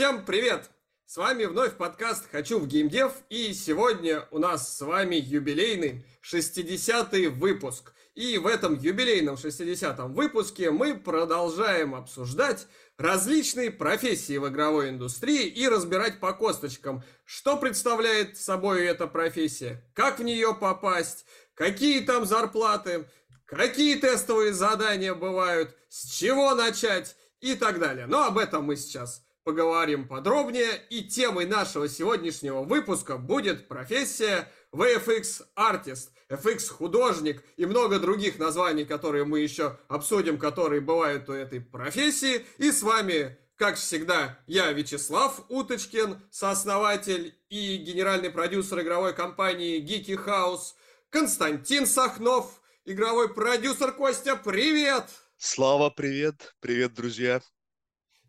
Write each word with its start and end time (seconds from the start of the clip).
Всем 0.00 0.24
привет! 0.24 0.70
С 1.04 1.18
вами 1.18 1.44
вновь 1.44 1.76
подкаст 1.76 2.24
«Хочу 2.32 2.58
в 2.58 2.66
геймдев» 2.66 3.12
и 3.28 3.52
сегодня 3.52 4.26
у 4.30 4.38
нас 4.38 4.74
с 4.74 4.80
вами 4.80 5.16
юбилейный 5.16 6.06
60-й 6.22 7.26
выпуск. 7.26 7.92
И 8.14 8.38
в 8.38 8.46
этом 8.46 8.78
юбилейном 8.78 9.34
60-м 9.34 10.14
выпуске 10.14 10.70
мы 10.70 10.94
продолжаем 10.94 11.94
обсуждать 11.94 12.66
различные 12.96 13.70
профессии 13.70 14.38
в 14.38 14.48
игровой 14.48 14.88
индустрии 14.88 15.46
и 15.46 15.68
разбирать 15.68 16.18
по 16.18 16.32
косточкам, 16.32 17.04
что 17.26 17.58
представляет 17.58 18.38
собой 18.38 18.86
эта 18.86 19.06
профессия, 19.06 19.84
как 19.92 20.18
в 20.18 20.22
нее 20.22 20.56
попасть, 20.58 21.26
какие 21.52 22.00
там 22.00 22.24
зарплаты, 22.24 23.04
какие 23.44 23.96
тестовые 23.96 24.54
задания 24.54 25.12
бывают, 25.14 25.76
с 25.90 26.10
чего 26.10 26.54
начать 26.54 27.16
и 27.42 27.54
так 27.54 27.78
далее. 27.78 28.06
Но 28.06 28.24
об 28.24 28.38
этом 28.38 28.64
мы 28.64 28.76
сейчас 28.76 29.22
поговорим 29.44 30.06
подробнее. 30.06 30.82
И 30.90 31.02
темой 31.02 31.46
нашего 31.46 31.88
сегодняшнего 31.88 32.62
выпуска 32.62 33.16
будет 33.16 33.68
профессия 33.68 34.48
VFX 34.72 35.42
Artist, 35.56 36.10
FX 36.28 36.68
художник 36.68 37.42
и 37.56 37.66
много 37.66 37.98
других 37.98 38.38
названий, 38.38 38.84
которые 38.84 39.24
мы 39.24 39.40
еще 39.40 39.78
обсудим, 39.88 40.38
которые 40.38 40.80
бывают 40.80 41.28
у 41.28 41.32
этой 41.32 41.60
профессии. 41.60 42.46
И 42.58 42.70
с 42.70 42.82
вами, 42.82 43.36
как 43.56 43.76
всегда, 43.76 44.38
я 44.46 44.70
Вячеслав 44.72 45.44
Уточкин, 45.48 46.20
сооснователь 46.30 47.34
и 47.48 47.76
генеральный 47.76 48.30
продюсер 48.30 48.80
игровой 48.80 49.14
компании 49.14 49.82
Geeky 49.82 50.24
House, 50.24 50.74
Константин 51.10 51.86
Сахнов, 51.86 52.60
игровой 52.84 53.34
продюсер 53.34 53.92
Костя, 53.92 54.36
привет! 54.36 55.04
Слава, 55.36 55.90
привет! 55.90 56.54
Привет, 56.60 56.94
друзья! 56.94 57.40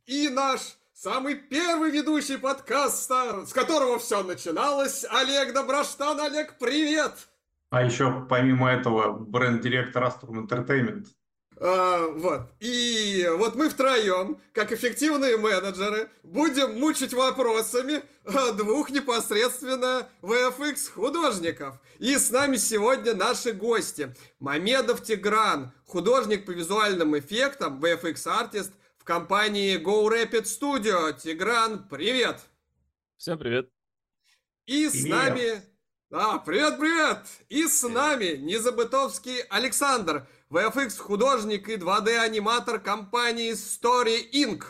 И 0.06 0.30
наш 0.30 0.78
самый 1.02 1.34
первый 1.34 1.90
ведущий 1.90 2.38
подкаста, 2.38 3.44
с 3.48 3.54
которого 3.54 3.98
все 3.98 4.22
начиналось, 4.22 5.04
Олег 5.10 5.52
Доброштан. 5.52 6.20
Олег, 6.20 6.60
привет! 6.60 7.14
А 7.72 7.84
еще, 7.84 8.28
помимо 8.30 8.70
этого, 8.70 9.12
бренд-директор 9.14 10.04
Astrum 10.04 10.48
Entertainment. 10.48 11.08
А, 11.60 12.08
вот. 12.08 12.42
И 12.60 13.28
вот 13.36 13.56
мы 13.56 13.70
втроем, 13.70 14.40
как 14.54 14.72
эффективные 14.72 15.38
менеджеры, 15.38 16.10
будем 16.22 16.80
мучить 16.80 17.14
вопросами 17.14 18.04
двух 18.58 18.92
непосредственно 18.92 20.08
VFX 20.22 20.92
художников. 20.94 21.80
И 21.98 22.16
с 22.16 22.30
нами 22.30 22.58
сегодня 22.58 23.16
наши 23.16 23.54
гости. 23.54 24.14
Мамедов 24.40 25.02
Тигран, 25.02 25.72
художник 25.88 26.46
по 26.46 26.52
визуальным 26.52 27.18
эффектам, 27.18 27.80
VFX 27.80 28.28
артист 28.28 28.72
компании 29.12 29.78
Go 29.78 30.08
Rapid 30.08 30.46
Studio. 30.46 31.12
Тигран, 31.12 31.86
привет! 31.90 32.38
Всем 33.18 33.38
привет! 33.38 33.70
И 34.66 34.88
с 34.88 35.04
нами 35.06 35.62
а, 36.14 36.38
привет, 36.38 36.80
привет! 36.80 37.18
И 37.50 37.68
с 37.68 37.86
нами 37.90 38.38
Незабытовский 38.38 39.42
Александр, 39.50 40.26
VFX 40.50 40.98
художник 40.98 41.68
и 41.68 41.76
2D 41.76 42.20
аниматор 42.20 42.80
компании 42.80 43.52
Story 43.52 44.32
Inc. 44.34 44.64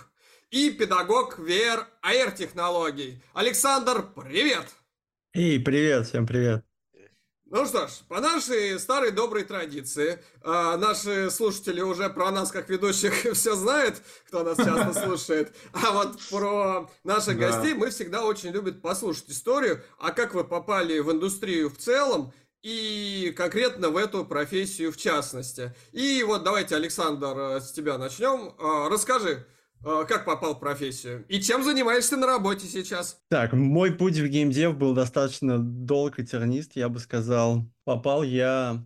и 0.50 0.72
педагог 0.72 1.38
VR 1.38 1.86
AR 2.04 2.36
технологий. 2.36 3.22
Александр, 3.36 4.02
привет! 4.02 4.66
Эй, 5.34 5.60
привет, 5.60 6.08
всем 6.08 6.26
привет! 6.26 6.71
Ну 7.52 7.66
что 7.66 7.86
ж, 7.86 7.92
по 8.08 8.22
нашей 8.22 8.80
старой 8.80 9.12
доброй 9.12 9.44
традиции, 9.44 10.24
э, 10.42 10.78
наши 10.78 11.30
слушатели 11.30 11.82
уже 11.82 12.10
про 12.10 12.32
нас 12.32 12.50
как 12.50 12.70
ведущих 12.70 13.14
все 13.34 13.56
знают, 13.56 14.02
кто 14.26 14.44
нас 14.44 14.56
часто 14.56 14.94
слушает, 15.06 15.54
а 15.74 15.92
вот 15.92 16.18
про 16.30 16.90
наших 17.04 17.38
да. 17.38 17.52
гостей 17.52 17.74
мы 17.74 17.90
всегда 17.90 18.24
очень 18.24 18.52
любим 18.52 18.80
послушать 18.80 19.30
историю, 19.32 19.84
а 20.00 20.12
как 20.12 20.34
вы 20.34 20.46
попали 20.46 21.00
в 21.00 21.12
индустрию 21.12 21.70
в 21.70 21.78
целом, 21.78 22.32
и 22.64 23.34
конкретно 23.36 23.90
в 23.90 23.98
эту 23.98 24.24
профессию 24.24 24.94
в 24.94 24.98
частности. 24.98 25.76
И 25.92 26.24
вот 26.24 26.44
давайте, 26.44 26.78
Александр, 26.78 27.38
э, 27.38 27.60
с 27.60 27.74
тебя 27.74 27.98
начнем. 27.98 28.56
Э, 28.60 28.88
расскажи, 28.90 29.46
а, 29.46 29.61
как 29.84 30.26
попал 30.26 30.56
в 30.56 30.60
профессию? 30.60 31.26
И 31.28 31.42
чем 31.42 31.64
занимаешься 31.64 32.18
на 32.18 32.28
работе 32.28 32.68
сейчас? 32.68 33.20
Так, 33.30 33.54
мой 33.54 33.92
путь 33.92 34.18
в 34.18 34.28
геймдев 34.28 34.78
был 34.78 34.94
достаточно 34.94 35.58
долг 35.60 36.20
и 36.20 36.26
тернист, 36.26 36.76
я 36.76 36.90
бы 36.90 37.00
сказал. 37.00 37.66
Попал 37.84 38.24
я 38.24 38.86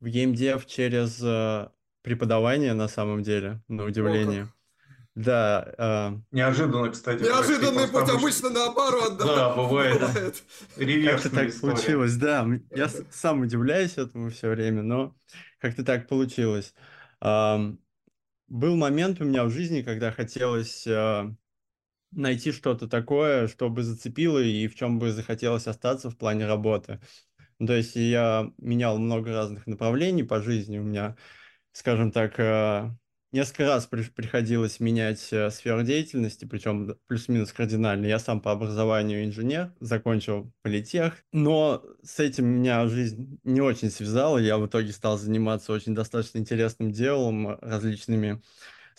в 0.00 0.06
геймдев 0.06 0.66
через 0.66 1.20
э, 1.22 1.68
преподавание, 2.02 2.74
на 2.74 2.88
самом 2.88 3.22
деле, 3.22 3.62
на 3.68 3.84
удивление. 3.84 4.44
О, 4.44 4.48
да. 5.16 5.74
Э... 5.76 6.18
Неожиданно, 6.30 6.90
кстати. 6.90 7.22
Неожиданный 7.22 7.88
путь 7.88 8.08
обычно 8.08 8.50
наоборот, 8.50 9.18
да. 9.18 9.24
Да, 9.24 9.54
бывает. 9.56 10.00
Как-то 10.76 11.30
так 11.30 11.60
получилось, 11.60 12.14
да. 12.14 12.46
Я 12.70 12.88
сам 13.10 13.40
удивляюсь 13.40 13.98
этому 13.98 14.30
все 14.30 14.50
время, 14.50 14.82
но 14.82 15.16
как-то 15.60 15.84
так 15.84 16.06
получилось 16.06 16.72
был 18.48 18.76
момент 18.76 19.20
у 19.20 19.24
меня 19.24 19.44
в 19.44 19.50
жизни, 19.50 19.82
когда 19.82 20.10
хотелось 20.10 20.86
э, 20.86 21.30
найти 22.12 22.52
что-то 22.52 22.88
такое, 22.88 23.48
что 23.48 23.68
бы 23.68 23.82
зацепило 23.82 24.38
и 24.38 24.66
в 24.68 24.74
чем 24.74 24.98
бы 24.98 25.12
захотелось 25.12 25.66
остаться 25.66 26.10
в 26.10 26.16
плане 26.16 26.46
работы. 26.46 27.00
То 27.58 27.74
есть 27.74 27.96
я 27.96 28.52
менял 28.58 28.98
много 28.98 29.32
разных 29.32 29.66
направлений 29.66 30.22
по 30.22 30.40
жизни. 30.40 30.78
У 30.78 30.84
меня, 30.84 31.16
скажем 31.72 32.12
так, 32.12 32.38
э, 32.38 32.90
Несколько 33.30 33.66
раз 33.66 33.86
при, 33.86 34.02
приходилось 34.04 34.80
менять 34.80 35.28
э, 35.32 35.50
сферу 35.50 35.82
деятельности, 35.82 36.46
причем 36.46 36.96
плюс-минус 37.06 37.52
кардинально. 37.52 38.06
Я 38.06 38.18
сам 38.18 38.40
по 38.40 38.52
образованию 38.52 39.24
инженер, 39.24 39.74
закончил 39.80 40.50
политех, 40.62 41.14
но 41.32 41.84
с 42.02 42.18
этим 42.20 42.46
меня 42.46 42.86
жизнь 42.88 43.38
не 43.44 43.60
очень 43.60 43.90
связала. 43.90 44.38
Я 44.38 44.56
в 44.56 44.66
итоге 44.66 44.92
стал 44.92 45.18
заниматься 45.18 45.72
очень 45.72 45.94
достаточно 45.94 46.38
интересным 46.38 46.90
делом, 46.90 47.58
различными 47.60 48.42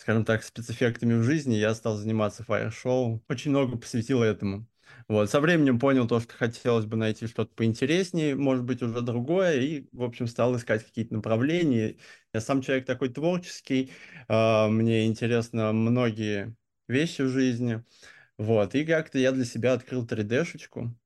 скажем 0.00 0.24
так, 0.24 0.42
спецэффектами 0.42 1.12
в 1.12 1.22
жизни, 1.22 1.54
я 1.56 1.74
стал 1.74 1.94
заниматься 1.96 2.42
фаер-шоу. 2.42 3.22
Очень 3.28 3.50
много 3.50 3.76
посвятил 3.76 4.22
этому. 4.22 4.66
Вот, 5.08 5.30
со 5.30 5.40
временем 5.40 5.78
понял 5.78 6.06
то, 6.06 6.20
что 6.20 6.32
хотелось 6.34 6.86
бы 6.86 6.96
найти 6.96 7.26
что-то 7.26 7.52
поинтереснее, 7.54 8.36
может 8.36 8.64
быть, 8.64 8.82
уже 8.82 9.00
другое, 9.00 9.60
и, 9.60 9.88
в 9.92 10.02
общем, 10.02 10.26
стал 10.26 10.56
искать 10.56 10.84
какие-то 10.84 11.14
направления. 11.14 11.96
Я 12.32 12.40
сам 12.40 12.62
человек 12.62 12.86
такой 12.86 13.08
творческий, 13.08 13.90
э, 14.28 14.68
мне 14.68 15.06
интересно 15.06 15.72
многие 15.72 16.54
вещи 16.88 17.22
в 17.22 17.28
жизни. 17.28 17.82
Вот, 18.38 18.74
и 18.74 18.84
как-то 18.84 19.18
я 19.18 19.32
для 19.32 19.44
себя 19.44 19.74
открыл 19.74 20.06
3D-шечку, 20.06 20.96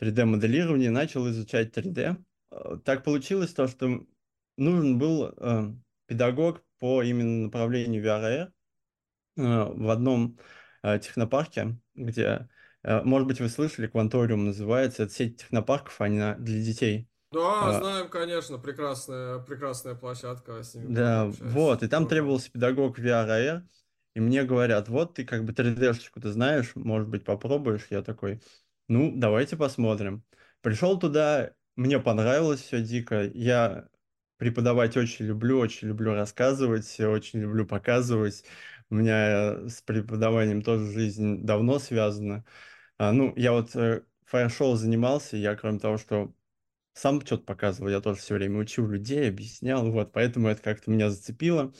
3D-моделирование, 0.00 0.90
начал 0.90 1.28
изучать 1.28 1.76
3D. 1.76 2.16
А, 2.50 2.76
так 2.78 3.04
получилось 3.04 3.52
то, 3.52 3.68
что 3.68 4.06
нужен 4.56 4.98
был 4.98 5.34
э, 5.36 5.72
педагог 6.06 6.62
по 6.78 7.02
именно 7.02 7.44
направлению 7.44 8.02
VR, 8.02 8.48
э, 8.48 8.50
в 9.36 9.90
одном 9.90 10.38
э, 10.82 10.98
технопарке, 10.98 11.76
где 11.94 12.48
может 12.84 13.28
быть, 13.28 13.40
вы 13.40 13.48
слышали, 13.48 13.86
Кванториум 13.86 14.44
называется. 14.46 15.04
Это 15.04 15.12
сеть 15.12 15.38
технопарков, 15.38 16.00
они 16.00 16.18
для 16.38 16.62
детей. 16.62 17.06
Да, 17.32 17.68
а, 17.68 17.72
знаем, 17.80 18.08
конечно, 18.08 18.58
прекрасная, 18.58 19.38
прекрасная 19.38 19.94
площадка 19.94 20.62
с 20.62 20.74
ними. 20.74 20.94
Да, 20.94 21.26
вот, 21.40 21.82
и 21.82 21.88
там 21.88 22.06
требовался 22.06 22.50
педагог 22.50 22.98
VR 22.98 23.28
AR, 23.28 23.62
и 24.14 24.20
мне 24.20 24.44
говорят, 24.44 24.88
вот 24.88 25.14
ты 25.14 25.24
как 25.24 25.44
бы 25.44 25.52
3D-шечку 25.52 26.20
ты 26.20 26.30
знаешь, 26.30 26.72
может 26.74 27.08
быть, 27.08 27.24
попробуешь? 27.24 27.86
Я 27.88 28.02
такой, 28.02 28.42
ну, 28.88 29.12
давайте 29.14 29.56
посмотрим. 29.56 30.22
Пришел 30.60 30.98
туда, 30.98 31.52
мне 31.76 31.98
понравилось 31.98 32.60
все 32.60 32.82
дико, 32.82 33.22
я 33.22 33.88
преподавать 34.36 34.96
очень 34.96 35.24
люблю, 35.26 35.58
очень 35.58 35.88
люблю 35.88 36.14
рассказывать, 36.14 37.00
очень 37.00 37.40
люблю 37.40 37.64
показывать. 37.64 38.44
У 38.90 38.96
меня 38.96 39.68
с 39.68 39.80
преподаванием 39.80 40.62
тоже 40.62 40.92
жизнь 40.92 41.46
давно 41.46 41.78
связана. 41.78 42.44
А, 43.02 43.10
ну, 43.10 43.32
я 43.34 43.50
вот 43.50 43.74
э, 43.74 44.04
фаер-шоу 44.26 44.76
занимался, 44.76 45.36
я 45.36 45.56
кроме 45.56 45.80
того, 45.80 45.98
что 45.98 46.32
сам 46.92 47.20
что-то 47.20 47.42
показывал, 47.42 47.90
я 47.90 48.00
тоже 48.00 48.20
все 48.20 48.34
время 48.34 48.60
учил 48.60 48.86
людей, 48.86 49.28
объяснял, 49.28 49.90
вот, 49.90 50.12
поэтому 50.12 50.46
это 50.46 50.62
как-то 50.62 50.88
меня 50.88 51.10
зацепило. 51.10 51.72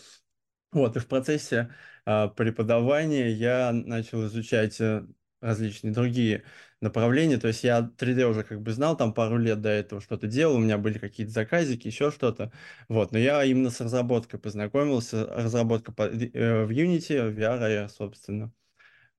Вот, 0.73 0.97
и 0.97 0.99
в 0.99 1.07
процессе 1.07 1.73
э, 2.07 2.29
преподавания 2.31 3.31
я 3.31 3.71
начал 3.71 4.27
изучать 4.27 4.81
э, 4.81 5.07
различные 5.41 5.93
другие 5.93 6.43
направления, 6.81 7.39
то 7.39 7.47
есть 7.47 7.63
я 7.63 7.89
3D 7.97 8.25
уже 8.25 8.43
как 8.43 8.61
бы 8.61 8.73
знал, 8.73 8.97
там 8.97 9.15
пару 9.15 9.39
лет 9.39 9.61
до 9.61 9.69
этого 9.69 10.01
что-то 10.01 10.27
делал, 10.27 10.57
у 10.57 10.61
меня 10.61 10.77
были 10.77 10.99
какие-то 10.99 11.33
заказики, 11.33 11.87
еще 11.87 12.11
что-то, 12.11 12.51
вот, 12.89 13.13
но 13.13 13.19
я 13.19 13.45
именно 13.45 13.71
с 13.71 13.81
разработкой 13.81 14.41
познакомился, 14.41 15.25
разработка 15.27 15.93
по, 15.93 16.03
э, 16.03 16.65
в 16.65 16.71
Unity, 16.71 17.31
в 17.31 17.39
VR, 17.39 17.89
собственно, 17.89 18.53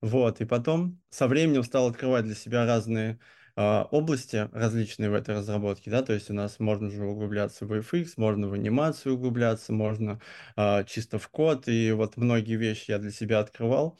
вот, 0.04 0.40
и 0.40 0.44
потом 0.44 1.00
со 1.10 1.26
временем 1.28 1.62
стал 1.62 1.88
открывать 1.88 2.24
для 2.24 2.34
себя 2.34 2.66
разные 2.66 3.18
э, 3.56 3.84
области, 3.90 4.48
различные 4.52 5.10
в 5.10 5.14
этой 5.14 5.36
разработке, 5.36 5.90
да, 5.90 6.02
то 6.02 6.12
есть 6.12 6.30
у 6.30 6.34
нас 6.34 6.58
можно 6.60 6.90
же 6.90 7.04
углубляться 7.06 7.66
в 7.66 7.72
VFX, 7.72 8.14
можно 8.16 8.48
в 8.48 8.52
анимацию 8.52 9.14
углубляться, 9.14 9.72
можно 9.72 10.20
э, 10.56 10.84
чисто 10.86 11.18
в 11.18 11.28
код, 11.28 11.68
и 11.68 11.92
вот 11.92 12.16
многие 12.16 12.56
вещи 12.56 12.90
я 12.90 12.98
для 12.98 13.10
себя 13.10 13.40
открывал. 13.40 13.98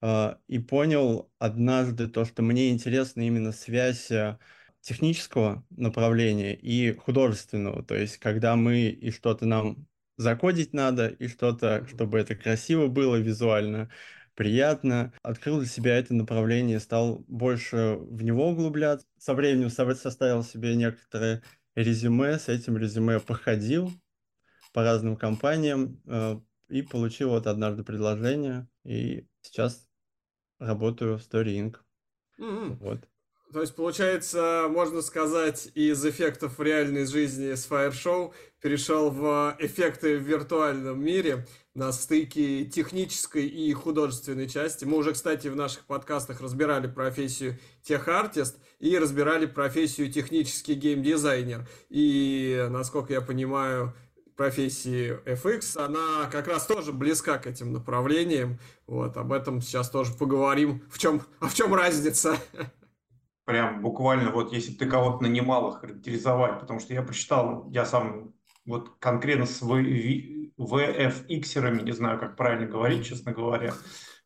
а, 0.00 0.38
и 0.48 0.58
понял 0.58 1.30
однажды 1.38 2.08
то, 2.08 2.24
что 2.24 2.42
мне 2.42 2.70
интересна 2.70 3.22
именно 3.26 3.52
связь 3.52 4.10
э, 4.10 4.38
технического 4.80 5.64
направления 5.70 6.54
и 6.54 6.94
художественного. 6.94 7.82
То 7.84 7.94
есть, 7.96 8.18
когда 8.18 8.56
мы 8.56 8.88
и 8.90 9.10
что-то 9.10 9.46
нам 9.46 9.86
закодить 10.16 10.72
надо, 10.72 11.08
и 11.08 11.28
что-то, 11.28 11.86
чтобы 11.88 12.18
это 12.18 12.34
красиво 12.36 12.88
было 12.88 13.16
визуально, 13.16 13.90
приятно. 14.38 15.12
Открыл 15.22 15.58
для 15.58 15.66
себя 15.66 15.98
это 15.98 16.14
направление, 16.14 16.78
стал 16.78 17.24
больше 17.26 17.96
в 17.98 18.22
него 18.22 18.50
углубляться. 18.50 19.04
Со 19.18 19.34
временем 19.34 19.68
составил 19.68 20.44
себе 20.44 20.76
некоторые 20.76 21.42
резюме, 21.74 22.38
с 22.38 22.48
этим 22.48 22.78
резюме 22.78 23.18
походил 23.18 23.90
по 24.72 24.84
разным 24.84 25.16
компаниям 25.16 26.00
э, 26.06 26.40
и 26.68 26.82
получил 26.82 27.30
вот 27.30 27.48
однажды 27.48 27.82
предложение, 27.82 28.68
и 28.84 29.26
сейчас 29.42 29.88
работаю 30.60 31.18
в 31.18 31.22
Story 31.22 31.58
Inc. 31.58 31.76
Mm-hmm. 32.38 32.76
Вот. 32.76 33.00
То 33.52 33.62
есть, 33.62 33.74
получается, 33.74 34.66
можно 34.68 35.00
сказать, 35.00 35.70
из 35.74 36.04
эффектов 36.04 36.58
в 36.58 36.62
реальной 36.62 37.06
жизни 37.06 37.54
с 37.54 37.66
Show 37.70 38.34
перешел 38.60 39.10
в 39.10 39.56
эффекты 39.58 40.18
в 40.18 40.22
виртуальном 40.22 41.02
мире 41.02 41.46
на 41.74 41.90
стыке 41.92 42.66
технической 42.66 43.46
и 43.46 43.72
художественной 43.72 44.48
части. 44.48 44.84
Мы 44.84 44.98
уже, 44.98 45.14
кстати, 45.14 45.48
в 45.48 45.56
наших 45.56 45.84
подкастах 45.84 46.42
разбирали 46.42 46.88
профессию 46.88 47.58
техартист 47.82 48.58
и 48.80 48.98
разбирали 48.98 49.46
профессию 49.46 50.12
технический 50.12 50.74
геймдизайнер. 50.74 51.66
И, 51.88 52.66
насколько 52.68 53.14
я 53.14 53.22
понимаю, 53.22 53.94
профессии 54.36 55.18
FX, 55.24 55.82
она 55.82 56.28
как 56.30 56.48
раз 56.48 56.66
тоже 56.66 56.92
близка 56.92 57.38
к 57.38 57.46
этим 57.46 57.72
направлениям. 57.72 58.58
Вот, 58.86 59.16
об 59.16 59.32
этом 59.32 59.62
сейчас 59.62 59.88
тоже 59.88 60.12
поговорим. 60.12 60.82
В 60.90 60.98
чем, 60.98 61.22
а 61.40 61.48
в 61.48 61.54
чем 61.54 61.74
разница? 61.74 62.38
Прям 63.48 63.80
буквально 63.80 64.30
вот 64.30 64.52
если 64.52 64.74
ты 64.74 64.84
кого-то 64.84 65.22
нанимал 65.22 65.70
характеризовать, 65.70 66.60
потому 66.60 66.80
что 66.80 66.92
я 66.92 67.02
прочитал, 67.02 67.66
я 67.70 67.86
сам 67.86 68.34
вот 68.66 68.98
конкретно 68.98 69.46
с 69.46 69.62
VFX-ерами, 69.62 71.80
не 71.80 71.92
знаю, 71.92 72.20
как 72.20 72.36
правильно 72.36 72.66
говорить, 72.66 73.06
честно 73.06 73.32
говоря, 73.32 73.72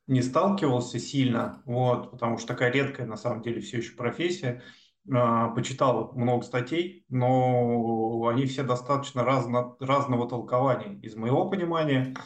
не 0.09 0.23
сталкивался 0.23 0.99
сильно, 0.99 1.63
вот, 1.67 2.11
потому 2.11 2.39
что 2.39 2.49
такая 2.49 2.73
редкая 2.73 3.07
на 3.07 3.17
самом 3.17 3.43
деле 3.43 3.61
все 3.61 3.77
еще 3.77 3.95
профессия. 3.95 4.61
А, 5.09 5.51
почитал 5.51 6.11
много 6.17 6.43
статей, 6.43 7.05
но 7.09 8.27
они 8.27 8.47
все 8.47 8.65
достаточно 8.65 9.23
разно, 9.23 9.77
разного 9.79 10.29
толкования. 10.29 10.99
Из 11.01 11.15
моего 11.15 11.49
понимания, 11.49 12.17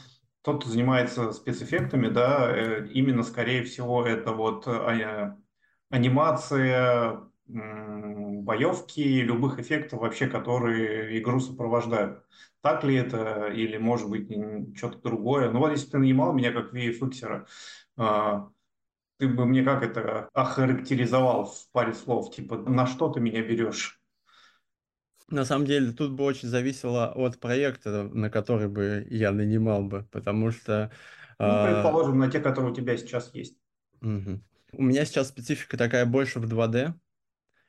тот, 0.41 0.63
кто 0.63 0.71
занимается 0.71 1.33
спецэффектами, 1.33 2.09
да, 2.09 2.51
э, 2.51 2.89
именно, 2.89 3.23
скорее 3.23 3.65
всего, 3.65 4.07
это 4.07 4.33
вот 4.33 4.67
а, 5.91 5.97
анимация, 5.97 7.21
боевки, 7.47 9.23
любых 9.23 9.59
эффектов 9.59 10.01
вообще, 10.01 10.27
которые 10.27 11.19
игру 11.19 11.41
сопровождают. 11.41 12.25
Так 12.61 12.83
ли 12.85 12.97
это 12.97 13.47
или, 13.47 13.77
может 13.77 14.09
быть, 14.09 14.29
что-то 14.77 14.99
другое? 14.99 15.51
Ну 15.51 15.61
вот 15.61 15.71
если 15.71 15.91
ты 15.91 15.99
нанимал 15.99 16.33
меня 16.33 16.53
как 16.53 16.75
VFX, 16.75 17.47
а, 17.97 18.49
ты 19.19 19.29
бы 19.29 19.47
мне 19.47 19.63
как 19.63 19.83
это 19.83 20.29
охарактеризовал 20.33 21.47
в 21.47 21.71
паре 21.73 21.95
слов? 21.95 22.35
Типа, 22.35 22.57
на 22.57 22.87
что 22.87 23.09
ты 23.09 23.21
меня 23.21 23.43
берешь? 23.43 24.01
На 25.29 25.45
самом 25.45 25.67
деле, 25.67 25.93
тут 25.93 26.13
бы 26.13 26.25
очень 26.25 26.49
зависело 26.49 27.13
от 27.13 27.41
проекта, 27.41 28.05
на 28.05 28.31
который 28.31 28.69
бы 28.69 29.07
я 29.11 29.33
нанимал 29.33 29.83
бы, 29.83 30.07
потому 30.13 30.53
что... 30.53 30.93
Ну, 31.39 31.47
а, 31.47 31.73
предположим, 31.73 32.19
на 32.19 32.31
те, 32.31 32.39
которые 32.39 32.73
у 32.73 32.75
тебя 32.75 32.97
сейчас 32.97 33.35
есть. 33.35 33.57
Угу. 34.03 34.41
У 34.77 34.83
меня 34.83 35.07
сейчас 35.07 35.29
специфика 35.29 35.79
такая 35.79 36.05
больше 36.05 36.39
в 36.39 36.45
2D, 36.45 36.93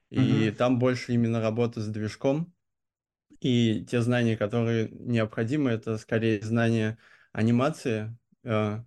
и 0.10 0.52
там 0.52 0.78
больше 0.78 1.14
именно 1.14 1.40
работа 1.40 1.80
с 1.80 1.88
движком, 1.88 2.54
и 3.40 3.86
те 3.86 4.02
знания, 4.02 4.36
которые 4.36 4.90
необходимы, 4.90 5.72
это 5.72 5.98
скорее 5.98 6.42
знания 6.42 6.98
анимации 7.32 8.18
э, 8.44 8.84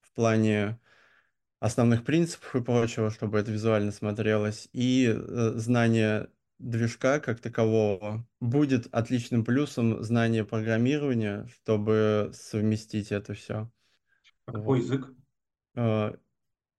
в 0.00 0.12
плане 0.14 0.78
основных 1.60 2.04
принципов 2.04 2.54
и 2.56 2.62
прочего, 2.62 3.10
чтобы 3.10 3.38
это 3.38 3.50
визуально 3.50 3.90
смотрелось, 3.90 4.68
и 4.74 5.06
э, 5.06 5.52
знание 5.54 6.28
движка 6.58 7.20
как 7.20 7.40
такового 7.40 8.26
будет 8.38 8.86
отличным 8.92 9.46
плюсом 9.46 10.02
знание 10.02 10.44
программирования, 10.44 11.48
чтобы 11.54 12.32
совместить 12.34 13.12
это 13.12 13.32
все. 13.32 13.70
А 14.44 14.52
какой 14.52 14.80
вот. 14.80 14.84
язык? 14.84 15.10
Э, 15.74 16.12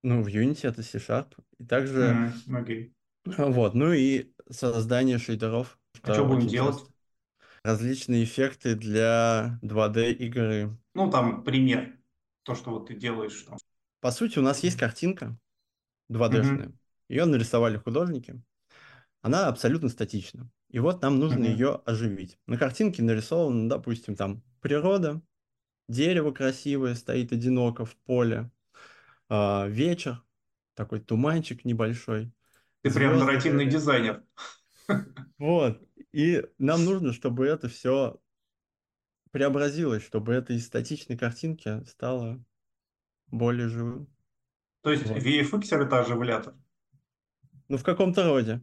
ну, 0.04 0.22
в 0.22 0.28
Unity 0.28 0.68
это 0.68 0.84
C-Sharp. 0.84 1.34
И 1.58 1.66
также... 1.66 2.34
Mm, 2.48 2.64
okay. 2.64 2.92
Вот, 3.26 3.74
ну 3.74 3.94
и 3.94 4.34
создание 4.50 5.18
шейдеров. 5.18 5.80
А 6.02 6.14
что 6.14 6.26
будем 6.26 6.48
делать? 6.48 6.76
Часто. 6.76 6.94
Различные 7.64 8.26
эффекты 8.26 8.76
для 8.76 9.58
2D 9.62 10.12
игры. 10.12 10.78
Ну, 10.94 11.10
там 11.10 11.44
пример. 11.46 11.98
То, 12.44 12.56
что 12.56 12.72
вот 12.72 12.88
ты 12.88 12.96
делаешь 12.96 13.42
там. 13.44 13.58
По 14.02 14.12
сути, 14.12 14.38
у 14.38 14.42
нас 14.42 14.62
есть 14.62 14.78
картинка 14.78 15.38
2D-шная. 16.12 16.68
Mm-hmm. 16.68 16.76
Ее 17.08 17.26
нарисовали 17.26 17.78
художники. 17.78 18.42
Она 19.22 19.48
абсолютно 19.48 19.88
статична. 19.88 20.52
И 20.70 20.80
вот 20.80 21.02
нам 21.02 21.20
нужно 21.20 21.46
mm-hmm. 21.46 21.52
ее 21.52 21.76
оживить. 21.86 22.38
На 22.48 22.58
картинке 22.58 23.02
нарисовано, 23.02 23.70
допустим, 23.70 24.18
там 24.18 24.44
природа, 24.60 25.22
дерево 25.88 26.32
красивое 26.32 26.96
стоит 26.96 27.32
одиноко 27.32 27.86
в 27.86 27.96
поле, 27.96 28.52
э, 29.30 29.70
вечер, 29.70 30.24
такой 30.74 31.00
туманчик 31.00 31.66
небольшой. 31.66 32.32
Ты 32.82 32.90
звезды. 32.90 33.00
прям 33.00 33.20
нарративный 33.20 33.66
дизайнер. 33.66 34.24
Вот. 35.38 35.82
И 36.12 36.46
нам 36.58 36.86
нужно, 36.86 37.14
чтобы 37.14 37.48
это 37.48 37.68
все 37.68 38.22
преобразилось, 39.32 40.04
чтобы 40.04 40.34
это 40.34 40.54
из 40.54 40.66
статичной 40.66 41.18
картинки 41.18 41.84
стало 41.86 42.44
более 43.28 43.68
живым. 43.68 44.08
То 44.82 44.92
есть 44.92 45.06
вот. 45.08 45.18
VFX 45.18 45.84
это 45.84 46.00
оживлятор? 46.00 46.54
Ну, 47.68 47.78
в 47.78 47.84
каком-то 47.84 48.26
роде. 48.26 48.62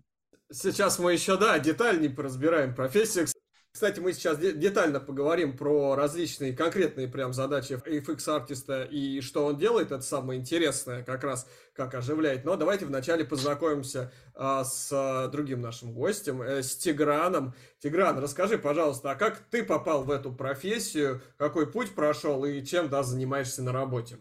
Сейчас 0.53 0.99
мы 0.99 1.13
еще, 1.13 1.37
да, 1.39 1.59
детальнее 1.59 2.11
поразбираем 2.11 2.75
профессию. 2.75 3.27
Кстати, 3.73 4.01
мы 4.01 4.13
сейчас 4.13 4.39
детально 4.39 4.99
поговорим 4.99 5.57
про 5.57 5.95
различные 5.95 6.53
конкретные 6.53 7.07
прям 7.07 7.33
задачи 7.33 7.75
FX-артиста 7.75 8.83
и 8.83 9.21
что 9.21 9.47
он 9.47 9.59
делает. 9.59 9.93
Это 9.93 10.03
самое 10.03 10.41
интересное, 10.41 11.05
как 11.05 11.23
раз 11.23 11.47
как 11.73 11.95
оживляет. 11.95 12.45
Но 12.45 12.57
давайте 12.57 12.85
вначале 12.85 13.25
познакомимся 13.25 14.13
а, 14.35 14.65
с 14.65 14.91
а, 14.93 15.29
другим 15.29 15.61
нашим 15.61 15.95
гостем, 15.95 16.43
э, 16.43 16.65
с 16.65 16.77
Тиграном. 16.77 17.55
Тигран, 17.79 18.19
расскажи, 18.19 18.59
пожалуйста, 18.59 19.13
а 19.13 19.15
как 19.15 19.39
ты 19.51 19.63
попал 19.63 20.03
в 20.03 20.11
эту 20.11 20.33
профессию, 20.33 21.23
какой 21.37 21.71
путь 21.71 21.95
прошел 21.95 22.45
и 22.45 22.65
чем, 22.65 22.89
да, 22.89 23.05
занимаешься 23.05 23.63
на 23.63 23.73
работе? 23.73 24.19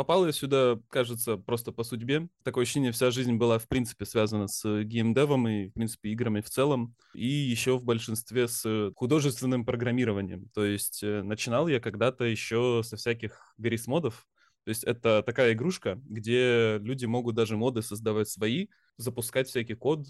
Попал 0.00 0.24
я 0.24 0.32
сюда, 0.32 0.80
кажется, 0.88 1.36
просто 1.36 1.72
по 1.72 1.84
судьбе. 1.84 2.30
Такое 2.42 2.62
ощущение, 2.62 2.90
вся 2.90 3.10
жизнь 3.10 3.34
была, 3.34 3.58
в 3.58 3.68
принципе, 3.68 4.06
связана 4.06 4.48
с 4.48 4.82
геймдевом 4.82 5.46
и, 5.46 5.68
в 5.68 5.74
принципе, 5.74 6.08
играми 6.08 6.40
в 6.40 6.48
целом. 6.48 6.96
И 7.12 7.26
еще 7.26 7.76
в 7.76 7.84
большинстве 7.84 8.48
с 8.48 8.92
художественным 8.96 9.66
программированием. 9.66 10.48
То 10.54 10.64
есть 10.64 11.02
э, 11.02 11.20
начинал 11.22 11.68
я 11.68 11.80
когда-то 11.80 12.24
еще 12.24 12.80
со 12.82 12.96
всяких 12.96 13.52
гаррис-модов. 13.58 14.26
То 14.64 14.70
есть 14.70 14.84
это 14.84 15.22
такая 15.22 15.52
игрушка, 15.52 16.00
где 16.04 16.78
люди 16.78 17.04
могут 17.04 17.34
даже 17.34 17.58
моды 17.58 17.82
создавать 17.82 18.30
свои, 18.30 18.68
запускать 18.96 19.48
всякий 19.48 19.74
код. 19.74 20.06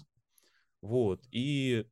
Вот. 0.81 1.21
И 1.31 1.85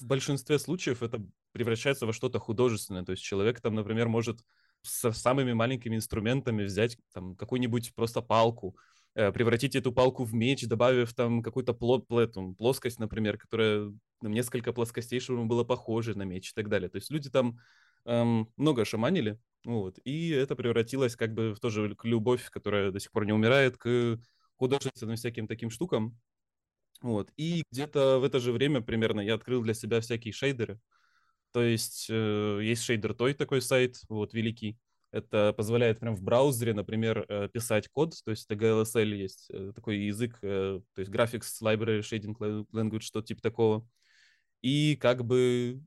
в 0.00 0.06
большинстве 0.06 0.58
случаев 0.58 1.02
это 1.02 1.22
превращается 1.52 2.06
во 2.06 2.14
что-то 2.14 2.38
художественное. 2.38 3.04
То 3.04 3.12
есть 3.12 3.22
человек 3.22 3.60
там, 3.60 3.74
например, 3.74 4.08
может 4.08 4.40
со 4.84 5.12
самыми 5.12 5.52
маленькими 5.52 5.96
инструментами 5.96 6.64
взять 6.64 6.96
там 7.12 7.36
какую-нибудь 7.36 7.94
просто 7.94 8.22
палку, 8.22 8.76
э, 9.14 9.32
превратить 9.32 9.74
эту 9.76 9.92
палку 9.92 10.24
в 10.24 10.34
меч, 10.34 10.66
добавив 10.66 11.14
там 11.14 11.42
какую-то 11.42 11.74
плот, 11.74 12.06
плоту, 12.06 12.54
плоскость, 12.58 12.98
например, 12.98 13.38
которая 13.38 13.92
там, 14.20 14.32
несколько 14.32 14.72
плоскостей, 14.72 15.20
чтобы 15.20 15.44
было 15.46 15.64
похоже 15.64 16.16
на 16.16 16.22
меч 16.22 16.50
и 16.50 16.54
так 16.54 16.68
далее. 16.68 16.88
То 16.88 16.96
есть 16.96 17.10
люди 17.10 17.30
там 17.30 17.58
эм, 18.04 18.48
много 18.56 18.84
шаманили, 18.84 19.38
вот, 19.64 19.98
и 20.04 20.30
это 20.30 20.56
превратилось 20.56 21.16
как 21.16 21.32
бы 21.34 21.54
в 21.54 21.60
тоже 21.60 21.96
любовь, 22.02 22.50
которая 22.50 22.90
до 22.90 23.00
сих 23.00 23.10
пор 23.10 23.24
не 23.26 23.32
умирает, 23.32 23.76
к 23.78 24.18
художественным 24.56 25.16
всяким 25.16 25.46
таким 25.46 25.70
штукам. 25.70 26.18
Вот. 27.02 27.30
И 27.36 27.64
где-то 27.70 28.18
в 28.18 28.24
это 28.24 28.40
же 28.40 28.52
время 28.52 28.80
примерно 28.80 29.20
я 29.20 29.34
открыл 29.34 29.62
для 29.62 29.74
себя 29.74 30.00
всякие 30.00 30.32
шейдеры. 30.32 30.80
То 31.54 31.62
есть 31.62 32.08
э, 32.10 32.58
есть 32.64 32.82
шейдер 32.82 33.14
той 33.14 33.32
такой 33.32 33.62
сайт, 33.62 34.00
вот, 34.08 34.34
великий. 34.34 34.76
Это 35.12 35.52
позволяет 35.56 36.00
прям 36.00 36.16
в 36.16 36.22
браузере, 36.22 36.74
например, 36.74 37.24
э, 37.28 37.48
писать 37.48 37.88
код, 37.88 38.16
то 38.24 38.32
есть 38.32 38.46
это 38.50 38.56
GLSL 38.56 39.14
есть 39.14 39.50
э, 39.52 39.70
такой 39.72 39.98
язык, 39.98 40.40
то 40.40 40.82
есть 40.96 41.12
Graphics 41.12 41.62
Library 41.62 42.00
Shading 42.00 42.66
Language, 42.72 43.02
что-то 43.02 43.28
типа 43.28 43.40
такого. 43.40 43.88
И 44.62 44.96
как 44.96 45.24
бы 45.24 45.80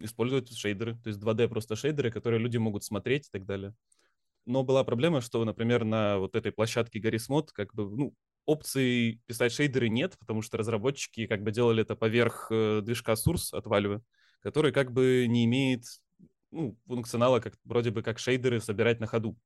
использовать 0.00 0.56
шейдеры, 0.56 0.94
то 1.02 1.08
есть 1.08 1.20
2D 1.20 1.48
просто 1.48 1.76
шейдеры, 1.76 2.10
которые 2.10 2.40
люди 2.40 2.56
могут 2.56 2.82
смотреть 2.82 3.26
и 3.26 3.30
так 3.30 3.44
далее. 3.44 3.74
но 4.46 4.62
была 4.64 4.84
проблема, 4.84 5.20
что, 5.20 5.44
например, 5.44 5.84
на 5.84 6.18
вот 6.18 6.36
этой 6.36 6.52
площадке 6.52 7.00
Гаррисмод 7.00 7.52
как 7.52 7.74
бы, 7.74 7.90
ну, 7.90 8.14
опции 8.46 9.20
писать 9.26 9.52
шейдеры 9.52 9.90
нет, 9.90 10.16
потому 10.18 10.42
что 10.42 10.56
разработчики 10.58 11.26
как 11.26 11.42
бы 11.42 11.52
делали 11.52 11.82
это 11.82 11.96
поверх 11.96 12.48
движка 12.50 13.14
Source 13.14 13.52
от 13.52 13.66
Valve, 13.66 14.02
который 14.44 14.70
как 14.72 14.92
бы 14.92 15.26
не 15.26 15.44
имеет 15.46 15.84
ну, 16.52 16.78
функционала 16.86 17.40
как 17.40 17.54
вроде 17.64 17.90
бы 17.90 18.02
как 18.02 18.20
шейдеры 18.20 18.60
собирать 18.60 19.00
на 19.00 19.06
ходу. 19.06 19.36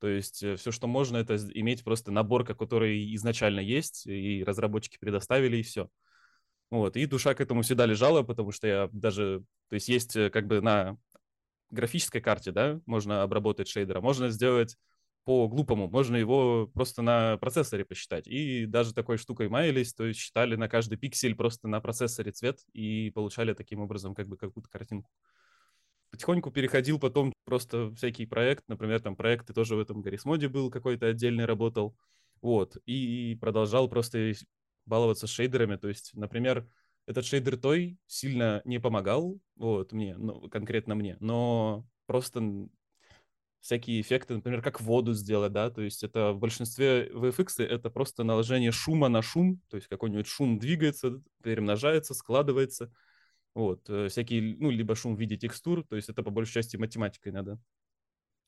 То 0.00 0.08
есть 0.08 0.42
э, 0.42 0.56
все, 0.56 0.70
что 0.70 0.86
можно, 0.86 1.16
это 1.16 1.36
иметь 1.54 1.82
просто 1.84 2.10
набор, 2.10 2.44
который 2.44 3.14
изначально 3.14 3.60
есть, 3.60 4.06
и 4.06 4.44
разработчики 4.44 4.98
предоставили, 4.98 5.56
и 5.56 5.62
все. 5.62 5.88
Вот, 6.70 6.96
и 6.96 7.06
душа 7.06 7.34
к 7.34 7.40
этому 7.40 7.62
всегда 7.62 7.86
лежала, 7.86 8.22
потому 8.22 8.52
что 8.52 8.66
я 8.66 8.90
даже, 8.92 9.42
то 9.68 9.74
есть 9.74 9.88
есть 9.88 10.14
э, 10.16 10.28
как 10.28 10.46
бы 10.46 10.60
на 10.60 10.98
графической 11.70 12.20
карте, 12.20 12.52
да, 12.52 12.80
можно 12.84 13.22
обработать 13.22 13.68
шейдера, 13.68 14.00
можно 14.00 14.28
сделать 14.28 14.76
по-глупому, 15.28 15.90
можно 15.90 16.16
его 16.16 16.70
просто 16.72 17.02
на 17.02 17.36
процессоре 17.36 17.84
посчитать. 17.84 18.26
И 18.26 18.64
даже 18.64 18.94
такой 18.94 19.18
штукой 19.18 19.50
маялись, 19.50 19.92
то 19.92 20.06
есть 20.06 20.18
считали 20.18 20.56
на 20.56 20.70
каждый 20.70 20.96
пиксель 20.96 21.34
просто 21.34 21.68
на 21.68 21.82
процессоре 21.82 22.32
цвет 22.32 22.60
и 22.72 23.10
получали 23.10 23.52
таким 23.52 23.80
образом 23.80 24.14
как 24.14 24.26
бы 24.26 24.38
какую-то 24.38 24.70
картинку. 24.70 25.10
Потихоньку 26.10 26.50
переходил 26.50 26.98
потом 26.98 27.34
просто 27.44 27.94
всякий 27.94 28.24
проект, 28.24 28.64
например, 28.68 29.02
там 29.02 29.16
проекты 29.16 29.52
тоже 29.52 29.76
в 29.76 29.80
этом 29.80 30.00
Гаррисмоде 30.00 30.48
был 30.48 30.70
какой-то 30.70 31.08
отдельный, 31.08 31.44
работал, 31.44 31.94
вот, 32.40 32.78
и 32.86 33.36
продолжал 33.38 33.86
просто 33.90 34.32
баловаться 34.86 35.26
шейдерами, 35.26 35.76
то 35.76 35.88
есть, 35.88 36.12
например, 36.14 36.66
этот 37.06 37.26
шейдер 37.26 37.58
той 37.58 37.98
сильно 38.06 38.62
не 38.64 38.78
помогал, 38.78 39.38
вот, 39.56 39.92
мне, 39.92 40.16
ну, 40.16 40.48
конкретно 40.48 40.94
мне, 40.94 41.18
но 41.20 41.86
просто 42.06 42.70
всякие 43.60 44.00
эффекты, 44.00 44.34
например, 44.34 44.62
как 44.62 44.80
воду 44.80 45.14
сделать, 45.14 45.52
да, 45.52 45.70
то 45.70 45.82
есть 45.82 46.04
это 46.04 46.32
в 46.32 46.38
большинстве 46.38 47.08
VFX 47.12 47.64
это 47.64 47.90
просто 47.90 48.24
наложение 48.24 48.72
шума 48.72 49.08
на 49.08 49.22
шум, 49.22 49.60
то 49.68 49.76
есть 49.76 49.88
какой-нибудь 49.88 50.26
шум 50.26 50.58
двигается, 50.58 51.20
перемножается, 51.42 52.14
складывается, 52.14 52.92
вот, 53.54 53.88
э, 53.88 54.08
всякие, 54.08 54.56
ну, 54.58 54.70
либо 54.70 54.94
шум 54.94 55.16
в 55.16 55.20
виде 55.20 55.36
текстур, 55.36 55.84
то 55.84 55.96
есть 55.96 56.08
это 56.08 56.22
по 56.22 56.30
большей 56.30 56.54
части 56.54 56.76
математикой 56.76 57.32
надо, 57.32 57.58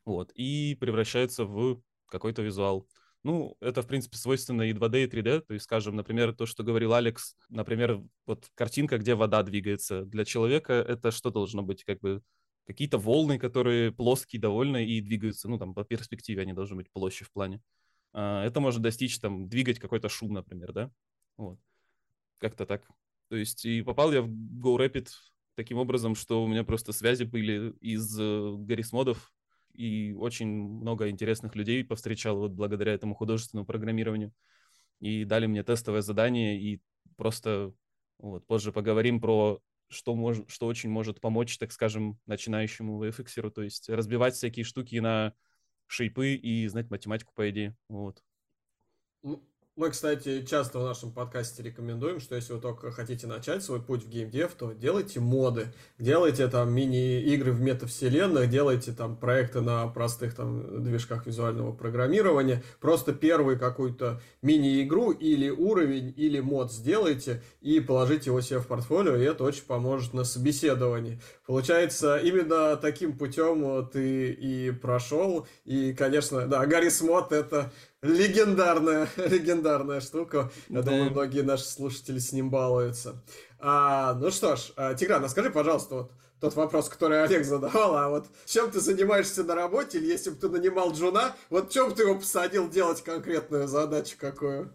вот, 0.05 0.31
и 0.35 0.76
превращается 0.81 1.45
в 1.45 1.83
какой-то 2.07 2.43
визуал. 2.43 2.88
Ну, 3.23 3.57
это, 3.61 3.83
в 3.83 3.87
принципе, 3.87 4.17
свойственно 4.17 4.62
и 4.62 4.73
2D, 4.73 5.05
и 5.05 5.07
3D. 5.07 5.40
То 5.43 5.52
есть, 5.52 5.64
скажем, 5.64 5.95
например, 5.95 6.33
то, 6.33 6.47
что 6.47 6.62
говорил 6.62 6.95
Алекс, 6.95 7.37
например, 7.50 8.02
вот 8.25 8.49
картинка, 8.55 8.97
где 8.97 9.14
вода 9.14 9.43
двигается. 9.43 10.07
Для 10.07 10.25
человека 10.25 10.73
это 10.73 11.11
что 11.11 11.31
должно 11.31 11.62
быть? 11.62 11.85
Как 11.85 12.00
бы 12.00 12.23
какие-то 12.70 12.98
волны, 12.98 13.36
которые 13.36 13.90
плоские 13.90 14.40
довольно 14.40 14.76
и 14.76 15.00
двигаются, 15.00 15.48
ну, 15.48 15.58
там, 15.58 15.74
по 15.74 15.84
перспективе 15.84 16.42
они 16.42 16.52
должны 16.52 16.76
быть 16.76 16.88
площадь 16.92 17.26
в 17.26 17.32
плане. 17.32 17.60
А, 18.12 18.44
это 18.44 18.60
можно 18.60 18.80
достичь, 18.80 19.18
там, 19.18 19.48
двигать 19.48 19.80
какой-то 19.80 20.08
шум, 20.08 20.34
например, 20.34 20.72
да? 20.72 20.90
Вот. 21.36 21.58
Как-то 22.38 22.66
так. 22.66 22.88
То 23.28 23.34
есть 23.34 23.64
и 23.64 23.82
попал 23.82 24.12
я 24.12 24.22
в 24.22 24.28
GoRapid 24.28 25.08
таким 25.56 25.78
образом, 25.78 26.14
что 26.14 26.44
у 26.44 26.46
меня 26.46 26.62
просто 26.62 26.92
связи 26.92 27.24
были 27.24 27.72
из 27.80 28.16
э, 28.20 28.54
Гаррисмодов, 28.56 29.32
и 29.74 30.14
очень 30.16 30.48
много 30.48 31.08
интересных 31.10 31.56
людей 31.56 31.84
повстречал 31.84 32.38
вот 32.38 32.52
благодаря 32.52 32.92
этому 32.92 33.16
художественному 33.16 33.66
программированию. 33.66 34.32
И 35.00 35.24
дали 35.24 35.46
мне 35.46 35.64
тестовое 35.64 36.02
задание, 36.02 36.60
и 36.60 36.80
просто 37.16 37.74
вот, 38.18 38.46
позже 38.46 38.70
поговорим 38.70 39.20
про 39.20 39.60
что, 39.90 40.14
мож, 40.14 40.38
что 40.49 40.66
очень 40.66 40.88
может 40.88 41.20
помочь, 41.20 41.59
так 41.59 41.73
скажем, 41.73 42.18
начинающему 42.26 43.04
VFX, 43.04 43.50
то 43.50 43.62
есть 43.62 43.88
разбивать 43.88 44.35
всякие 44.35 44.64
штуки 44.64 44.97
на 44.97 45.35
шейпы 45.87 46.35
и 46.35 46.66
знать 46.68 46.90
математику, 46.90 47.32
по 47.35 47.50
идее. 47.50 47.76
Вот. 47.88 48.23
Мы, 49.80 49.88
кстати, 49.88 50.44
часто 50.44 50.78
в 50.78 50.82
нашем 50.82 51.10
подкасте 51.10 51.62
рекомендуем, 51.62 52.20
что 52.20 52.34
если 52.34 52.52
вы 52.52 52.60
только 52.60 52.92
хотите 52.92 53.26
начать 53.26 53.64
свой 53.64 53.80
путь 53.80 54.04
в 54.04 54.10
геймдев, 54.10 54.52
то 54.52 54.72
делайте 54.72 55.20
моды, 55.20 55.72
делайте 55.99 56.49
там 56.49 56.70
мини-игры 56.70 57.50
в 57.52 57.62
метавселенных, 57.62 58.50
делайте 58.50 58.92
там 58.92 59.16
проекты 59.16 59.62
на 59.62 59.87
простых 59.87 60.34
там 60.34 60.84
движках 60.84 61.25
визуального 61.25 61.72
программирования. 61.72 62.62
Просто 62.78 63.14
первый 63.14 63.58
какую-то 63.58 64.20
мини-игру 64.42 65.12
или 65.12 65.49
уровень, 65.49 66.12
или 66.14 66.40
мод 66.40 66.70
сделайте 66.70 67.42
и 67.62 67.80
положите 67.80 68.28
его 68.28 68.42
себе 68.42 68.58
в 68.58 68.66
портфолио, 68.66 69.16
и 69.16 69.25
это 69.25 69.44
очень 69.44 69.64
поможет 69.64 70.12
на 70.12 70.25
собеседовании. 70.25 71.22
Получается, 71.46 72.18
именно 72.18 72.76
таким 72.76 73.16
путем 73.16 73.88
ты 73.88 74.30
и 74.30 74.72
прошел, 74.72 75.46
и, 75.64 75.94
конечно, 75.94 76.46
да, 76.46 76.66
Гаррис 76.66 77.00
Мод 77.00 77.32
это 77.32 77.72
Легендарная, 78.02 79.09
легендарная 79.16 80.00
штука. 80.00 80.50
Я 80.69 80.83
да. 80.83 80.90
думаю, 80.90 81.11
многие 81.11 81.42
наши 81.42 81.64
слушатели 81.64 82.19
с 82.19 82.33
ним 82.33 82.50
балуются. 82.50 83.23
А, 83.59 84.14
ну 84.14 84.30
что 84.30 84.57
ж, 84.57 84.73
а, 84.76 84.95
Тигран, 84.95 85.25
а 85.25 85.28
скажи, 85.28 85.50
пожалуйста, 85.50 85.95
вот 85.95 86.12
тот 86.40 86.57
вопрос, 86.57 86.88
который 86.88 87.23
Олег 87.23 87.45
задавал, 87.45 87.97
а 87.97 88.09
вот 88.09 88.26
чем 88.47 88.71
ты 88.71 88.80
занимаешься 88.80 89.45
на 89.45 89.54
работе, 89.54 89.99
или 89.99 90.07
если 90.07 90.30
бы 90.30 90.37
ты 90.37 90.49
нанимал 90.49 90.92
Джуна, 90.92 91.37
вот 91.50 91.71
чем 91.71 91.95
ты 91.95 92.04
его 92.04 92.14
посадил 92.14 92.71
делать 92.71 93.02
конкретную 93.04 93.69
задачу 93.69 94.16
какую? 94.19 94.73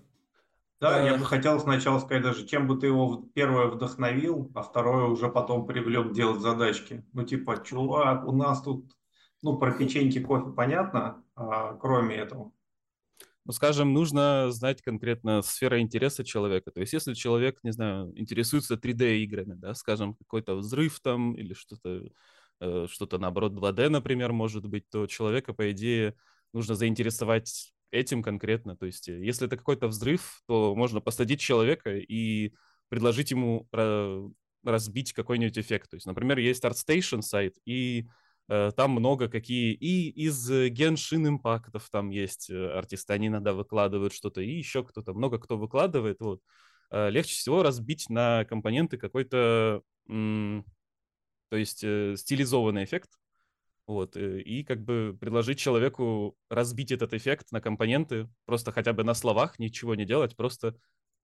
Да, 0.80 1.02
я 1.02 1.18
бы 1.18 1.26
хотел 1.26 1.60
сначала 1.60 2.00
сказать 2.00 2.22
даже, 2.22 2.46
чем 2.46 2.68
бы 2.68 2.78
ты 2.78 2.88
его 2.88 3.28
первое 3.34 3.68
вдохновил, 3.68 4.52
а 4.54 4.62
второе 4.62 5.06
уже 5.06 5.30
потом 5.30 5.66
привлек 5.66 6.12
делать 6.12 6.42
задачки. 6.42 7.04
Ну, 7.14 7.24
типа, 7.24 7.64
чувак, 7.64 8.28
у 8.28 8.32
нас 8.32 8.62
тут, 8.62 8.92
ну, 9.42 9.58
про 9.58 9.72
печеньки, 9.72 10.20
кофе 10.20 10.52
понятно, 10.52 11.24
а 11.36 11.74
кроме 11.76 12.18
этого, 12.18 12.52
ну, 13.46 13.52
скажем, 13.54 13.94
нужно 13.94 14.52
знать 14.52 14.82
конкретно 14.82 15.44
сфера 15.44 15.80
интереса 15.80 16.24
человека. 16.24 16.72
То 16.72 16.80
есть, 16.82 16.94
если 16.94 17.14
человек, 17.14 17.60
не 17.64 17.72
знаю, 17.72 18.12
интересуется 18.20 18.76
3D-играми, 18.76 19.54
да, 19.54 19.76
скажем, 19.76 20.16
какой-то 20.16 20.56
взрыв 20.56 21.00
там 21.00 21.36
или 21.36 21.54
что-то, 21.54 22.10
э, 22.60 22.88
что-то 22.90 23.20
наоборот 23.20 23.54
2D, 23.54 23.90
например, 23.90 24.34
может 24.34 24.66
быть, 24.66 24.90
то 24.90 25.06
человека, 25.06 25.54
по 25.54 25.72
идее, 25.72 26.16
нужно 26.54 26.74
заинтересовать 26.74 27.72
этим 27.92 28.24
конкретно. 28.24 28.76
То 28.76 28.88
есть, 28.88 29.08
если 29.08 29.46
это 29.46 29.58
какой-то 29.58 29.88
взрыв, 29.88 30.42
то 30.48 30.76
можно 30.76 31.00
посадить 31.00 31.40
человека 31.40 31.96
и 31.96 32.54
предложить 32.90 33.30
ему 33.32 33.68
разбить 34.64 35.14
какой-нибудь 35.14 35.60
эффект. 35.60 35.92
То 35.92 35.98
есть, 35.98 36.08
например, 36.08 36.40
есть 36.40 36.64
ArtStation 36.64 37.22
сайт, 37.22 37.56
и 37.66 38.08
Э, 38.08 38.25
там 38.48 38.92
много 38.92 39.28
какие 39.28 39.74
и 39.74 40.10
из 40.10 40.52
Genshin 40.52 41.28
импактов 41.28 41.90
там 41.90 42.12
есть 42.12 42.50
э, 42.50 42.68
артисты, 42.78 43.14
они 43.14 43.28
иногда 43.28 43.54
выкладывают 43.54 44.14
что-то, 44.14 44.42
и 44.42 44.52
еще 44.52 44.84
кто-то, 44.84 45.14
много 45.14 45.40
кто 45.40 45.58
выкладывает, 45.58 46.20
вот. 46.20 46.42
Э, 46.92 47.10
легче 47.10 47.36
всего 47.36 47.64
разбить 47.64 48.10
на 48.10 48.46
компоненты 48.46 48.98
какой-то, 48.98 49.82
то 50.08 50.64
есть 51.58 51.80
стилизованный 51.80 52.84
эффект, 52.84 53.10
вот, 53.88 54.16
и 54.18 54.64
как 54.64 54.84
бы 54.84 55.18
предложить 55.20 55.58
человеку 55.60 56.38
разбить 56.50 56.92
этот 56.92 57.14
эффект 57.14 57.52
на 57.52 57.62
компоненты, 57.62 58.30
просто 58.46 58.72
хотя 58.72 58.94
бы 58.94 59.04
на 59.04 59.16
словах, 59.16 59.58
ничего 59.58 59.96
не 59.96 60.06
делать, 60.06 60.36
просто 60.36 60.76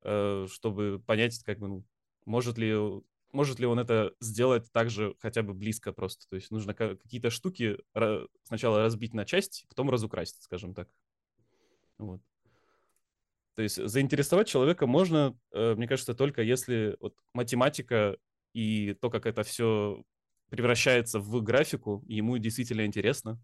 чтобы 0.02 1.04
понять, 1.06 1.38
как 1.44 1.60
бы, 1.60 1.68
ну, 1.68 1.86
может 2.26 2.58
ли 2.58 2.76
может 3.34 3.60
ли 3.60 3.66
он 3.66 3.80
это 3.80 4.14
сделать 4.20 4.72
также 4.72 5.16
хотя 5.20 5.44
бы 5.44 5.54
близко 5.54 5.92
просто? 5.94 6.28
То 6.30 6.36
есть 6.36 6.52
нужно 6.52 6.74
какие-то 6.74 7.30
штуки 7.30 7.78
сначала 8.44 8.80
разбить 8.80 9.14
на 9.14 9.26
части, 9.26 9.66
потом 9.68 9.90
разукрасить, 9.90 10.42
скажем 10.42 10.74
так. 10.74 10.90
Вот. 11.98 12.22
То 13.56 13.64
есть 13.64 13.76
заинтересовать 13.76 14.48
человека 14.48 14.88
можно, 14.88 15.38
э, 15.52 15.76
мне 15.76 15.88
кажется, 15.88 16.16
только 16.16 16.42
если 16.42 16.96
вот 17.00 17.16
математика 17.34 18.18
и 18.54 18.94
то, 19.02 19.10
как 19.10 19.26
это 19.26 19.44
все 19.44 20.04
превращается 20.50 21.20
в 21.20 21.42
графику, 21.42 22.04
ему 22.08 22.38
действительно 22.38 22.86
интересно. 22.86 23.40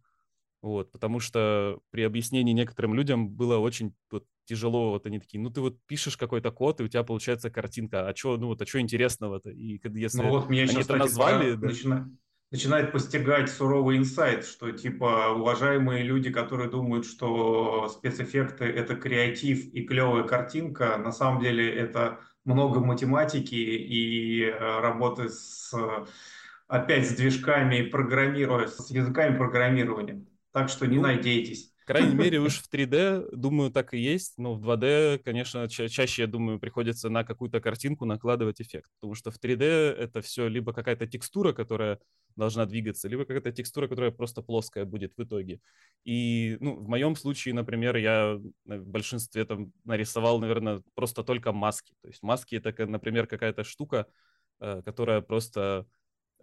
Вот, 0.61 0.91
потому 0.91 1.19
что 1.19 1.79
при 1.91 2.01
объяснении 2.01 2.51
некоторым 2.51 2.95
людям 2.95 3.29
было 3.29 3.57
очень 3.57 3.93
вот, 4.09 4.25
тяжело, 4.45 4.91
вот 4.91 5.05
они 5.05 5.19
такие, 5.19 5.39
ну 5.39 5.51
ты 5.51 5.61
вот 5.61 5.77
пишешь 5.85 6.17
какой-то 6.17 6.51
код, 6.51 6.79
и 6.79 6.83
у 6.83 6.87
тебя 6.87 7.03
получается 7.03 7.51
картинка, 7.51 8.07
а 8.07 8.15
что, 8.15 8.37
ну 8.37 8.47
вот, 8.47 8.61
а 8.61 8.65
что 8.65 8.79
интересного-то? 8.79 9.51
И 9.51 9.79
если 9.93 10.21
ну, 10.21 10.29
вот 10.29 10.49
меня 10.49 10.63
они 10.63 10.71
сейчас, 10.71 10.85
это 10.85 10.95
назвали... 10.95 11.53
Да... 11.53 11.67
Начинает, 11.67 12.07
начинает 12.49 12.91
постигать 12.91 13.51
суровый 13.51 13.97
инсайт, 13.97 14.45
что 14.45 14.71
типа 14.71 15.33
уважаемые 15.35 16.03
люди, 16.03 16.31
которые 16.31 16.69
думают, 16.69 17.05
что 17.05 17.87
спецэффекты 17.89 18.65
это 18.65 18.95
креатив 18.95 19.65
и 19.73 19.83
клевая 19.83 20.23
картинка, 20.23 20.97
на 20.97 21.11
самом 21.11 21.41
деле 21.41 21.71
это 21.71 22.19
много 22.45 22.79
математики 22.79 23.55
и 23.55 24.45
э, 24.45 24.79
работы 24.79 25.29
с 25.29 25.71
опять 26.67 27.07
с 27.07 27.15
движками 27.15 27.83
программируя, 27.83 28.67
с 28.67 28.89
языками 28.89 29.37
программирования. 29.37 30.25
Так 30.51 30.69
что 30.69 30.85
не 30.87 30.97
ну, 30.97 31.03
надейтесь. 31.03 31.73
крайней 31.85 32.15
мере, 32.15 32.39
уж 32.39 32.59
в 32.59 32.69
3D, 32.69 33.29
думаю, 33.31 33.71
так 33.71 33.93
и 33.93 33.97
есть. 33.97 34.37
Но 34.37 34.55
в 34.55 34.61
2D, 34.61 35.19
конечно, 35.23 35.69
ча- 35.69 35.87
чаще, 35.87 36.23
я 36.23 36.27
думаю, 36.27 36.59
приходится 36.59 37.09
на 37.09 37.23
какую-то 37.23 37.61
картинку 37.61 38.05
накладывать 38.05 38.61
эффект. 38.61 38.91
Потому 38.99 39.15
что 39.15 39.31
в 39.31 39.39
3D 39.39 39.63
это 39.63 40.21
все 40.21 40.47
либо 40.47 40.73
какая-то 40.73 41.07
текстура, 41.07 41.53
которая 41.53 41.99
должна 42.35 42.65
двигаться, 42.65 43.07
либо 43.07 43.25
какая-то 43.25 43.51
текстура, 43.51 43.87
которая 43.87 44.11
просто 44.11 44.41
плоская 44.41 44.85
будет 44.85 45.13
в 45.17 45.23
итоге. 45.23 45.59
И, 46.03 46.57
ну, 46.59 46.75
в 46.75 46.87
моем 46.87 47.15
случае, 47.15 47.53
например, 47.53 47.95
я 47.95 48.39
в 48.65 48.87
большинстве 48.87 49.45
там 49.45 49.71
нарисовал, 49.85 50.39
наверное, 50.39 50.81
просто 50.93 51.23
только 51.23 51.51
маски. 51.51 51.93
То 52.01 52.09
есть 52.09 52.21
маски— 52.21 52.55
это, 52.63 52.85
например, 52.85 53.27
какая-то 53.27 53.63
штука, 53.63 54.07
э, 54.59 54.81
которая 54.83 55.21
просто 55.21 55.87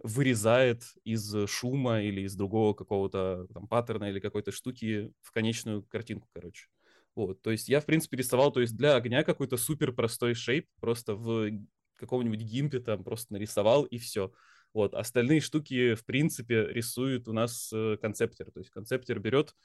вырезает 0.03 0.83
из 1.03 1.47
шума 1.49 2.01
или 2.01 2.21
из 2.21 2.35
другого 2.35 2.73
какого-то 2.73 3.47
там 3.53 3.67
паттерна 3.67 4.09
или 4.09 4.19
какой-то 4.19 4.51
штуки 4.51 5.11
в 5.21 5.31
конечную 5.31 5.83
картинку, 5.83 6.27
короче. 6.33 6.67
Вот, 7.15 7.41
то 7.41 7.51
есть 7.51 7.69
я, 7.69 7.79
в 7.79 7.85
принципе, 7.85 8.17
рисовал, 8.17 8.51
то 8.51 8.59
есть 8.59 8.75
для 8.75 8.95
огня 8.95 9.23
какой-то 9.23 9.55
супер 9.57 9.93
простой 9.93 10.33
шейп, 10.33 10.67
просто 10.81 11.15
в 11.15 11.49
каком-нибудь 11.95 12.41
гимпе 12.41 12.79
там 12.79 13.03
просто 13.03 13.33
нарисовал 13.33 13.83
и 13.83 13.97
все. 13.97 14.33
Вот, 14.73 14.93
остальные 14.93 15.39
штуки, 15.39 15.95
в 15.95 16.03
принципе, 16.03 16.67
рисует 16.67 17.29
у 17.29 17.33
нас 17.33 17.71
э, 17.73 17.95
концептер. 18.01 18.51
То 18.51 18.59
есть 18.59 18.69
концептер 18.69 19.19
берет 19.19 19.55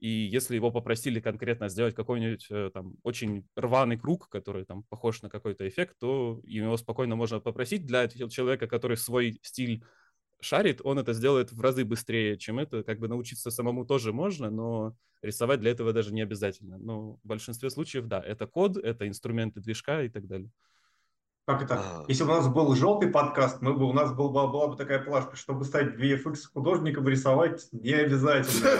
и 0.00 0.08
если 0.08 0.54
его 0.54 0.70
попросили 0.70 1.20
конкретно 1.20 1.68
сделать 1.68 1.94
какой-нибудь 1.94 2.46
э, 2.50 2.70
там 2.72 2.94
очень 3.02 3.46
рваный 3.54 3.98
круг, 3.98 4.28
который 4.30 4.64
там 4.64 4.82
похож 4.84 5.20
на 5.22 5.28
какой-то 5.28 5.68
эффект, 5.68 5.96
то 6.00 6.40
его 6.44 6.76
спокойно 6.78 7.16
можно 7.16 7.38
попросить. 7.38 7.84
Для 7.86 8.08
человека, 8.08 8.66
который 8.66 8.96
свой 8.96 9.38
стиль 9.42 9.84
шарит, 10.40 10.80
он 10.82 10.98
это 10.98 11.12
сделает 11.12 11.52
в 11.52 11.60
разы 11.60 11.84
быстрее, 11.84 12.38
чем 12.38 12.58
это. 12.58 12.82
Как 12.82 12.98
бы 12.98 13.08
научиться 13.08 13.50
самому 13.50 13.84
тоже 13.84 14.12
можно, 14.14 14.50
но 14.50 14.96
рисовать 15.20 15.60
для 15.60 15.70
этого 15.70 15.92
даже 15.92 16.14
не 16.14 16.22
обязательно. 16.22 16.78
Но 16.78 17.16
в 17.16 17.20
большинстве 17.22 17.68
случаев, 17.68 18.06
да, 18.06 18.22
это 18.22 18.46
код, 18.46 18.78
это 18.78 19.06
инструменты 19.06 19.60
движка 19.60 20.02
и 20.02 20.08
так 20.08 20.26
далее. 20.26 20.50
Как 21.46 21.62
это? 21.62 21.74
А. 21.78 22.04
Если 22.06 22.22
бы 22.22 22.30
у 22.30 22.34
нас 22.34 22.48
был 22.48 22.74
желтый 22.74 23.08
подкаст, 23.08 23.60
мы 23.60 23.74
бы, 23.74 23.86
у 23.86 23.92
нас 23.92 24.12
был, 24.12 24.30
была, 24.30 24.46
была 24.46 24.68
бы 24.68 24.76
такая 24.76 25.00
плашка, 25.00 25.36
чтобы 25.36 25.64
стать 25.64 25.94
VFX 25.96 26.36
художником, 26.52 27.08
рисовать 27.08 27.68
не 27.72 27.92
обязательно. 27.92 28.70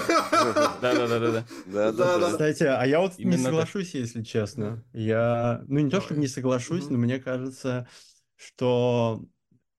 Да-да-да. 1.66 2.30
Кстати, 2.30 2.64
а 2.64 2.84
я 2.84 3.00
вот 3.00 3.18
не 3.18 3.36
соглашусь, 3.36 3.94
если 3.94 4.22
честно. 4.22 4.84
Я, 4.92 5.62
ну 5.66 5.80
не 5.80 5.90
то, 5.90 6.00
чтобы 6.00 6.20
не 6.20 6.28
соглашусь, 6.28 6.88
но 6.90 6.98
мне 6.98 7.18
кажется, 7.18 7.88
что 8.36 9.24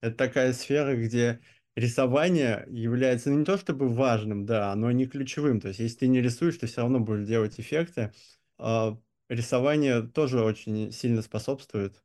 это 0.00 0.16
такая 0.16 0.52
сфера, 0.52 0.96
где 0.96 1.40
рисование 1.76 2.66
является 2.68 3.30
ну, 3.30 3.38
не 3.38 3.44
то 3.44 3.56
чтобы 3.56 3.88
важным, 3.88 4.44
да, 4.44 4.74
но 4.74 4.90
не 4.90 5.06
ключевым. 5.06 5.60
То 5.60 5.68
есть, 5.68 5.80
если 5.80 5.98
ты 5.98 6.06
не 6.08 6.20
рисуешь, 6.20 6.58
ты 6.58 6.66
все 6.66 6.82
равно 6.82 7.00
будешь 7.00 7.26
делать 7.26 7.58
эффекты. 7.58 8.12
А 8.58 8.98
рисование 9.28 10.02
тоже 10.02 10.42
очень 10.42 10.92
сильно 10.92 11.22
способствует 11.22 12.02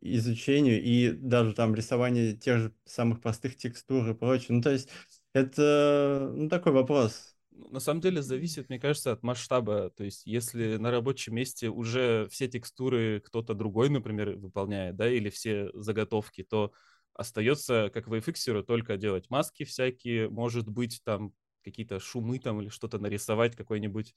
изучению 0.00 0.82
и 0.82 1.10
даже 1.10 1.54
там 1.54 1.74
рисование 1.74 2.34
тех 2.34 2.58
же 2.58 2.74
самых 2.84 3.20
простых 3.20 3.56
текстур 3.56 4.08
и 4.08 4.14
прочее. 4.14 4.48
Ну, 4.50 4.62
то 4.62 4.70
есть 4.70 4.88
это 5.32 6.30
ну, 6.34 6.48
такой 6.48 6.72
вопрос. 6.72 7.36
Ну, 7.50 7.68
на 7.70 7.80
самом 7.80 8.00
деле 8.00 8.22
зависит, 8.22 8.68
мне 8.68 8.78
кажется, 8.78 9.12
от 9.12 9.22
масштаба. 9.22 9.90
То 9.90 10.04
есть 10.04 10.26
если 10.26 10.76
на 10.76 10.90
рабочем 10.90 11.34
месте 11.34 11.68
уже 11.68 12.28
все 12.30 12.48
текстуры 12.48 13.20
кто-то 13.20 13.54
другой, 13.54 13.88
например, 13.90 14.36
выполняет, 14.36 14.96
да, 14.96 15.10
или 15.10 15.30
все 15.30 15.70
заготовки, 15.74 16.42
то 16.42 16.72
остается, 17.14 17.90
как 17.92 18.08
в 18.08 18.14
VFX, 18.14 18.62
только 18.62 18.96
делать 18.96 19.28
маски 19.30 19.64
всякие, 19.64 20.28
может 20.28 20.68
быть, 20.68 21.02
там 21.04 21.34
какие-то 21.62 22.00
шумы 22.00 22.38
там 22.38 22.60
или 22.60 22.68
что-то 22.68 22.98
нарисовать, 22.98 23.54
какой-нибудь 23.54 24.14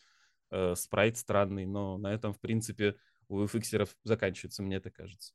э, 0.52 0.76
спрайт 0.76 1.18
странный, 1.18 1.66
но 1.66 1.98
на 1.98 2.14
этом, 2.14 2.34
в 2.34 2.40
принципе, 2.40 2.96
у 3.28 3.44
VFX 3.44 3.90
заканчивается, 4.04 4.64
мне 4.64 4.78
это 4.78 4.90
кажется. 4.92 5.34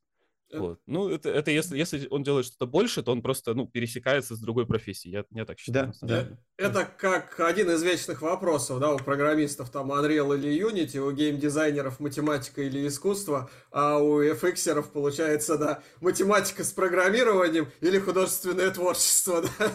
Э, 0.50 0.58
вот. 0.58 0.80
Ну, 0.86 1.08
это, 1.08 1.30
это 1.30 1.50
если, 1.50 1.78
если 1.78 2.08
он 2.10 2.22
делает 2.22 2.46
что-то 2.46 2.66
больше, 2.66 3.02
то 3.02 3.12
он 3.12 3.22
просто 3.22 3.54
ну, 3.54 3.66
пересекается 3.66 4.34
с 4.34 4.40
другой 4.40 4.66
профессией. 4.66 5.12
Я, 5.12 5.24
я 5.30 5.44
так 5.44 5.58
считаю. 5.58 5.92
Да, 6.02 6.24
да. 6.24 6.38
Это 6.56 6.84
как 6.84 7.38
один 7.40 7.70
из 7.70 7.82
вечных 7.82 8.22
вопросов, 8.22 8.80
да, 8.80 8.92
у 8.92 8.98
программистов 8.98 9.70
там 9.70 9.92
Unreal 9.92 10.36
или 10.36 10.60
Unity, 10.60 10.98
у 10.98 11.12
геймдизайнеров 11.12 12.00
математика 12.00 12.62
или 12.62 12.86
искусство, 12.86 13.48
а 13.70 13.98
у 13.98 14.22
FX 14.22 14.90
получается, 14.90 15.56
да, 15.56 15.82
математика 16.00 16.64
с 16.64 16.72
программированием 16.72 17.68
или 17.80 17.98
художественное 17.98 18.70
творчество, 18.70 19.42
да. 19.58 19.72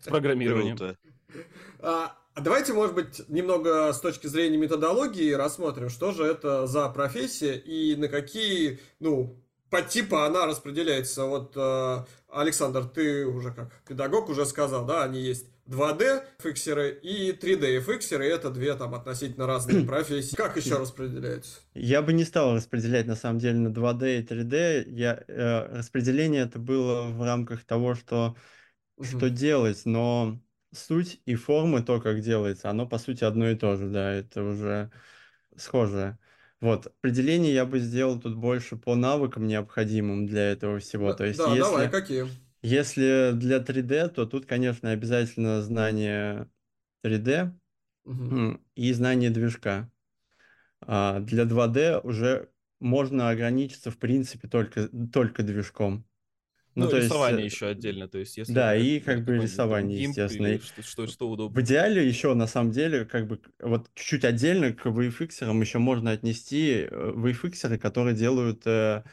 С 0.00 0.06
программированием. 0.06 0.78
А, 1.80 2.16
а 2.34 2.40
давайте, 2.40 2.72
может 2.72 2.94
быть, 2.94 3.28
немного 3.28 3.92
с 3.92 4.00
точки 4.00 4.28
зрения 4.28 4.56
методологии 4.56 5.32
рассмотрим, 5.32 5.88
что 5.88 6.12
же 6.12 6.24
это 6.24 6.66
за 6.66 6.88
профессия 6.90 7.56
и 7.56 7.96
на 7.96 8.08
какие, 8.08 8.78
ну, 9.00 9.42
по 9.70 9.82
типу 9.82 10.16
она 10.16 10.46
распределяется. 10.46 11.24
Вот, 11.24 11.52
э, 11.56 12.04
Александр, 12.28 12.84
ты 12.84 13.26
уже 13.26 13.52
как 13.52 13.72
педагог 13.88 14.28
уже 14.28 14.46
сказал, 14.46 14.86
да, 14.86 15.04
они 15.04 15.20
есть 15.20 15.46
2D 15.66 16.22
фиксеры 16.38 16.90
и 17.02 17.32
3D 17.32 17.80
фиксеры, 17.80 18.26
это 18.26 18.50
две 18.50 18.74
там 18.74 18.94
относительно 18.94 19.46
разные 19.46 19.84
профессии. 19.86 20.36
Как 20.36 20.56
еще 20.56 20.76
распределяется? 20.76 21.60
Я 21.74 22.02
бы 22.02 22.12
не 22.12 22.24
стал 22.24 22.54
распределять 22.54 23.06
на 23.06 23.16
самом 23.16 23.38
деле 23.38 23.58
на 23.58 23.68
2D 23.68 24.20
и 24.20 24.22
3D. 24.22 24.84
Я, 24.90 25.24
э, 25.26 25.78
распределение 25.78 26.42
это 26.44 26.58
было 26.58 27.02
в 27.08 27.22
рамках 27.22 27.64
того, 27.64 27.94
что, 27.94 28.36
угу. 28.96 29.04
что 29.04 29.30
делать, 29.30 29.82
но 29.84 30.40
суть 30.72 31.20
и 31.26 31.34
формы, 31.34 31.82
то, 31.82 32.00
как 32.00 32.20
делается, 32.20 32.70
оно 32.70 32.86
по 32.86 32.98
сути 32.98 33.24
одно 33.24 33.48
и 33.48 33.56
то 33.56 33.76
же, 33.76 33.88
да, 33.88 34.12
это 34.12 34.42
уже 34.42 34.90
схожее. 35.56 36.18
Вот, 36.60 36.86
определение 36.86 37.52
я 37.52 37.66
бы 37.66 37.78
сделал 37.78 38.18
тут 38.18 38.36
больше 38.36 38.76
по 38.76 38.94
навыкам, 38.94 39.46
необходимым 39.46 40.26
для 40.26 40.52
этого 40.52 40.78
всего. 40.78 41.12
То 41.12 41.24
есть, 41.24 41.38
да 41.38 41.48
если, 41.48 41.60
давай, 41.60 41.90
какие? 41.90 42.26
Если 42.62 43.32
для 43.34 43.58
3D, 43.58 44.08
то 44.08 44.26
тут, 44.26 44.46
конечно, 44.46 44.90
обязательно 44.90 45.60
знание 45.62 46.48
3D 47.04 47.52
угу. 48.04 48.60
и 48.74 48.92
знание 48.92 49.30
движка. 49.30 49.90
А 50.80 51.20
для 51.20 51.44
2D 51.44 52.00
уже 52.02 52.50
можно 52.80 53.28
ограничиться, 53.30 53.90
в 53.90 53.98
принципе, 53.98 54.48
только, 54.48 54.88
только 55.12 55.42
движком. 55.42 56.06
Ну, 56.76 56.84
ну 56.84 56.90
то 56.90 56.98
рисование 56.98 57.44
есть, 57.44 57.56
еще 57.56 57.68
отдельно, 57.68 58.06
то 58.06 58.18
есть 58.18 58.36
если... 58.36 58.52
Да, 58.52 58.76
и 58.76 59.00
как 59.00 59.24
бы 59.24 59.38
рисование, 59.38 60.02
естественно. 60.02 60.58
Что, 60.60 60.82
что, 60.82 61.06
что 61.06 61.30
удобно. 61.30 61.58
В 61.58 61.64
идеале 61.64 62.06
еще, 62.06 62.34
на 62.34 62.46
самом 62.46 62.70
деле, 62.70 63.06
как 63.06 63.26
бы 63.26 63.40
вот 63.60 63.90
чуть-чуть 63.94 64.24
отдельно 64.26 64.74
к 64.74 64.84
VFX 64.86 65.60
еще 65.60 65.78
можно 65.78 66.10
отнести 66.10 66.86
э, 66.88 67.12
VFX, 67.16 67.78
которые 67.78 68.14
делают 68.14 68.66
э, 68.66 69.04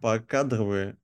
покадровые 0.00 0.96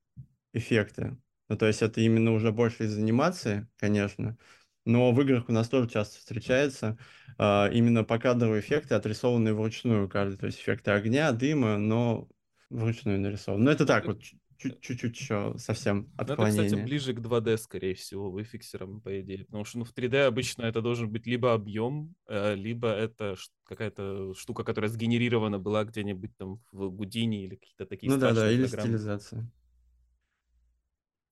эффекты. 0.55 1.19
Ну, 1.51 1.59
то 1.59 1.67
есть 1.67 1.83
это 1.83 2.01
именно 2.01 2.33
уже 2.33 2.53
больше 2.53 2.85
из 2.85 2.97
анимации, 2.97 3.69
конечно, 3.77 4.39
но 4.87 5.13
в 5.13 5.21
играх 5.21 5.49
у 5.49 5.53
нас 5.53 5.69
тоже 5.69 5.89
часто 5.89 6.19
встречается 6.19 6.97
э, 7.39 7.73
именно 7.73 8.03
покадровые 8.03 8.61
эффекты, 8.61 8.95
отрисованные 8.95 9.53
вручную 9.53 10.09
каждый. 10.09 10.39
То 10.39 10.47
есть 10.47 10.59
эффекты 10.59 10.93
огня, 10.93 11.31
дыма, 11.33 11.77
но 11.77 12.29
вручную 12.71 13.21
нарисованы. 13.21 13.65
Но 13.65 13.71
это 13.71 13.85
так 13.85 14.07
вот 14.07 14.23
чуть-чуть 14.61 15.17
еще 15.17 15.55
совсем 15.59 16.11
отклонение. 16.17 16.67
Это, 16.67 16.75
кстати, 16.75 16.85
ближе 16.85 17.15
к 17.15 17.21
2D, 17.21 17.57
скорее 17.57 17.95
всего, 17.95 18.31
выфиксерам, 18.31 19.01
по 19.01 19.21
идее. 19.21 19.45
Потому 19.47 19.65
что 19.65 19.79
ну, 19.79 19.85
в 19.85 19.95
3D 19.95 20.25
обычно 20.25 20.65
это 20.65 20.83
должен 20.83 21.11
быть 21.11 21.27
либо 21.27 21.53
объем, 21.55 22.15
э, 22.29 22.55
либо 22.55 22.89
это 22.89 23.37
какая-то 23.65 24.35
штука, 24.35 24.65
которая 24.65 24.91
сгенерирована 24.91 25.59
была 25.59 25.85
где-нибудь 25.85 26.37
там 26.37 26.61
в 26.73 26.91
Гудине 26.91 27.45
или 27.45 27.57
какие-то 27.57 27.87
такие 27.87 28.13
Ну 28.13 28.19
да, 28.19 28.33
да, 28.33 28.51
или 28.51 28.67
стилизация. 28.67 29.51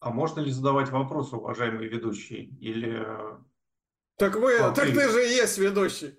А 0.01 0.11
можно 0.11 0.41
ли 0.41 0.51
задавать 0.51 0.91
вопросы, 0.91 1.37
уважаемые 1.37 1.89
ведущие? 1.89 2.45
Или 2.61 3.05
так 4.19 4.35
вы, 4.35 4.59
а 4.59 4.73
так 4.73 4.87
ты... 4.87 4.95
ты 4.95 5.09
же 5.11 5.21
есть 5.21 5.59
ведущий. 5.59 6.19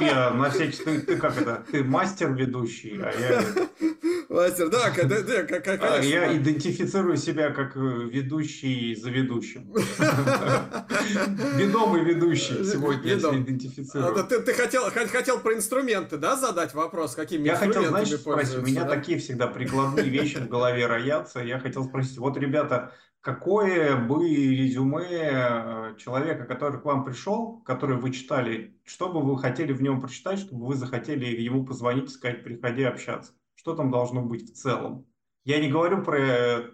Я 0.00 0.30
на 0.30 0.50
всякий 0.50 0.84
ты, 0.84 1.00
ты 1.00 1.16
как 1.16 1.36
это? 1.36 1.64
Ты 1.68 1.82
мастер 1.82 2.32
ведущий, 2.32 3.00
а 3.02 3.10
я 3.10 3.42
Мастер, 4.28 4.68
да, 4.68 4.90
когда, 4.90 5.22
да, 5.22 5.44
как, 5.44 5.66
а, 5.66 5.78
конечно. 5.78 6.02
Я 6.02 6.36
идентифицирую 6.36 7.16
себя 7.16 7.48
как 7.48 7.74
э, 7.76 7.80
ведущий 7.80 8.94
за 8.94 9.08
ведущим. 9.08 9.72
Ведомый 11.56 12.04
ведущий 12.04 12.62
сегодня 12.62 13.18
себя 13.18 13.38
идентифицирую. 13.38 14.18
А, 14.18 14.22
ты, 14.24 14.52
хотел, 14.52 15.40
про 15.40 15.54
инструменты, 15.54 16.18
да, 16.18 16.36
задать 16.36 16.74
вопрос? 16.74 17.14
Какими 17.14 17.46
я 17.46 17.56
хотел, 17.56 17.86
знаешь, 17.86 18.12
спросить, 18.12 18.56
у 18.58 18.62
меня 18.62 18.84
такие 18.84 19.18
всегда 19.18 19.46
прикладные 19.46 20.10
вещи 20.10 20.36
в 20.36 20.48
голове 20.48 20.86
роятся. 20.86 21.40
Я 21.40 21.58
хотел 21.58 21.84
спросить, 21.84 22.18
вот, 22.18 22.36
ребята, 22.36 22.92
какое 23.22 23.96
бы 23.96 24.28
резюме 24.28 25.06
э, 25.10 25.94
человека, 25.96 26.44
который 26.44 26.78
к 26.78 26.84
вам 26.84 27.02
пришел, 27.02 27.62
который 27.64 27.96
вы 27.96 28.12
читали, 28.12 28.78
что 28.84 29.08
бы 29.08 29.22
вы 29.22 29.38
хотели 29.38 29.72
в 29.72 29.80
нем 29.80 30.02
прочитать, 30.02 30.38
чтобы 30.38 30.66
вы 30.66 30.74
захотели 30.74 31.24
ему 31.24 31.64
позвонить 31.64 32.10
и 32.10 32.12
сказать, 32.12 32.44
приходи 32.44 32.82
общаться? 32.82 33.32
Что 33.58 33.74
там 33.74 33.90
должно 33.90 34.22
быть 34.22 34.52
в 34.52 34.54
целом. 34.54 35.04
Я 35.44 35.58
не 35.60 35.68
говорю 35.68 36.04
про 36.04 36.70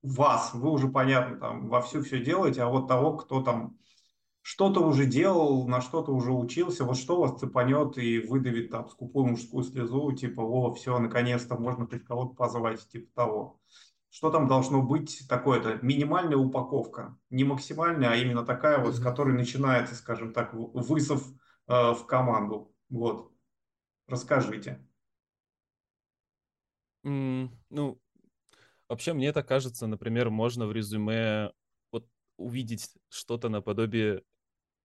вас, 0.00 0.54
вы 0.54 0.70
уже 0.70 0.88
понятно, 0.88 1.38
там 1.38 1.68
вовсю 1.68 2.02
все 2.02 2.24
делаете, 2.24 2.62
а 2.62 2.68
вот 2.68 2.86
того, 2.86 3.16
кто 3.16 3.42
там 3.42 3.76
что-то 4.40 4.80
уже 4.80 5.06
делал, 5.06 5.66
на 5.66 5.80
что-то 5.80 6.12
уже 6.12 6.32
учился, 6.32 6.84
вот 6.84 6.96
что 6.96 7.20
вас 7.20 7.40
цепанет 7.40 7.98
и 7.98 8.20
выдавит 8.20 8.70
там 8.70 8.88
скупую 8.88 9.26
мужскую 9.26 9.64
слезу, 9.64 10.12
типа, 10.12 10.40
о, 10.40 10.72
все, 10.72 10.96
наконец-то 11.00 11.56
можно 11.56 11.86
хоть 11.86 12.04
кого-то 12.04 12.36
позвать, 12.36 12.86
типа 12.88 13.10
того. 13.14 13.60
Что 14.08 14.30
там 14.30 14.46
должно 14.46 14.82
быть 14.82 15.26
такое-то? 15.28 15.80
Минимальная 15.82 16.36
упаковка, 16.36 17.18
не 17.28 17.42
максимальная, 17.42 18.10
а 18.10 18.16
именно 18.16 18.44
такая 18.44 18.78
вот, 18.78 18.94
с 18.94 19.00
которой 19.00 19.34
начинается, 19.34 19.96
скажем 19.96 20.32
так, 20.32 20.54
вызов 20.54 21.26
э, 21.66 21.92
в 21.92 22.06
команду. 22.06 22.72
Вот. 22.88 23.32
Расскажите. 24.06 24.84
Mm, 27.04 27.50
ну, 27.70 28.00
вообще, 28.88 29.12
мне 29.12 29.28
это 29.28 29.42
кажется, 29.42 29.86
например, 29.86 30.30
можно 30.30 30.66
в 30.66 30.72
резюме 30.72 31.52
вот 31.90 32.06
увидеть 32.36 32.90
что-то 33.08 33.48
наподобие 33.48 34.22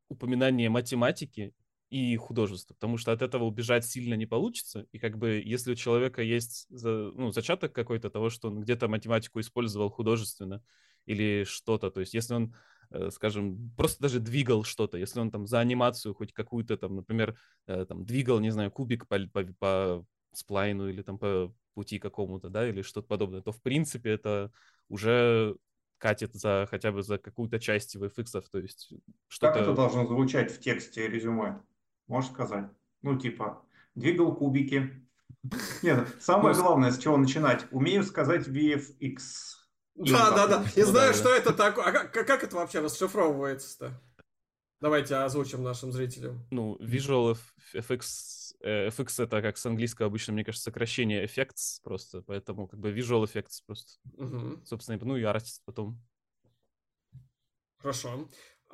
упоминание 0.09 0.69
математики 0.69 1.53
и 1.89 2.15
художества, 2.17 2.73
потому 2.73 2.97
что 2.97 3.11
от 3.11 3.21
этого 3.21 3.43
убежать 3.45 3.85
сильно 3.85 4.15
не 4.15 4.25
получится. 4.25 4.87
И 4.91 4.99
как 4.99 5.17
бы 5.17 5.41
если 5.43 5.71
у 5.71 5.75
человека 5.75 6.21
есть 6.21 6.67
ну, 6.69 7.31
зачаток 7.31 7.73
какой-то 7.73 8.09
того, 8.09 8.29
что 8.29 8.49
он 8.49 8.61
где-то 8.61 8.87
математику 8.87 9.39
использовал 9.39 9.89
художественно 9.89 10.63
или 11.05 11.43
что-то, 11.45 11.91
то 11.91 11.99
есть 11.99 12.13
если 12.13 12.33
он 12.33 12.55
э, 12.91 13.09
скажем, 13.11 13.71
просто 13.77 14.01
даже 14.01 14.19
двигал 14.19 14.63
что-то, 14.63 14.97
если 14.97 15.19
он 15.19 15.31
там 15.31 15.47
за 15.47 15.59
анимацию 15.59 16.13
хоть 16.15 16.33
какую-то 16.33 16.77
там, 16.77 16.95
например, 16.95 17.37
э, 17.67 17.85
там 17.85 18.05
двигал, 18.05 18.39
не 18.39 18.49
знаю, 18.51 18.71
кубик 18.71 19.07
по, 19.07 19.19
по, 19.27 19.43
по 19.59 20.05
сплайну 20.33 20.89
или 20.89 21.01
там 21.01 21.17
по 21.19 21.53
пути 21.75 21.99
какому-то, 21.99 22.49
да, 22.49 22.67
или 22.67 22.81
что-то 22.81 23.07
подобное, 23.07 23.41
то 23.41 23.51
в 23.51 23.61
принципе 23.61 24.11
это 24.11 24.51
уже 24.89 25.55
катит 25.99 26.33
за 26.33 26.67
хотя 26.69 26.91
бы 26.91 27.03
за 27.03 27.17
какую-то 27.17 27.59
часть 27.59 27.95
VFX, 27.95 28.43
то 28.51 28.59
есть 28.59 28.93
что-то... 29.27 29.53
Как 29.53 29.61
это 29.61 29.73
должно 29.73 30.07
звучать 30.07 30.51
в 30.51 30.59
тексте 30.59 31.07
резюме? 31.07 31.61
Можешь 32.07 32.31
сказать? 32.31 32.65
Ну, 33.01 33.17
типа, 33.17 33.63
двигал 33.93 34.35
кубики. 34.35 35.07
Нет, 35.83 36.07
самое 36.19 36.55
ну, 36.55 36.63
главное, 36.63 36.91
с 36.91 36.97
чего 36.97 37.17
начинать. 37.17 37.65
Умею 37.71 38.03
сказать 38.03 38.47
VFX. 38.47 39.17
Да, 39.95 40.31
да, 40.31 40.47
да. 40.47 40.65
И 40.75 40.81
знаю, 40.81 41.13
что 41.13 41.29
это 41.29 41.53
такое. 41.53 41.85
А 41.85 41.91
как 41.91 42.43
это 42.43 42.55
вообще 42.55 42.79
расшифровывается-то? 42.79 44.01
Давайте 44.81 45.15
озвучим 45.15 45.63
нашим 45.63 45.91
зрителям. 45.91 46.45
Ну, 46.51 46.77
Visual 46.79 47.37
FX 47.73 48.35
Э, 48.65 48.87
FX 48.87 49.23
это 49.23 49.41
как 49.43 49.57
с 49.57 49.65
английского 49.67 50.07
обычно, 50.07 50.33
мне 50.33 50.43
кажется, 50.43 50.65
сокращение 50.65 51.23
effects 51.25 51.79
просто, 51.83 52.23
поэтому 52.23 52.67
как 52.67 52.79
бы 52.79 52.91
visual 52.91 53.23
effects 53.23 53.61
просто. 53.65 53.99
Угу. 54.17 54.65
Собственно, 54.65 54.97
ну 55.03 55.17
и 55.17 55.21
artist 55.21 55.61
потом. 55.65 56.01
Хорошо. 57.77 58.27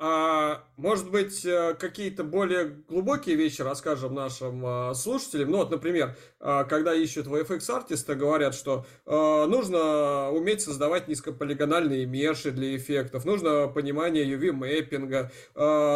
А, 0.04 0.64
может 0.76 1.12
быть, 1.12 1.44
э, 1.44 1.76
какие-то 1.78 2.24
более 2.24 2.64
глубокие 2.88 3.36
вещи 3.36 3.62
расскажем 3.62 4.14
нашим 4.14 4.60
а, 4.66 4.94
слушателям. 4.94 5.52
Ну, 5.52 5.58
вот, 5.58 5.70
например, 5.70 6.16
а, 6.40 6.64
когда 6.64 6.92
ищут 6.92 7.28
VFX-артиста, 7.28 8.16
говорят, 8.16 8.52
что 8.52 8.84
а, 9.06 9.46
нужно 9.46 10.32
уметь 10.32 10.60
создавать 10.60 11.06
низкополигональные 11.06 12.06
меши 12.06 12.50
для 12.50 12.74
эффектов, 12.76 13.24
нужно 13.24 13.68
понимание 13.68 14.24
UV-мэппинга, 14.24 15.30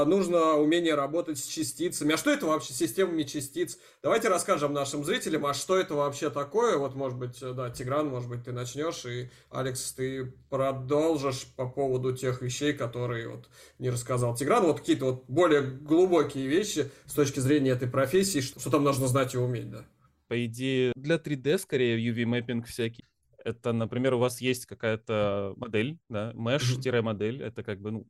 нужно 0.07 0.55
умение 0.55 0.95
работать 0.95 1.38
с 1.38 1.47
частицами. 1.47 2.14
А 2.14 2.16
что 2.16 2.31
это 2.31 2.47
вообще 2.47 2.75
с 2.75 2.77
системами 2.77 3.25
частиц? 3.25 3.77
Давайте 4.05 4.29
расскажем 4.29 4.73
нашим 4.73 5.05
зрителям, 5.05 5.47
а 5.47 5.55
что 5.55 5.77
это 5.77 5.95
вообще 5.95 6.31
такое? 6.31 6.79
Вот, 6.79 6.95
может 6.95 7.19
быть, 7.19 7.40
да, 7.40 7.71
Тигран, 7.71 8.07
может 8.07 8.29
быть, 8.29 8.45
ты 8.45 8.53
начнешь, 8.53 9.05
и, 9.05 9.31
Алекс, 9.51 9.92
ты 9.95 10.33
продолжишь 10.49 11.49
по 11.57 11.69
поводу 11.69 12.16
тех 12.16 12.40
вещей, 12.40 12.73
которые 12.73 13.29
вот 13.29 13.49
не 13.81 13.96
рассказал 13.97 14.35
Тигран. 14.35 14.65
Вот 14.65 14.81
какие-то 14.81 15.07
вот 15.07 15.25
более 15.27 15.63
глубокие 15.63 16.47
вещи 16.47 16.91
с 17.07 17.15
точки 17.15 17.41
зрения 17.41 17.71
этой 17.71 17.89
профессии, 17.89 18.41
что, 18.41 18.61
что 18.61 18.71
там 18.71 18.85
нужно 18.85 19.09
знать 19.09 19.35
и 19.35 19.39
уметь, 19.39 19.71
да. 19.71 19.85
По 20.29 20.45
идее, 20.45 20.93
для 20.97 21.17
3D 21.17 21.59
скорее 21.59 21.99
UV-мэппинг 22.11 22.67
всякий. 22.67 23.05
Это, 23.45 23.73
например, 23.73 24.15
у 24.15 24.19
вас 24.19 24.41
есть 24.41 24.67
какая-то 24.67 25.55
модель, 25.57 25.99
да, 26.09 26.33
mesh-модель, 26.33 27.43
это 27.43 27.63
как 27.63 27.81
бы, 27.81 27.93
ну, 27.93 28.07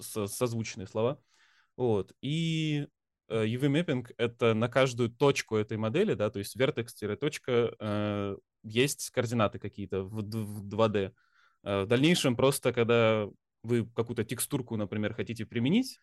со 0.00 0.26
созвучные 0.26 0.86
слова. 0.86 1.18
Вот. 1.76 2.12
И 2.20 2.86
э, 3.28 3.46
UV-мэппинг— 3.46 4.12
это 4.18 4.54
на 4.54 4.68
каждую 4.68 5.10
точку 5.10 5.56
этой 5.56 5.78
модели, 5.78 6.14
да, 6.14 6.30
то 6.30 6.38
есть 6.38 6.56
vertex-точка, 6.56 7.74
э, 7.78 8.36
есть 8.62 9.10
координаты 9.10 9.58
какие-то 9.58 10.02
в, 10.02 10.20
в 10.20 10.68
2D. 10.68 11.12
Э, 11.62 11.82
в 11.84 11.86
дальнейшем 11.86 12.36
просто, 12.36 12.72
когда 12.72 13.28
вы 13.66 13.86
какую-то 13.86 14.24
текстурку, 14.24 14.76
например, 14.76 15.14
хотите 15.14 15.44
применить, 15.44 15.98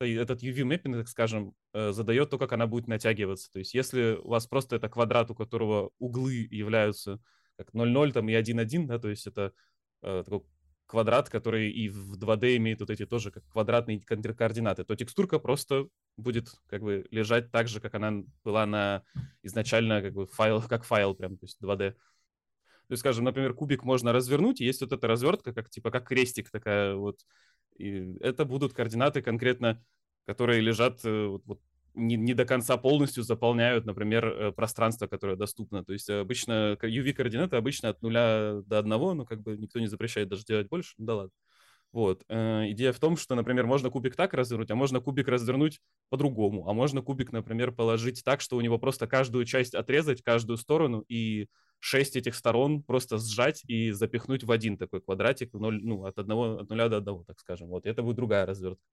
этот 0.00 0.42
UV-мэппинг, 0.42 0.98
так 0.98 1.08
скажем, 1.08 1.54
э, 1.72 1.92
задает 1.92 2.30
то, 2.30 2.38
как 2.38 2.52
она 2.52 2.66
будет 2.66 2.86
натягиваться. 2.86 3.50
То 3.50 3.58
есть 3.58 3.74
если 3.74 4.18
у 4.22 4.28
вас 4.28 4.46
просто 4.46 4.76
это 4.76 4.88
квадрат, 4.88 5.30
у 5.30 5.34
которого 5.34 5.90
углы 5.98 6.46
являются 6.50 7.20
как 7.56 7.74
0,0 7.74 8.12
там, 8.12 8.28
и 8.28 8.32
1,1, 8.32 8.86
да, 8.86 8.98
то 8.98 9.08
есть 9.08 9.26
это 9.26 9.52
э, 10.02 10.22
такой 10.24 10.42
квадрат, 10.86 11.28
который 11.28 11.70
и 11.70 11.88
в 11.88 12.16
2D 12.16 12.56
имеет 12.56 12.80
вот 12.80 12.90
эти 12.90 13.04
тоже 13.04 13.30
как 13.30 13.44
квадратные 13.48 14.00
координаты, 14.00 14.84
то 14.84 14.96
текстурка 14.96 15.38
просто 15.38 15.88
будет 16.16 16.48
как 16.66 16.82
бы 16.82 17.06
лежать 17.10 17.50
так 17.50 17.68
же, 17.68 17.80
как 17.80 17.94
она 17.94 18.22
была 18.42 18.64
на 18.66 19.02
изначально 19.42 20.00
как 20.00 20.14
бы 20.14 20.26
файл, 20.26 20.62
как 20.62 20.84
файл 20.84 21.14
прям, 21.14 21.36
то 21.36 21.44
есть 21.44 21.58
2D. 21.62 21.94
То 22.88 22.92
есть, 22.92 23.00
скажем, 23.00 23.24
например, 23.24 23.54
кубик 23.54 23.84
можно 23.84 24.12
развернуть, 24.12 24.60
и 24.60 24.64
есть 24.64 24.80
вот 24.80 24.92
эта 24.92 25.06
развертка, 25.06 25.52
как 25.52 25.68
типа 25.68 25.90
как 25.90 26.08
крестик 26.08 26.50
такая 26.50 26.94
вот. 26.94 27.20
И 27.76 28.16
это 28.20 28.44
будут 28.44 28.72
координаты 28.72 29.22
конкретно, 29.22 29.82
которые 30.26 30.60
лежат 30.60 31.04
э, 31.04 31.26
вот, 31.26 31.42
вот 31.46 31.60
не, 31.94 32.16
не 32.16 32.34
до 32.34 32.44
конца 32.44 32.76
полностью 32.76 33.22
заполняют, 33.22 33.84
например, 33.84 34.26
э, 34.26 34.52
пространство, 34.52 35.06
которое 35.06 35.36
доступно. 35.36 35.84
То 35.84 35.92
есть 35.92 36.08
обычно 36.08 36.78
UV-координаты 36.80 37.56
обычно 37.56 37.90
от 37.90 38.02
нуля 38.02 38.62
до 38.66 38.78
одного, 38.78 39.14
но 39.14 39.24
как 39.24 39.42
бы 39.42 39.56
никто 39.56 39.80
не 39.80 39.86
запрещает 39.86 40.28
даже 40.28 40.44
делать 40.44 40.68
больше, 40.68 40.94
ну 40.98 41.06
да 41.06 41.14
ладно. 41.14 41.32
Вот. 41.92 42.22
Э, 42.28 42.70
идея 42.70 42.92
в 42.92 43.00
том, 43.00 43.16
что, 43.16 43.34
например, 43.34 43.66
можно 43.66 43.90
кубик 43.90 44.14
так 44.16 44.34
развернуть, 44.34 44.70
а 44.70 44.74
можно 44.74 45.00
кубик 45.00 45.28
развернуть 45.28 45.80
по-другому. 46.10 46.68
А 46.68 46.72
можно 46.74 47.02
кубик, 47.02 47.32
например, 47.32 47.72
положить 47.72 48.22
так, 48.24 48.40
что 48.40 48.56
у 48.56 48.60
него 48.60 48.78
просто 48.78 49.06
каждую 49.06 49.44
часть 49.46 49.74
отрезать, 49.74 50.22
каждую 50.22 50.58
сторону, 50.58 51.04
и 51.08 51.48
шесть 51.80 52.16
этих 52.16 52.34
сторон 52.34 52.82
просто 52.82 53.18
сжать 53.18 53.62
и 53.66 53.90
запихнуть 53.92 54.44
в 54.44 54.50
один 54.50 54.76
такой 54.76 55.00
квадратик, 55.00 55.52
0, 55.52 55.80
ну, 55.82 56.04
от, 56.04 56.18
одного, 56.18 56.58
от 56.58 56.68
нуля 56.68 56.88
до 56.88 56.98
одного, 56.98 57.24
так 57.24 57.38
скажем. 57.38 57.68
Вот, 57.68 57.86
это 57.86 58.02
будет 58.02 58.16
другая 58.16 58.46
развертка. 58.46 58.84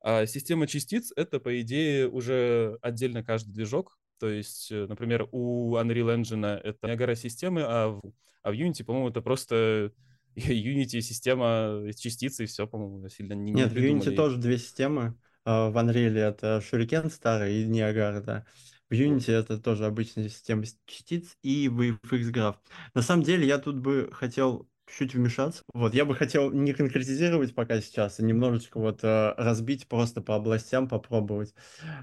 А 0.00 0.26
система 0.26 0.66
частиц— 0.66 1.12
это, 1.16 1.40
по 1.40 1.60
идее, 1.60 2.08
уже 2.08 2.78
отдельно 2.80 3.24
каждый 3.24 3.52
движок. 3.52 3.98
То 4.18 4.28
есть, 4.28 4.70
э, 4.70 4.86
например, 4.86 5.28
у 5.32 5.76
Unreal 5.76 6.16
Engine 6.16 6.56
это 6.56 6.86
Niagara 6.86 7.14
системы, 7.14 7.62
а 7.62 7.88
в, 7.88 8.00
а 8.42 8.50
в 8.50 8.54
Unity, 8.54 8.84
по-моему, 8.84 9.08
это 9.08 9.20
просто 9.20 9.92
Unity 10.36 11.00
система 11.00 11.82
частицы, 11.96 12.44
и 12.44 12.46
все, 12.46 12.66
по-моему, 12.66 13.08
сильно 13.08 13.34
не 13.34 13.52
Нет, 13.52 13.72
не 13.74 13.80
в 13.80 13.84
Unity 13.84 14.14
тоже 14.14 14.38
две 14.38 14.58
системы. 14.58 15.18
А, 15.44 15.70
в 15.70 15.76
Unreal 15.76 16.16
это 16.16 16.62
Shuriken 16.62 17.10
старый 17.10 17.62
и 17.62 17.66
Niagara, 17.66 18.20
да. 18.20 18.46
В 18.88 18.94
Unity 18.94 19.32
это 19.32 19.58
тоже 19.58 19.86
обычная 19.86 20.28
система 20.28 20.64
частиц 20.86 21.36
и 21.42 21.68
VFX 21.68 22.30
граф. 22.30 22.56
На 22.94 23.02
самом 23.02 23.24
деле 23.24 23.46
я 23.46 23.58
тут 23.58 23.78
бы 23.78 24.10
хотел 24.12 24.68
чуть 24.86 25.14
вмешаться. 25.14 25.62
Вот, 25.74 25.94
я 25.94 26.04
бы 26.04 26.14
хотел 26.14 26.52
не 26.52 26.72
конкретизировать 26.72 27.54
пока 27.54 27.80
сейчас, 27.80 28.20
а 28.20 28.22
немножечко 28.22 28.78
вот 28.78 29.02
э, 29.02 29.34
разбить 29.36 29.88
просто 29.88 30.20
по 30.20 30.36
областям, 30.36 30.88
попробовать. 30.88 31.54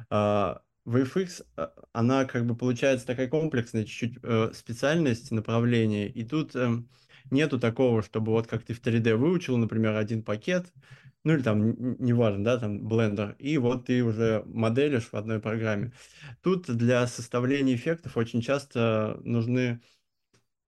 Э, 0.10 0.56
VFX, 0.86 1.46
она 1.94 2.26
как 2.26 2.46
бы 2.46 2.56
получается 2.56 3.08
такая 3.08 3.30
комплексная 3.30 3.86
чуть-чуть 3.86 4.18
э, 4.22 4.52
специальность, 4.54 5.32
направление, 5.32 6.10
и 6.10 6.24
тут 6.26 6.56
э, 6.56 6.84
нету 7.32 7.60
такого, 7.60 8.04
чтобы 8.04 8.34
вот 8.34 8.48
как 8.48 8.64
ты 8.64 8.74
в 8.74 8.82
3D 8.82 9.16
выучил, 9.16 9.58
например, 9.58 9.96
один 9.96 10.24
пакет, 10.24 10.74
ну 11.24 11.34
или 11.34 11.42
там, 11.42 11.98
неважно, 12.04 12.44
да, 12.44 12.58
там 12.58 12.88
Blender, 12.88 13.36
и 13.38 13.58
вот 13.58 13.86
ты 13.86 14.04
уже 14.04 14.44
моделишь 14.46 15.10
в 15.10 15.14
одной 15.14 15.40
программе. 15.40 15.94
Тут 16.42 16.66
для 16.68 17.08
составления 17.08 17.76
эффектов 17.76 18.18
очень 18.18 18.42
часто 18.42 19.20
нужны, 19.24 19.82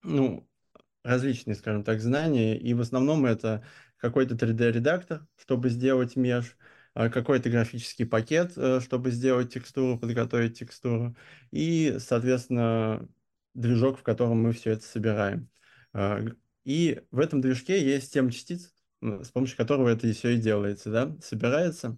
ну, 0.03 0.47
различные, 1.03 1.55
скажем 1.55 1.83
так, 1.83 2.01
знания, 2.01 2.57
и 2.57 2.73
в 2.73 2.81
основном 2.81 3.25
это 3.25 3.63
какой-то 3.97 4.35
3D-редактор, 4.35 5.27
чтобы 5.37 5.69
сделать 5.69 6.15
меж, 6.15 6.57
а, 6.93 7.09
какой-то 7.09 7.49
графический 7.49 8.05
пакет, 8.05 8.53
э, 8.57 8.79
чтобы 8.81 9.11
сделать 9.11 9.53
текстуру, 9.53 9.99
подготовить 9.99 10.59
текстуру, 10.59 11.15
и, 11.51 11.97
соответственно, 11.99 13.07
движок, 13.53 13.99
в 13.99 14.03
котором 14.03 14.41
мы 14.43 14.53
все 14.53 14.71
это 14.71 14.83
собираем. 14.85 15.49
А, 15.93 16.21
и 16.63 17.01
в 17.11 17.19
этом 17.19 17.41
движке 17.41 17.83
есть 17.83 18.05
система 18.05 18.31
частиц, 18.31 18.73
с 19.23 19.31
помощью 19.31 19.57
которого 19.57 19.89
это 19.89 20.11
все 20.11 20.29
и 20.29 20.37
делается, 20.37 20.91
да, 20.91 21.15
собирается. 21.21 21.97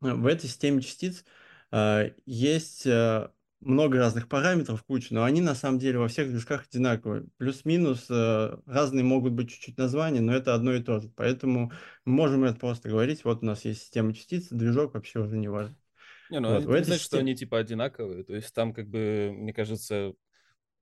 В 0.00 0.26
этой 0.26 0.48
системе 0.48 0.82
частиц 0.82 1.24
э, 1.72 2.10
есть 2.26 2.86
э, 2.86 3.28
много 3.60 3.98
разных 3.98 4.28
параметров, 4.28 4.84
куча, 4.84 5.14
но 5.14 5.24
они 5.24 5.40
на 5.40 5.54
самом 5.54 5.78
деле 5.78 5.98
во 5.98 6.08
всех 6.08 6.28
движках 6.28 6.66
одинаковые. 6.68 7.26
Плюс-минус, 7.38 8.06
э, 8.10 8.56
разные 8.66 9.04
могут 9.04 9.32
быть 9.32 9.50
чуть-чуть 9.50 9.78
названия, 9.78 10.20
но 10.20 10.34
это 10.34 10.54
одно 10.54 10.74
и 10.74 10.82
то 10.82 11.00
же. 11.00 11.10
Поэтому 11.16 11.72
мы 12.04 12.12
можем 12.12 12.44
это 12.44 12.58
просто 12.58 12.88
говорить, 12.90 13.24
вот 13.24 13.42
у 13.42 13.46
нас 13.46 13.64
есть 13.64 13.82
система 13.82 14.12
частиц, 14.12 14.48
движок 14.50 14.94
вообще 14.94 15.20
уже 15.20 15.38
не 15.38 15.48
важно. 15.48 15.76
Не, 16.30 16.40
ну 16.40 16.48
вот, 16.48 16.62
это 16.62 16.68
не 16.68 16.84
значит, 16.84 17.02
систем... 17.02 17.18
что 17.18 17.18
они 17.18 17.34
типа 17.34 17.58
одинаковые. 17.58 18.24
То 18.24 18.34
есть 18.34 18.52
там 18.54 18.74
как 18.74 18.88
бы, 18.88 19.30
мне 19.32 19.52
кажется, 19.52 20.14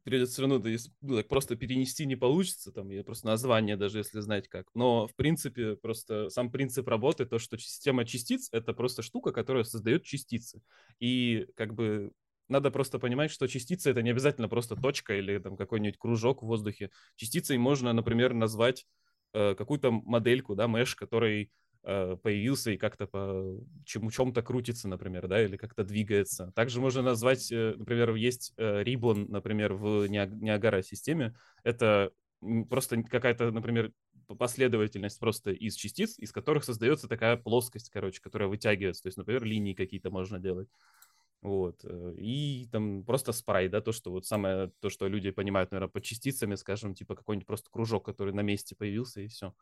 придется 0.05 0.33
все 0.35 0.43
равно 0.43 0.59
да, 0.59 0.71
ну, 1.01 1.17
так 1.17 1.29
просто 1.29 1.57
перенести 1.57 2.07
не 2.07 2.17
получится, 2.17 2.73
там, 2.73 2.91
и 2.91 3.03
просто 3.03 3.27
название 3.27 3.77
даже, 3.77 3.99
если 3.99 4.21
знать 4.21 4.49
как. 4.49 4.67
Но, 4.75 5.07
в 5.07 5.15
принципе, 5.15 5.77
просто 5.77 6.29
сам 6.29 6.51
принцип 6.51 6.89
работы, 6.89 7.27
то, 7.27 7.39
что 7.39 7.57
система 7.59 8.05
частиц— 8.05 8.49
это 8.53 8.73
просто 8.73 9.03
штука, 9.03 9.33
которая 9.33 9.65
создает 9.65 10.05
частицы. 10.05 10.63
И 10.99 11.47
как 11.57 11.75
бы 11.75 12.13
надо 12.49 12.71
просто 12.71 12.99
понимать, 12.99 13.31
что 13.31 13.47
частица 13.47 13.91
это 13.91 14.03
не 14.03 14.11
обязательно 14.11 14.49
просто 14.49 14.77
точка 14.77 15.17
или 15.19 15.39
там 15.39 15.57
какой-нибудь 15.57 15.99
кружок 15.99 16.43
в 16.43 16.47
воздухе. 16.47 16.91
Частицей 17.17 17.57
можно, 17.57 17.93
например, 17.93 18.35
назвать 18.35 18.87
э, 19.33 19.55
какую-то 19.55 19.91
модельку, 19.91 20.55
да, 20.55 20.65
mesh, 20.65 20.95
который 20.97 21.51
появился 21.83 22.71
и 22.71 22.77
как-то 22.77 23.07
по 23.07 23.61
чему 23.85 24.11
чем-то 24.11 24.43
крутится, 24.43 24.89
например, 24.89 25.27
да, 25.29 25.43
или 25.43 25.57
как-то 25.57 25.85
двигается. 25.85 26.53
Также 26.55 26.81
можно 26.81 27.03
назвать, 27.03 27.51
э, 27.51 27.75
например, 27.77 28.15
есть 28.15 28.53
э, 28.57 28.83
Ribbon, 28.83 29.27
например, 29.29 29.75
в 29.75 30.07
Niagara 30.09 30.83
системе. 30.83 31.35
Это 31.65 32.13
просто 32.69 33.03
какая-то, 33.03 33.51
например, 33.51 33.93
последовательность 34.39 35.19
просто 35.19 35.51
из 35.51 35.75
частиц, 35.75 36.19
из 36.19 36.33
которых 36.33 36.65
создается 36.65 37.09
такая 37.09 37.37
плоскость, 37.37 37.91
короче, 37.91 38.21
которая 38.21 38.49
вытягивается. 38.49 39.03
То 39.03 39.09
есть, 39.09 39.19
например, 39.19 39.45
линии 39.45 39.75
какие-то 39.75 40.11
можно 40.11 40.39
делать. 40.39 40.69
Вот. 41.43 41.81
Э, 41.85 42.15
и 42.17 42.69
там 42.71 43.05
просто 43.05 43.33
спрай, 43.33 43.69
да, 43.69 43.81
то, 43.81 43.93
что 43.93 44.13
вот 44.13 44.27
самое, 44.27 44.71
то, 44.81 44.89
что 44.89 45.09
люди 45.09 45.31
понимают, 45.33 45.73
наверное, 45.73 45.91
под 45.91 46.05
частицами, 46.05 46.55
скажем, 46.55 46.95
типа 46.95 47.17
какой-нибудь 47.17 47.47
просто 47.47 47.69
кружок, 47.71 48.05
который 48.05 48.33
на 48.33 48.43
месте 48.43 48.77
появился, 48.77 49.21
и 49.21 49.27
все, 49.27 49.53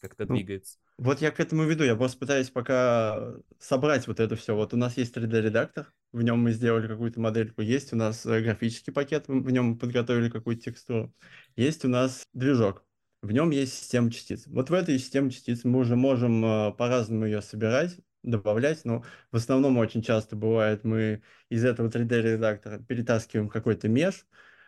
как-то 0.00 0.26
ну, 0.26 0.34
двигается. 0.34 0.78
Вот 0.98 1.20
я 1.20 1.30
к 1.30 1.38
этому 1.38 1.62
веду, 1.64 1.84
я 1.84 1.94
просто 1.94 2.18
пытаюсь 2.18 2.50
пока 2.50 3.34
собрать 3.60 4.08
вот 4.08 4.18
это 4.18 4.34
все. 4.34 4.56
Вот 4.56 4.74
у 4.74 4.76
нас 4.76 4.96
есть 4.96 5.16
3D-редактор, 5.16 5.92
в 6.12 6.22
нем 6.22 6.40
мы 6.40 6.50
сделали 6.50 6.88
какую-то 6.88 7.20
модельку, 7.20 7.62
есть 7.62 7.92
у 7.92 7.96
нас 7.96 8.26
э, 8.26 8.40
графический 8.40 8.92
пакет, 8.92 9.28
в 9.28 9.50
нем 9.50 9.66
мы 9.66 9.78
подготовили 9.78 10.30
какую-то 10.30 10.62
текстуру, 10.62 11.14
есть 11.54 11.84
у 11.84 11.88
нас 11.88 12.24
движок, 12.34 12.84
в 13.22 13.30
нем 13.30 13.50
есть 13.50 13.74
система 13.74 14.10
частиц. 14.10 14.48
Вот 14.48 14.70
в 14.70 14.74
этой 14.74 14.98
системе 14.98 15.30
частиц 15.30 15.62
мы 15.62 15.78
уже 15.78 15.94
можем 15.94 16.44
э, 16.44 16.72
по-разному 16.72 17.26
ее 17.26 17.42
собирать, 17.42 17.96
добавлять, 18.22 18.84
но 18.84 19.04
в 19.30 19.36
основном 19.36 19.78
очень 19.78 20.02
часто 20.02 20.36
бывает, 20.36 20.84
мы 20.84 21.22
из 21.48 21.64
этого 21.64 21.88
3D-редактора 21.88 22.78
перетаскиваем 22.78 23.48
какой-то 23.48 23.88
меж 23.88 24.26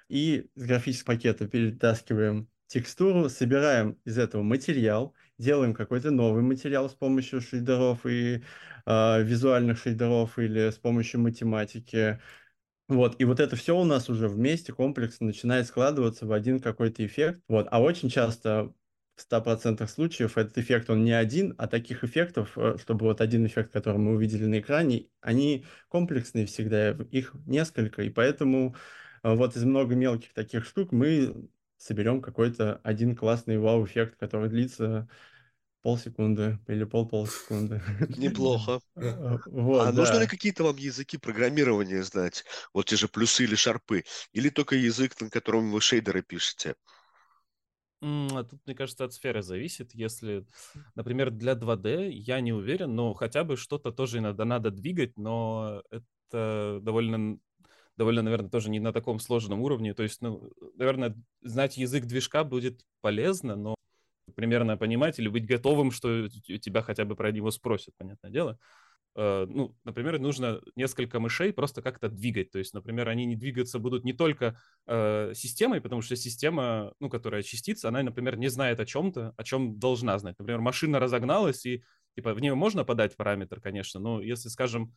и 0.09 0.49
с 0.55 0.63
графического 0.63 1.15
пакета 1.15 1.47
перетаскиваем 1.47 2.49
текстуру, 2.67 3.29
собираем 3.29 3.99
из 4.05 4.19
этого 4.19 4.43
материал, 4.43 5.15
делаем 5.39 5.75
какой-то 5.75 6.11
новый 6.11 6.43
материал 6.43 6.89
с 6.89 6.95
помощью 6.95 7.41
шейдеров 7.41 8.07
и 8.07 8.43
э, 8.87 9.23
визуальных 9.23 9.79
шейдеров 9.79 10.39
или 10.39 10.71
с 10.71 10.77
помощью 10.77 11.21
математики. 11.21 12.21
Вот, 12.89 13.21
и 13.21 13.25
вот 13.25 13.41
это 13.41 13.57
все 13.57 13.77
у 13.77 13.85
нас 13.85 14.09
уже 14.09 14.29
вместе 14.29 14.73
комплексно 14.73 15.27
начинает 15.27 15.67
складываться 15.67 16.27
в 16.27 16.33
один 16.33 16.61
какой-то 16.61 17.05
эффект. 17.05 17.41
Вот, 17.49 17.69
а 17.71 17.81
очень 17.81 18.09
часто 18.09 18.73
100% 19.21 19.87
случаев 19.89 20.39
этот 20.39 20.59
эффект, 20.59 20.91
он 20.91 21.05
не 21.05 21.13
один, 21.13 21.55
а 21.59 21.69
таких 21.69 22.05
эффектов, 22.05 22.57
э, 22.57 22.77
чтобы 22.81 23.07
вот 23.07 23.21
один 23.21 23.47
эффект, 23.47 23.73
который 23.73 23.99
мы 23.99 24.13
увидели 24.13 24.45
на 24.47 24.61
экране, 24.61 25.07
они 25.21 25.65
комплексные 25.89 26.47
всегда, 26.47 26.91
их 27.11 27.35
несколько, 27.47 28.03
и 28.03 28.11
поэтому 28.11 28.75
э, 29.23 29.35
вот 29.35 29.57
из 29.57 29.65
много 29.65 29.95
мелких 29.95 30.33
таких 30.33 30.65
штук 30.65 30.93
мы 30.93 31.49
соберем 31.77 32.21
какой-то 32.21 32.81
один 32.83 33.17
классный 33.17 33.59
вау-эффект, 33.59 34.17
который 34.19 34.49
длится 34.49 35.09
полсекунды 35.83 36.59
или 36.69 36.85
пол-полсекунды. 36.85 37.83
Неплохо. 38.17 38.81
Э, 38.97 39.39
вот, 39.47 39.81
а 39.81 39.93
да. 39.93 39.99
нужно 39.99 40.19
ли 40.19 40.27
какие-то 40.27 40.65
вам 40.65 40.77
языки 40.77 41.17
программирования 41.17 42.03
знать? 42.03 42.45
Вот 42.75 42.87
те 42.87 42.97
же 42.97 43.09
плюсы 43.09 43.45
или 43.45 43.55
шарпы? 43.55 44.05
Или 44.33 44.51
только 44.51 44.77
язык, 44.77 45.19
на 45.21 45.31
котором 45.31 45.73
вы 45.73 45.81
шейдеры 45.81 46.23
пишете? 46.23 46.75
А 48.03 48.45
тут, 48.45 48.61
мне 48.67 48.75
кажется, 48.75 49.05
от 49.05 49.13
сферы 49.13 49.43
зависит. 49.43 49.95
Если, 49.95 50.47
например, 50.95 51.31
для 51.31 51.55
2D 51.55 52.11
я 52.11 52.41
не 52.41 52.53
уверен, 52.53 52.95
но 52.95 53.13
хотя 53.15 53.45
бы 53.45 53.57
что-то 53.57 53.93
тоже 53.93 54.19
иногда 54.19 54.45
надо 54.45 54.71
двигать, 54.71 55.19
но 55.19 55.83
это 55.91 56.81
довольно, 56.83 57.39
довольно, 57.97 58.23
наверное, 58.23 58.51
тоже 58.51 58.71
не 58.71 58.81
на 58.81 58.93
таком 58.93 59.19
сложном 59.21 59.61
уровне. 59.61 59.93
То 59.95 60.03
есть, 60.03 60.23
ну, 60.23 60.51
наверное, 60.75 61.15
знать 61.43 61.77
язык 61.77 62.07
движка 62.07 62.45
будет 62.45 62.87
полезно, 63.03 63.57
но 63.57 63.75
примерно 64.35 64.77
понимать 64.79 65.19
или 65.19 65.29
быть 65.29 65.47
готовым, 65.47 65.91
что 65.91 66.29
тебя 66.29 66.83
хотя 66.83 67.05
бы 67.05 67.17
про 67.17 67.33
него 67.33 67.51
спросят, 67.51 67.95
понятное 67.99 68.31
дело. 68.31 68.59
Э, 69.17 69.47
ну, 69.49 69.77
например, 69.85 70.19
нужно 70.19 70.61
несколько 70.77 71.21
мышей 71.21 71.53
просто 71.53 71.83
как-то 71.83 72.09
двигать. 72.09 72.51
То 72.51 72.59
есть, 72.59 72.75
например, 72.75 73.09
они 73.09 73.27
не 73.27 73.37
двигаться 73.37 73.79
будут 73.79 74.05
не 74.05 74.13
только 74.13 74.59
э, 74.87 75.33
системой, 75.35 75.81
потому 75.81 76.03
что 76.03 76.17
система, 76.17 76.95
ну, 77.01 77.09
которая 77.11 77.43
частица, 77.43 77.89
она, 77.89 78.03
например, 78.03 78.37
не 78.37 78.49
знает 78.49 78.81
о 78.81 78.87
чем-то, 78.87 79.35
о 79.37 79.45
чем 79.45 79.79
должна 79.79 80.19
знать. 80.19 80.39
Например, 80.39 80.61
машина 80.61 81.01
разогналась, 81.01 81.67
и 81.67 81.83
типа 82.15 82.35
в 82.35 82.41
нее 82.41 82.55
можно 82.55 82.85
подать 82.85 83.17
параметр, 83.17 83.61
конечно, 83.61 84.01
но 84.01 84.21
если, 84.21 84.49
скажем, 84.49 84.95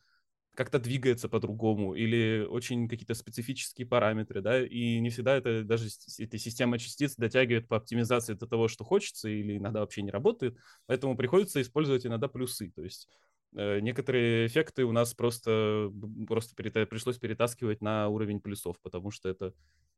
как-то 0.54 0.78
двигается 0.78 1.28
по-другому 1.28 1.94
или 1.94 2.46
очень 2.48 2.88
какие-то 2.88 3.14
специфические 3.14 3.86
параметры, 3.86 4.40
да, 4.40 4.64
и 4.64 5.00
не 5.00 5.10
всегда 5.10 5.36
это 5.36 5.64
даже 5.64 5.88
эта 6.18 6.38
система 6.38 6.78
частиц 6.78 7.16
дотягивает 7.16 7.66
по 7.66 7.76
оптимизации 7.76 8.34
до 8.34 8.46
того, 8.46 8.68
что 8.68 8.84
хочется, 8.84 9.28
или 9.28 9.56
иногда 9.56 9.80
вообще 9.80 10.02
не 10.02 10.10
работает, 10.10 10.56
поэтому 10.86 11.16
приходится 11.16 11.60
использовать 11.60 12.06
иногда 12.06 12.28
плюсы, 12.28 12.70
то 12.70 12.84
есть 12.84 13.08
некоторые 13.54 14.46
эффекты 14.46 14.84
у 14.84 14.92
нас 14.92 15.14
просто, 15.14 15.92
просто 16.26 16.54
перета- 16.54 16.86
пришлось 16.86 17.18
перетаскивать 17.18 17.80
на 17.80 18.08
уровень 18.08 18.40
плюсов, 18.40 18.76
потому 18.82 19.10
что 19.10 19.28
это 19.28 19.54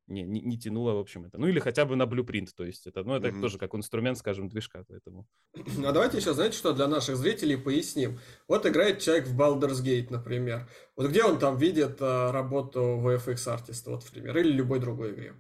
не, 0.09 0.23
не, 0.23 0.41
не 0.41 0.59
тянуло, 0.59 0.93
в 0.93 0.99
общем, 0.99 1.25
это. 1.25 1.39
Ну, 1.39 1.49
или 1.49 1.59
хотя 1.59 1.85
бы 1.85 1.97
на 1.97 2.07
блюпринт, 2.07 2.55
то 2.55 2.65
есть 2.65 2.87
это, 2.87 3.03
ну, 3.03 3.15
это 3.15 3.29
mm-hmm. 3.29 3.41
тоже 3.41 3.59
как 3.59 3.75
инструмент, 3.75 4.19
скажем, 4.19 4.49
движка, 4.49 4.85
поэтому. 4.89 5.27
А 5.85 5.93
давайте 5.93 6.19
еще, 6.19 6.33
знаете, 6.33 6.57
что 6.57 6.73
для 6.73 6.87
наших 6.87 7.17
зрителей 7.17 7.57
поясним. 7.57 8.19
Вот 8.47 8.67
играет 8.67 9.01
человек 9.01 9.27
в 9.27 9.41
Baldur's 9.41 9.83
Gate, 9.83 10.09
например. 10.11 10.69
Вот 10.95 11.09
где 11.09 11.25
он 11.25 11.39
там 11.39 11.57
видит 11.57 11.97
а, 12.01 12.31
работу 12.33 12.81
VFX 12.81 13.49
артиста, 13.49 13.91
вот, 13.91 14.05
например, 14.05 14.37
или 14.39 14.53
любой 14.53 14.79
другой 14.79 15.13
игре? 15.13 15.35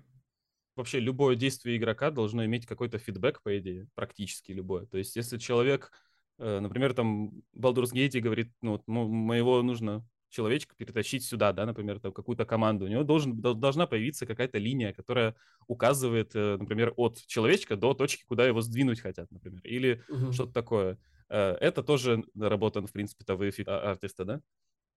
Вообще 0.74 1.00
любое 1.00 1.37
действие 1.37 1.79
игрока 1.79 2.11
должно 2.11 2.44
иметь 2.44 2.66
какой-то 2.66 2.98
фидбэк, 2.98 3.42
по 3.42 3.59
идее, 3.59 3.88
практически 3.94 4.52
любое. 4.52 4.87
То 4.87 4.98
есть 4.98 5.16
если 5.16 5.38
человек 5.38 5.90
Э, 5.90 6.06
например, 6.38 6.94
там 6.94 7.42
Baldur's 7.57 7.92
Gate 7.92 8.20
говорит, 8.20 8.53
ну, 8.62 8.72
вот, 8.72 8.83
моего 8.87 9.62
нужно 9.62 10.07
человечка 10.29 10.75
перетащить 10.77 11.25
сюда, 11.25 11.53
да, 11.53 11.66
например, 11.66 12.01
там 12.01 12.12
какую-то 12.12 12.44
команду, 12.44 12.85
у 12.85 12.88
него 12.88 13.05
должен, 13.05 13.40
должна 13.40 13.87
появиться 13.87 14.27
какая-то 14.27 14.59
линия, 14.59 14.92
которая 14.92 15.35
указывает, 15.66 16.35
э, 16.35 16.57
например, 16.59 16.92
от 16.96 17.18
человечка 17.27 17.77
до 17.77 17.94
точки, 17.94 18.25
куда 18.27 18.46
его 18.46 18.61
сдвинуть 18.61 19.01
хотят, 19.01 19.31
например, 19.31 19.61
или 19.64 20.03
uh-huh. 20.09 20.33
что-то 20.33 20.53
такое. 20.53 20.99
Э, 21.29 21.53
это 21.61 21.83
тоже 21.83 22.25
работа, 22.38 22.87
в 22.87 22.92
принципе, 22.92 23.25
того 23.25 23.44
артиста, 23.66 24.25
да? 24.25 24.40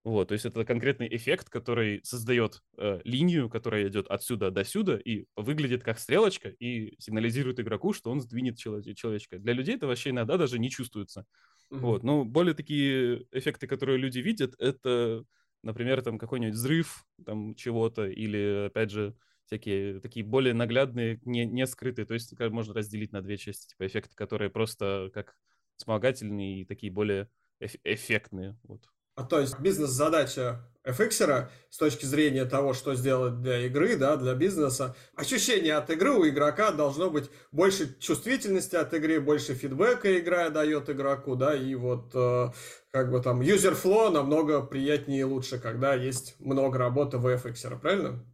Вот, 0.06 0.30
то 0.30 0.34
есть 0.34 0.46
это 0.46 0.64
конкретный 0.64 1.14
эффект, 1.14 1.50
который 1.50 2.00
создает 2.04 2.62
э, 2.78 3.02
линию, 3.04 3.50
которая 3.50 3.88
идет 3.90 4.08
отсюда 4.08 4.50
до 4.50 4.64
сюда 4.64 4.98
и 4.98 5.26
выглядит 5.36 5.84
как 5.84 6.00
стрелочка 6.00 6.50
и 6.50 6.96
сигнализирует 7.00 7.60
игроку, 7.60 7.92
что 7.92 8.10
он 8.10 8.22
сдвинет 8.22 8.58
чело- 8.58 8.82
человечка. 8.94 9.40
Для 9.40 9.52
людей 9.52 9.76
это 9.76 9.88
вообще 9.88 10.12
иногда 10.12 10.38
даже 10.38 10.58
не 10.58 10.70
чувствуется. 10.70 11.26
Mm-hmm. 11.70 11.78
Вот, 11.80 12.04
но 12.04 12.24
более 12.24 12.54
такие 12.54 13.26
эффекты, 13.32 13.68
которые 13.68 13.98
люди 13.98 14.20
видят, 14.20 14.56
это, 14.58 15.26
например, 15.64 16.02
там 16.02 16.18
какой-нибудь 16.18 16.56
взрыв 16.56 17.06
там 17.26 17.54
чего-то 17.56 18.08
или, 18.08 18.68
опять 18.68 18.92
же, 18.92 19.16
всякие 19.48 20.00
такие 20.00 20.26
более 20.26 20.54
наглядные, 20.54 21.20
не, 21.26 21.46
не 21.46 21.68
скрытые. 21.68 22.06
То 22.06 22.14
есть 22.14 22.40
можно 22.40 22.74
разделить 22.74 23.12
на 23.12 23.22
две 23.22 23.36
части, 23.36 23.68
типа 23.68 23.88
эффекты, 23.88 24.16
которые 24.16 24.50
просто 24.50 25.10
как 25.14 25.36
вспомогательные 25.76 26.62
и 26.62 26.66
такие 26.66 26.92
более 26.92 27.30
эф- 27.60 27.80
эффектные. 27.84 28.58
Вот. 28.64 28.88
А 29.20 29.26
то 29.26 29.42
есть 29.42 29.60
бизнес-задача 29.60 30.66
FX 30.88 31.50
с 31.70 31.78
точки 31.78 32.06
зрения 32.06 32.46
того, 32.46 32.74
что 32.74 32.96
сделать 32.96 33.42
для 33.42 33.66
игры, 33.66 33.98
да, 33.98 34.16
для 34.16 34.34
бизнеса. 34.34 34.96
Ощущение 35.14 35.76
от 35.76 35.90
игры 35.90 36.12
у 36.12 36.26
игрока 36.26 36.72
должно 36.72 37.10
быть 37.10 37.30
больше 37.52 38.00
чувствительности 38.00 38.78
от 38.78 38.94
игры, 38.94 39.20
больше 39.20 39.56
фидбэка 39.56 40.18
игра 40.20 40.50
дает 40.50 40.90
игроку, 40.90 41.36
да, 41.36 41.54
и 41.54 41.76
вот 41.76 42.12
э, 42.14 42.48
как 42.92 43.12
бы 43.12 43.22
там 43.22 43.42
user 43.42 43.76
flow 43.76 44.10
намного 44.10 44.62
приятнее 44.62 45.20
и 45.20 45.24
лучше, 45.24 45.60
когда 45.60 45.96
есть 45.96 46.40
много 46.40 46.78
работы 46.78 47.18
в 47.18 47.28
FX, 47.28 47.78
правильно? 47.78 48.26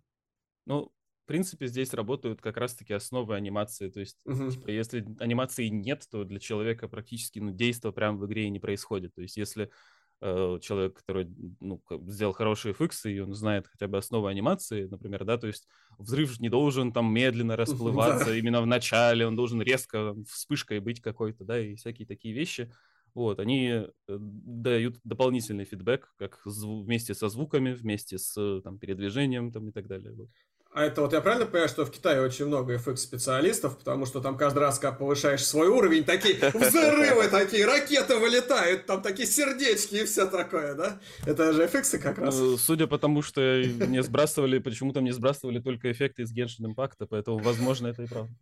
Ну, 0.67 0.91
в 1.23 1.27
принципе, 1.27 1.65
здесь 1.65 1.95
работают 1.95 2.39
как 2.39 2.57
раз-таки 2.57 2.93
основы 2.93 3.33
анимации. 3.33 3.89
То 3.89 4.01
есть, 4.01 4.19
uh-huh. 4.27 4.51
типа, 4.51 4.69
если 4.69 5.03
анимации 5.19 5.69
нет, 5.69 6.03
то 6.11 6.23
для 6.23 6.39
человека 6.39 6.87
практически 6.87 7.39
ну, 7.39 7.49
действия 7.49 7.91
прямо 7.91 8.19
в 8.19 8.27
игре 8.27 8.45
и 8.45 8.51
не 8.51 8.59
происходит. 8.59 9.15
То 9.15 9.23
есть, 9.23 9.35
если 9.35 9.71
человек, 10.21 10.95
который 10.95 11.27
ну, 11.59 11.81
сделал 12.07 12.33
хорошие 12.33 12.73
фиксы, 12.73 13.13
и 13.13 13.19
он 13.19 13.33
знает 13.33 13.67
хотя 13.67 13.87
бы 13.87 13.97
основы 13.97 14.29
анимации, 14.29 14.85
например, 14.85 15.25
да, 15.25 15.37
то 15.37 15.47
есть 15.47 15.67
взрыв 15.97 16.39
не 16.39 16.49
должен 16.49 16.91
там 16.91 17.13
медленно 17.13 17.55
расплываться 17.55 18.33
именно 18.33 18.61
в 18.61 18.67
начале, 18.67 19.27
он 19.27 19.35
должен 19.35 19.61
резко 19.61 20.15
вспышкой 20.27 20.79
быть 20.79 21.01
какой-то, 21.01 21.43
да, 21.43 21.59
и 21.59 21.75
всякие 21.75 22.07
такие 22.07 22.33
вещи. 22.33 22.71
Вот, 23.13 23.39
они 23.39 23.69
э, 23.69 23.87
дают 24.07 24.99
дополнительный 25.05 25.63
фидбэк, 25.63 26.13
как 26.17 26.41
вместе 26.45 27.13
со 27.13 27.29
звуками, 27.29 27.71
вместе 27.71 28.17
с 28.17 28.61
там, 28.61 28.77
передвижением 28.77 29.53
там, 29.53 29.69
и 29.69 29.71
так 29.71 29.87
далее. 29.87 30.11
Вот. 30.11 30.29
А 30.75 30.83
это 30.83 30.99
вот 30.99 31.13
я 31.13 31.21
правильно 31.21 31.45
понимаю, 31.45 31.69
что 31.69 31.85
в 31.85 31.89
Китае 31.89 32.19
очень 32.19 32.47
много 32.47 32.75
FX-специалистов, 32.75 33.77
потому 33.77 34.05
что 34.05 34.19
там 34.19 34.35
каждый 34.35 34.59
раз, 34.59 34.77
как 34.77 34.97
повышаешь 34.97 35.41
свой 35.41 35.69
уровень, 35.69 36.03
такие 36.03 36.35
взрывы 36.53 37.29
такие, 37.29 37.65
ракеты 37.65 38.17
вылетают, 38.17 38.85
там 38.85 39.01
такие 39.01 39.25
сердечки 39.25 39.95
и 39.95 40.05
все 40.05 40.25
такое, 40.25 40.75
да? 40.75 40.99
Это 41.25 41.53
же 41.53 41.63
FX 41.63 41.97
как 41.99 42.17
раз. 42.17 42.37
Ну, 42.37 42.57
судя 42.57 42.87
по 42.87 42.97
тому, 42.97 43.21
что 43.21 43.63
не 43.63 44.03
сбрасывали, 44.03 44.59
почему-то 44.59 44.99
не 44.99 45.13
сбрасывали 45.13 45.59
только 45.59 45.89
эффекты 45.89 46.23
из 46.23 46.35
Genshin 46.37 46.65
Impact, 46.75 47.07
поэтому, 47.09 47.37
возможно, 47.37 47.87
это 47.87 48.03
и 48.03 48.07
правда. 48.07 48.33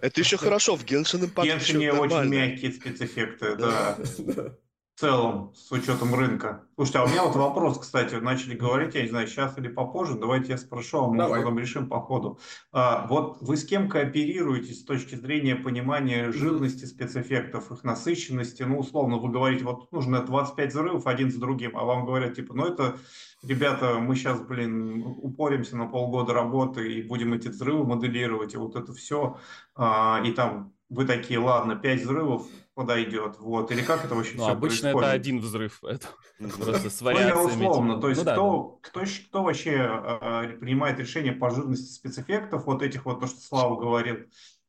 Это 0.00 0.18
еще 0.18 0.38
хорошо, 0.38 0.76
в 0.76 0.86
Genshin 0.86 1.30
Impact 1.30 1.42
В 1.42 1.44
Genshin 1.44 1.90
очень 1.90 2.30
мягкие 2.30 2.72
спецэффекты, 2.72 3.54
да 3.56 3.98
целом 5.02 5.52
с 5.56 5.72
учетом 5.72 6.14
рынка. 6.14 6.64
Слушайте, 6.76 6.98
а 7.00 7.04
у 7.04 7.08
меня 7.08 7.24
вот 7.24 7.34
вопрос, 7.34 7.76
кстати, 7.76 8.14
начали 8.14 8.54
говорить, 8.54 8.94
я 8.94 9.02
не 9.02 9.08
знаю, 9.08 9.26
сейчас 9.26 9.58
или 9.58 9.66
попозже, 9.66 10.14
давайте 10.16 10.52
я 10.52 10.58
спрошу, 10.58 10.98
а 10.98 11.08
мы 11.08 11.18
Давай. 11.18 11.40
потом 11.40 11.58
решим 11.58 11.88
по 11.88 12.00
ходу. 12.00 12.38
А, 12.70 13.08
вот 13.08 13.38
вы 13.40 13.56
с 13.56 13.64
кем 13.64 13.88
кооперируете 13.88 14.72
с 14.72 14.84
точки 14.84 15.16
зрения 15.16 15.56
понимания 15.56 16.30
жирности 16.30 16.84
спецэффектов, 16.84 17.72
их 17.72 17.82
насыщенности? 17.82 18.62
Ну, 18.62 18.78
условно, 18.78 19.16
вы 19.16 19.28
говорите, 19.28 19.64
вот 19.64 19.90
нужно 19.90 20.22
25 20.22 20.70
взрывов 20.70 21.06
один 21.08 21.32
с 21.32 21.34
другим, 21.34 21.76
а 21.76 21.82
вам 21.82 22.06
говорят, 22.06 22.36
типа, 22.36 22.54
ну 22.54 22.66
это, 22.66 22.96
ребята, 23.42 23.98
мы 23.98 24.14
сейчас, 24.14 24.40
блин, 24.40 25.02
упоримся 25.04 25.76
на 25.76 25.86
полгода 25.86 26.32
работы 26.32 26.92
и 26.92 27.02
будем 27.02 27.32
эти 27.34 27.48
взрывы 27.48 27.84
моделировать, 27.84 28.54
и 28.54 28.56
вот 28.56 28.76
это 28.76 28.92
все, 28.92 29.36
а, 29.74 30.22
и 30.24 30.30
там 30.30 30.74
вы 30.92 31.06
такие, 31.06 31.40
ладно, 31.40 31.74
5 31.74 32.02
взрывов, 32.02 32.46
подойдет, 32.74 33.38
вот, 33.38 33.70
или 33.70 33.82
как 33.82 34.04
это 34.04 34.14
вообще 34.14 34.36
ну, 34.36 34.44
все 34.44 34.52
обычно 34.52 34.92
происходит? 34.92 35.08
это 35.08 35.12
один 35.12 35.38
взрыв, 35.40 35.84
это 35.84 36.06
просто 36.38 36.90
с 36.90 37.02
вариациями. 37.02 37.64
Ну, 37.64 37.70
условно, 37.70 38.00
то 38.00 38.08
есть 38.08 38.24
ну, 38.24 38.32
кто. 38.32 38.78
Кто, 38.82 39.00
кто 39.28 39.42
вообще 39.42 39.72
э, 39.72 40.56
принимает 40.58 40.98
решение 40.98 41.32
по 41.32 41.50
жирности 41.50 41.92
спецэффектов, 41.92 42.66
вот 42.66 42.82
этих 42.82 43.04
вот, 43.04 43.20
то, 43.20 43.26
что 43.26 43.40
Слава 43.40 43.78
говорил, 43.78 44.18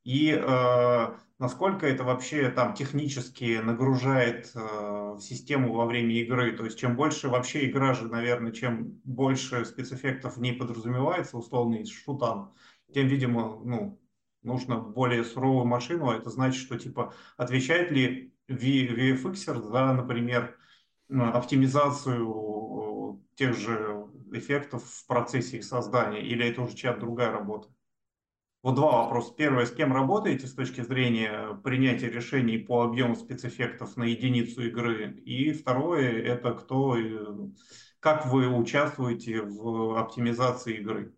и 0.04 0.32
э, 0.32 1.14
насколько 1.40 1.88
это 1.88 2.04
вообще 2.04 2.50
там 2.50 2.74
технически 2.74 3.62
нагружает 3.64 4.52
э, 4.54 5.18
систему 5.22 5.74
во 5.74 5.86
время 5.86 6.14
игры, 6.16 6.52
то 6.58 6.66
есть 6.66 6.78
чем 6.78 6.98
больше 6.98 7.30
вообще 7.30 7.70
игра 7.70 7.94
же, 7.94 8.10
наверное, 8.10 8.52
чем 8.52 9.00
больше 9.06 9.64
спецэффектов 9.64 10.36
в 10.36 10.42
ней 10.42 10.54
подразумевается, 10.54 11.38
условно, 11.38 11.76
из 11.76 11.90
шутан, 11.90 12.52
тем, 12.94 13.08
видимо, 13.08 13.62
ну, 13.64 14.00
нужно 14.44 14.78
более 14.78 15.24
суровую 15.24 15.66
машину, 15.66 16.10
а 16.10 16.16
это 16.16 16.30
значит, 16.30 16.62
что 16.62 16.78
типа 16.78 17.14
отвечает 17.38 17.92
ли 17.92 18.34
VFX 18.48 19.62
за, 19.62 19.94
например, 19.94 20.58
оптимизацию 21.10 23.22
тех 23.36 23.58
же 23.58 24.06
эффектов 24.32 24.84
в 24.84 25.08
процессе 25.08 25.58
их 25.58 25.64
создания, 25.64 26.22
или 26.22 26.48
это 26.48 26.62
уже 26.62 26.76
чья-то 26.76 27.02
другая 27.02 27.32
работа? 27.32 27.70
Вот 28.62 28.76
два 28.76 29.04
вопроса. 29.04 29.34
Первое, 29.36 29.66
с 29.66 29.72
кем 29.72 29.92
работаете 29.92 30.48
с 30.48 30.54
точки 30.54 30.82
зрения 30.82 31.54
принятия 31.66 32.10
решений 32.10 32.58
по 32.58 32.84
объему 32.84 33.16
спецэффектов 33.16 33.98
на 33.98 34.06
единицу 34.06 34.66
игры? 34.66 35.20
И 35.26 35.52
второе, 35.52 36.24
это 36.24 36.54
кто, 36.54 36.96
как 38.00 38.28
вы 38.28 38.48
участвуете 38.48 39.42
в 39.42 40.00
оптимизации 40.00 40.78
игры? 40.78 41.14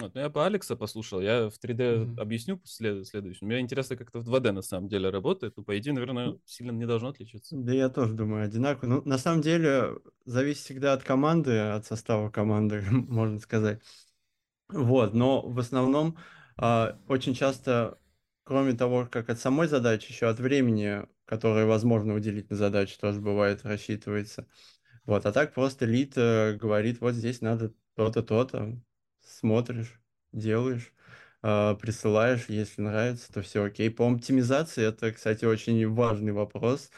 Вот, 0.00 0.14
ну 0.14 0.20
я 0.20 0.30
по 0.30 0.46
Алекса 0.46 0.76
послушал, 0.76 1.20
я 1.20 1.48
в 1.50 1.54
3D 1.54 1.76
mm-hmm. 1.76 2.20
объясню 2.20 2.60
след, 2.64 3.06
следующем. 3.06 3.46
Мне 3.46 3.60
интересно, 3.60 3.96
как 3.96 4.10
это 4.10 4.20
в 4.20 4.28
2D 4.28 4.52
на 4.52 4.62
самом 4.62 4.88
деле 4.88 5.10
работает. 5.10 5.54
Ну, 5.56 5.64
по 5.64 5.76
идее, 5.78 5.92
наверное, 5.92 6.38
сильно 6.44 6.70
не 6.70 6.86
должно 6.86 7.08
отличаться. 7.08 7.56
Да 7.56 7.72
я 7.72 7.88
тоже 7.88 8.14
думаю 8.14 8.44
одинаково. 8.44 8.88
Ну, 8.88 9.02
на 9.04 9.18
самом 9.18 9.40
деле, 9.42 9.98
зависит 10.24 10.64
всегда 10.64 10.92
от 10.92 11.02
команды, 11.02 11.58
от 11.58 11.86
состава 11.86 12.30
команды, 12.30 12.84
можно 12.90 13.38
сказать. 13.40 13.82
Вот, 14.68 15.14
но 15.14 15.42
в 15.42 15.58
основном 15.58 16.18
э, 16.60 16.92
очень 17.08 17.34
часто, 17.34 17.98
кроме 18.44 18.74
того, 18.74 19.08
как 19.10 19.30
от 19.30 19.38
самой 19.38 19.66
задачи, 19.66 20.12
еще 20.12 20.28
от 20.28 20.38
времени, 20.38 21.06
которое 21.24 21.66
возможно 21.66 22.14
уделить 22.14 22.50
на 22.50 22.56
задачу, 22.56 22.98
тоже 23.00 23.20
бывает 23.20 23.64
рассчитывается. 23.64 24.46
Вот, 25.06 25.24
а 25.24 25.32
так 25.32 25.54
просто 25.54 25.86
лид 25.86 26.12
э, 26.16 26.54
говорит, 26.54 27.00
вот 27.00 27.14
здесь 27.14 27.40
надо 27.40 27.72
то-то, 27.94 28.22
то-то, 28.22 28.78
смотришь, 29.38 30.00
делаешь, 30.32 30.92
э, 31.42 31.76
присылаешь, 31.80 32.46
если 32.48 32.82
нравится, 32.82 33.32
то 33.32 33.42
все 33.42 33.64
окей. 33.64 33.90
По 33.90 34.10
оптимизации 34.10 34.84
это, 34.86 35.12
кстати, 35.12 35.44
очень 35.44 35.88
важный 35.88 36.32
вопрос 36.32 36.90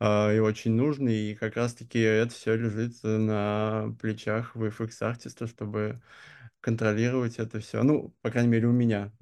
э, 0.00 0.36
и 0.36 0.38
очень 0.40 0.72
нужный, 0.74 1.32
и 1.32 1.34
как 1.34 1.56
раз-таки 1.56 2.00
это 2.00 2.32
все 2.34 2.56
лежит 2.56 3.02
на 3.02 3.94
плечах 4.00 4.56
VFX 4.56 5.02
артиста, 5.02 5.46
чтобы 5.46 6.00
контролировать 6.60 7.38
это 7.38 7.60
все. 7.60 7.82
Ну, 7.82 8.14
по 8.22 8.30
крайней 8.30 8.50
мере, 8.50 8.66
у 8.68 8.72
меня. 8.72 9.12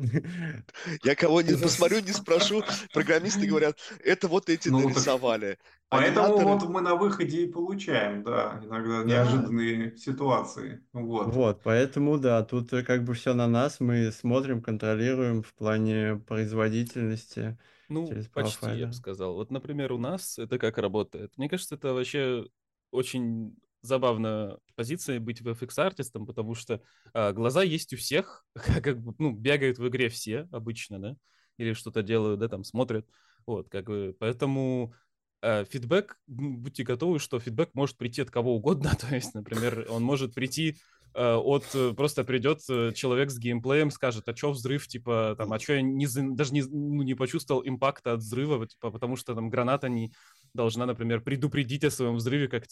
Я 1.05 1.15
кого 1.15 1.41
не 1.43 1.57
посмотрю, 1.57 2.01
не 2.01 2.13
спрошу. 2.13 2.63
Программисты 2.93 3.47
говорят, 3.47 3.79
это 4.05 4.29
вот 4.29 4.49
эти 4.49 4.69
ну, 4.69 4.81
нарисовали. 4.81 5.59
Поэтому 5.89 6.27
Аниматоры... 6.27 6.47
вот 6.47 6.69
мы 6.69 6.81
на 6.83 6.95
выходе 6.97 7.45
и 7.45 7.51
получаем, 7.51 8.23
да, 8.23 8.61
иногда 8.63 9.05
неожиданные 9.05 9.97
ситуации. 9.97 10.85
Вот. 10.93 11.35
вот, 11.35 11.61
поэтому, 11.63 12.19
да, 12.19 12.43
тут 12.45 12.71
как 12.71 13.05
бы 13.05 13.15
все 13.15 13.33
на 13.33 13.47
нас, 13.47 13.81
мы 13.81 14.13
смотрим, 14.13 14.61
контролируем 14.61 15.43
в 15.43 15.55
плане 15.55 16.17
производительности. 16.27 17.57
Ну, 17.89 18.07
почти, 18.35 18.71
я 18.73 18.89
бы 18.89 18.93
сказал. 18.93 19.35
Вот, 19.35 19.51
например, 19.51 19.93
у 19.93 19.99
нас 19.99 20.39
это 20.39 20.59
как 20.59 20.77
работает? 20.77 21.33
Мне 21.39 21.49
кажется, 21.49 21.77
это 21.77 21.95
вообще 21.95 22.45
очень 22.91 23.57
забавная 23.83 24.59
позиция 24.75 25.21
быть 25.21 25.41
VFX-артистом, 25.41 26.27
потому 26.27 26.55
что 26.55 26.83
а, 27.13 27.33
глаза 27.33 27.63
есть 27.63 27.93
у 27.93 27.97
всех, 27.97 28.45
как 28.55 29.01
бы, 29.01 29.15
ну, 29.19 29.33
бегают 29.33 29.79
в 29.79 29.89
игре 29.89 30.09
все 30.09 30.49
обычно, 30.53 30.99
да, 30.99 31.17
или 31.57 31.73
что-то 31.73 32.03
делают, 32.03 32.41
да, 32.41 32.49
там, 32.49 32.65
смотрят, 32.65 33.07
вот, 33.47 33.69
как 33.69 33.87
бы, 33.87 34.17
поэтому 34.19 34.95
а, 35.41 35.65
фидбэк, 35.65 36.19
будьте 36.27 36.83
готовы, 36.83 37.19
что 37.19 37.39
фидбэк 37.39 37.71
может 37.75 37.97
прийти 37.97 38.23
от 38.23 38.31
кого 38.31 38.57
угодно, 38.57 38.93
то 39.01 39.15
есть, 39.15 39.35
например, 39.35 39.87
он 39.89 40.03
может 40.03 40.35
прийти 40.35 40.77
а, 41.15 41.39
от 41.39 41.65
э, 41.75 41.93
просто 41.95 42.23
придет 42.23 42.61
э, 42.69 42.93
человек 42.95 43.31
с 43.31 43.39
геймплеем, 43.39 43.91
скажет, 43.91 44.29
а 44.29 44.37
что 44.37 44.53
взрыв, 44.53 44.87
типа, 44.87 45.35
там, 45.37 45.53
а 45.53 45.59
что 45.59 45.75
я 45.75 45.83
не, 45.83 46.07
даже 46.07 46.53
не, 46.53 46.63
ну, 46.63 47.03
не 47.03 47.15
почувствовал 47.15 47.63
импакта 47.67 48.13
от 48.13 48.21
взрыва, 48.21 48.67
типа, 48.67 48.91
потому 48.91 49.17
что 49.17 49.35
там 49.35 49.49
граната 49.51 49.89
не, 49.89 50.13
должна, 50.55 50.87
например, 50.87 51.21
предупредить 51.21 51.85
о 51.85 51.91
своем 51.91 52.17
взрыве, 52.17 52.49
как 52.49 52.65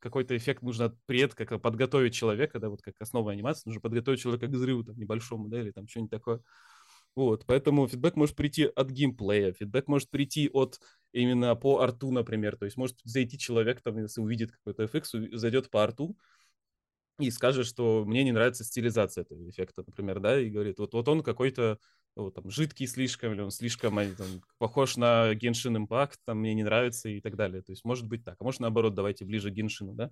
какой-то 0.00 0.36
эффект 0.36 0.62
нужно 0.62 0.96
пред, 1.06 1.34
как 1.34 1.60
подготовить 1.60 2.14
человека, 2.14 2.58
да, 2.58 2.68
вот 2.68 2.82
как 2.82 2.94
основа 3.00 3.32
анимации, 3.32 3.68
нужно 3.68 3.80
подготовить 3.80 4.20
человека 4.20 4.46
к 4.46 4.50
взрыву 4.50 4.84
там, 4.84 4.96
небольшому, 4.96 5.48
да, 5.48 5.60
или 5.60 5.70
там 5.70 5.88
что-нибудь 5.88 6.10
такое. 6.10 6.40
Вот, 7.16 7.44
поэтому 7.46 7.88
фидбэк 7.88 8.16
может 8.16 8.36
прийти 8.36 8.64
от 8.64 8.90
геймплея, 8.90 9.52
фидбэк 9.52 9.88
может 9.88 10.10
прийти 10.10 10.48
от 10.52 10.78
именно 11.12 11.54
по 11.56 11.80
арту, 11.80 12.10
например, 12.12 12.56
то 12.56 12.66
есть 12.66 12.76
может 12.76 12.98
зайти 13.04 13.36
человек, 13.36 13.82
там, 13.82 13.98
если 13.98 14.20
увидит 14.20 14.52
какой-то 14.52 14.84
FX, 14.84 15.36
зайдет 15.36 15.70
по 15.70 15.82
арту, 15.82 16.16
и 17.18 17.30
скажет, 17.30 17.66
что 17.66 18.04
мне 18.06 18.24
не 18.24 18.32
нравится 18.32 18.64
стилизация 18.64 19.22
этого 19.22 19.48
эффекта, 19.48 19.82
например, 19.86 20.20
да, 20.20 20.40
и 20.40 20.50
говорит, 20.50 20.78
вот, 20.78 20.94
вот 20.94 21.08
он 21.08 21.22
какой-то 21.22 21.78
вот, 22.16 22.34
там, 22.34 22.50
жидкий 22.50 22.86
слишком, 22.86 23.32
или 23.32 23.40
он 23.40 23.50
слишком 23.50 23.96
там, 24.16 24.42
похож 24.58 24.96
на 24.96 25.32
Genshin 25.34 25.86
Impact, 25.86 26.16
там, 26.24 26.38
мне 26.38 26.54
не 26.54 26.62
нравится 26.62 27.08
и 27.08 27.20
так 27.20 27.36
далее. 27.36 27.62
То 27.62 27.72
есть 27.72 27.84
может 27.84 28.06
быть 28.06 28.24
так. 28.24 28.36
А 28.38 28.44
может 28.44 28.60
наоборот, 28.60 28.94
давайте 28.94 29.24
ближе 29.24 29.50
к 29.50 29.54
Genshin, 29.54 29.92
да? 29.94 30.10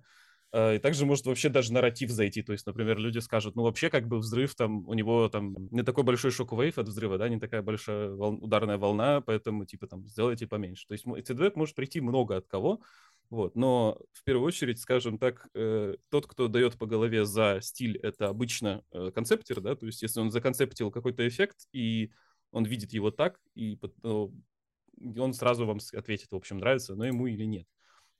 А, 0.51 0.73
и 0.75 0.79
также 0.79 1.05
может 1.05 1.25
вообще 1.25 1.49
даже 1.49 1.73
нарратив 1.73 2.09
зайти. 2.09 2.41
То 2.41 2.53
есть, 2.53 2.65
например, 2.65 2.97
люди 2.97 3.19
скажут, 3.19 3.55
ну 3.55 3.63
вообще 3.63 3.89
как 3.89 4.07
бы 4.07 4.17
взрыв 4.19 4.55
там, 4.55 4.87
у 4.87 4.93
него 4.93 5.29
там 5.29 5.55
не 5.71 5.83
такой 5.83 6.03
большой 6.03 6.31
шок-вейв 6.31 6.77
от 6.77 6.87
взрыва, 6.87 7.17
да, 7.17 7.29
не 7.29 7.39
такая 7.39 7.61
большая 7.61 8.11
вол... 8.11 8.43
ударная 8.43 8.77
волна, 8.77 9.21
поэтому 9.21 9.65
типа 9.65 9.87
там 9.87 10.07
сделайте 10.07 10.47
поменьше. 10.47 10.87
То 10.87 10.93
есть 10.93 11.05
фидбэк 11.05 11.55
может 11.55 11.75
прийти 11.75 12.01
много 12.01 12.37
от 12.37 12.47
кого, 12.47 12.81
вот. 13.29 13.55
Но 13.55 13.99
в 14.11 14.23
первую 14.23 14.47
очередь, 14.47 14.79
скажем 14.79 15.19
так, 15.19 15.47
э, 15.53 15.95
тот, 16.09 16.25
кто 16.25 16.47
дает 16.47 16.77
по 16.77 16.87
голове 16.87 17.25
за 17.25 17.59
стиль, 17.61 17.97
это 17.97 18.27
обычно 18.27 18.83
э, 18.91 19.11
концептер, 19.13 19.61
да, 19.61 19.75
то 19.75 19.85
есть 19.85 20.01
если 20.01 20.19
он 20.19 20.31
законцептил 20.31 20.89
какой-то 20.89 21.27
эффект, 21.27 21.67
и 21.71 22.11
он 22.51 22.65
видит 22.65 22.93
его 22.93 23.11
так, 23.11 23.39
и 23.53 23.77
он 25.17 25.33
сразу 25.33 25.65
вам 25.65 25.79
ответит, 25.93 26.31
в 26.31 26.35
общем, 26.35 26.57
нравится 26.57 26.95
но 26.95 27.05
ему 27.05 27.27
или 27.27 27.43
нет. 27.43 27.67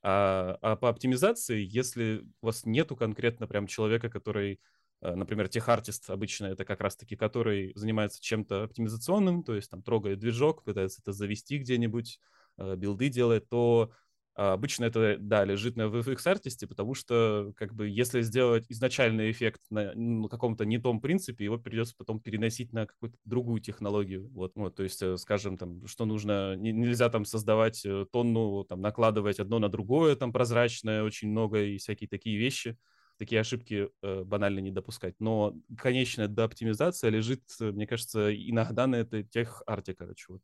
А, 0.02 0.56
а 0.62 0.76
по 0.76 0.88
оптимизации, 0.88 1.66
если 1.68 2.24
у 2.40 2.46
вас 2.46 2.64
нету 2.64 2.96
конкретно 2.96 3.46
прям 3.46 3.66
человека, 3.66 4.08
который, 4.08 4.60
э, 5.02 5.14
например, 5.14 5.48
техартист 5.48 6.08
обычно 6.08 6.46
это 6.46 6.64
как 6.64 6.80
раз-таки, 6.80 7.16
который 7.16 7.72
занимается 7.74 8.22
чем-то 8.22 8.64
оптимизационным, 8.64 9.42
то 9.42 9.54
есть 9.54 9.70
там 9.70 9.82
трогает 9.82 10.20
движок, 10.20 10.64
пытается 10.64 11.02
это 11.02 11.12
завести 11.12 11.58
где-нибудь, 11.58 12.18
э, 12.58 12.76
билды 12.76 13.08
делает, 13.08 13.48
то 13.48 13.92
обычно 14.40 14.84
это, 14.86 15.16
да, 15.18 15.44
лежит 15.44 15.76
на 15.76 15.82
VFX 15.82 16.26
артисте, 16.26 16.66
потому 16.66 16.94
что, 16.94 17.52
как 17.56 17.74
бы, 17.74 17.88
если 17.88 18.22
сделать 18.22 18.64
изначальный 18.68 19.30
эффект 19.30 19.60
на 19.70 19.92
ну, 19.94 20.28
каком-то 20.28 20.64
не 20.64 20.78
том 20.78 21.00
принципе, 21.00 21.44
его 21.44 21.58
придется 21.58 21.94
потом 21.96 22.20
переносить 22.20 22.72
на 22.72 22.86
какую-то 22.86 23.18
другую 23.24 23.60
технологию. 23.60 24.28
Вот, 24.32 24.52
вот 24.54 24.76
то 24.76 24.82
есть, 24.82 25.02
э, 25.02 25.16
скажем, 25.18 25.58
там, 25.58 25.86
что 25.86 26.06
нужно, 26.06 26.56
не, 26.56 26.72
нельзя 26.72 27.10
там 27.10 27.24
создавать 27.24 27.84
э, 27.84 28.06
тонну, 28.10 28.64
там, 28.64 28.80
накладывать 28.80 29.40
одно 29.40 29.58
на 29.58 29.68
другое, 29.68 30.16
там, 30.16 30.32
прозрачное, 30.32 31.02
очень 31.02 31.30
много 31.30 31.62
и 31.62 31.78
всякие 31.78 32.08
такие 32.08 32.38
вещи 32.38 32.76
такие 33.18 33.42
ошибки 33.42 33.90
э, 34.02 34.24
банально 34.24 34.60
не 34.60 34.70
допускать. 34.70 35.14
Но 35.18 35.54
конечная 35.76 36.26
дооптимизация 36.26 37.10
лежит, 37.10 37.42
э, 37.60 37.70
мне 37.70 37.86
кажется, 37.86 38.34
иногда 38.34 38.86
на 38.86 38.96
этой 38.96 39.24
тех 39.24 39.62
арте, 39.66 39.92
короче, 39.94 40.24
вот 40.32 40.40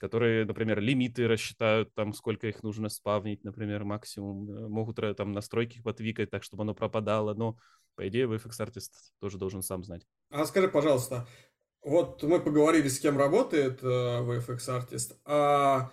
которые, 0.00 0.44
например, 0.44 0.80
лимиты 0.80 1.28
рассчитают, 1.28 1.94
там, 1.94 2.12
сколько 2.12 2.46
их 2.46 2.62
нужно 2.62 2.88
спавнить, 2.88 3.44
например, 3.44 3.84
максимум, 3.84 4.50
э, 4.50 4.68
могут 4.68 4.96
там 5.16 5.32
настройки 5.32 5.82
подвигать 5.82 6.30
так, 6.30 6.42
чтобы 6.42 6.62
оно 6.62 6.74
пропадало, 6.74 7.34
но, 7.34 7.56
по 7.94 8.06
идее, 8.08 8.26
VFX 8.26 8.60
артист 8.60 9.12
тоже 9.20 9.38
должен 9.38 9.62
сам 9.62 9.84
знать. 9.84 10.06
А 10.30 10.44
скажи, 10.44 10.68
пожалуйста, 10.68 11.26
вот 11.82 12.22
мы 12.22 12.40
поговорили, 12.40 12.88
с 12.88 13.00
кем 13.00 13.18
работает 13.18 13.82
э, 13.82 13.86
VFX 13.86 14.68
артист, 14.70 15.20
а 15.24 15.90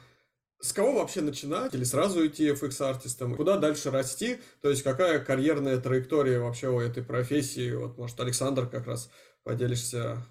с 0.62 0.74
кого 0.74 0.94
вообще 0.94 1.22
начинать 1.22 1.74
или 1.74 1.84
сразу 1.84 2.26
идти 2.26 2.50
FX-артистом? 2.50 3.36
Куда 3.36 3.58
дальше 3.58 3.92
расти? 3.92 4.40
То 4.62 4.70
есть 4.70 4.84
какая 4.84 5.20
карьерная 5.20 5.80
траектория 5.80 6.40
вообще 6.40 6.68
у 6.68 6.80
этой 6.80 7.02
профессии? 7.02 7.74
Вот, 7.74 7.98
может, 7.98 8.20
Александр 8.20 8.68
как 8.68 8.86
раз 8.86 9.10
поделишься 9.44 10.26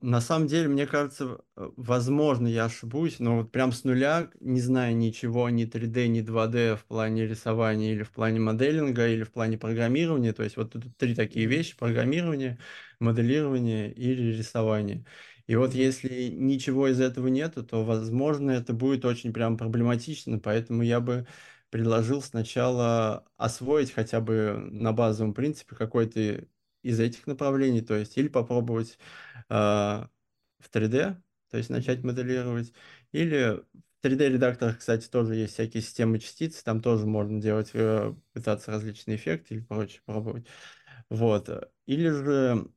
на 0.00 0.20
самом 0.20 0.46
деле, 0.46 0.68
мне 0.68 0.86
кажется, 0.86 1.40
возможно, 1.56 2.46
я 2.46 2.64
ошибусь, 2.66 3.18
но 3.18 3.38
вот 3.38 3.52
прям 3.52 3.72
с 3.72 3.84
нуля, 3.84 4.30
не 4.40 4.60
зная 4.60 4.92
ничего, 4.94 5.50
ни 5.50 5.64
3D, 5.66 6.08
ни 6.08 6.20
2D 6.22 6.76
в 6.76 6.84
плане 6.86 7.26
рисования 7.26 7.92
или 7.92 8.02
в 8.02 8.10
плане 8.10 8.40
моделинга, 8.40 9.08
или 9.08 9.24
в 9.24 9.32
плане 9.32 9.58
программирования, 9.58 10.32
то 10.32 10.42
есть 10.42 10.56
вот 10.56 10.72
тут 10.72 10.96
три 10.96 11.14
такие 11.14 11.46
вещи, 11.46 11.76
программирование, 11.76 12.58
моделирование 12.98 13.92
или 13.92 14.36
рисование. 14.36 15.04
И 15.46 15.56
вот 15.56 15.74
если 15.74 16.28
ничего 16.28 16.88
из 16.88 17.00
этого 17.00 17.28
нет, 17.28 17.56
то, 17.68 17.84
возможно, 17.84 18.52
это 18.52 18.72
будет 18.72 19.04
очень 19.04 19.32
прям 19.32 19.58
проблематично, 19.58 20.38
поэтому 20.38 20.82
я 20.82 21.00
бы 21.00 21.26
предложил 21.70 22.22
сначала 22.22 23.24
освоить 23.36 23.92
хотя 23.92 24.20
бы 24.20 24.56
на 24.70 24.92
базовом 24.92 25.34
принципе 25.34 25.76
какой-то 25.76 26.46
из 26.82 27.00
этих 27.00 27.26
направлений, 27.26 27.80
то 27.80 27.94
есть 27.94 28.16
или 28.16 28.28
попробовать 28.28 28.98
э, 29.48 29.54
в 29.54 30.70
3D, 30.72 31.16
то 31.50 31.56
есть 31.56 31.70
начать 31.70 32.02
моделировать, 32.02 32.72
или 33.12 33.62
в 34.00 34.06
3D-редакторах, 34.06 34.78
кстати, 34.78 35.08
тоже 35.08 35.34
есть 35.34 35.54
всякие 35.54 35.82
системы 35.82 36.18
частиц, 36.18 36.62
там 36.62 36.80
тоже 36.80 37.06
можно 37.06 37.40
делать, 37.40 37.70
э, 37.74 38.14
пытаться 38.32 38.70
различные 38.70 39.16
эффекты 39.16 39.56
или 39.56 39.62
прочее 39.62 40.00
пробовать. 40.06 40.46
Вот. 41.10 41.50
Или 41.86 42.08
же 42.08 42.68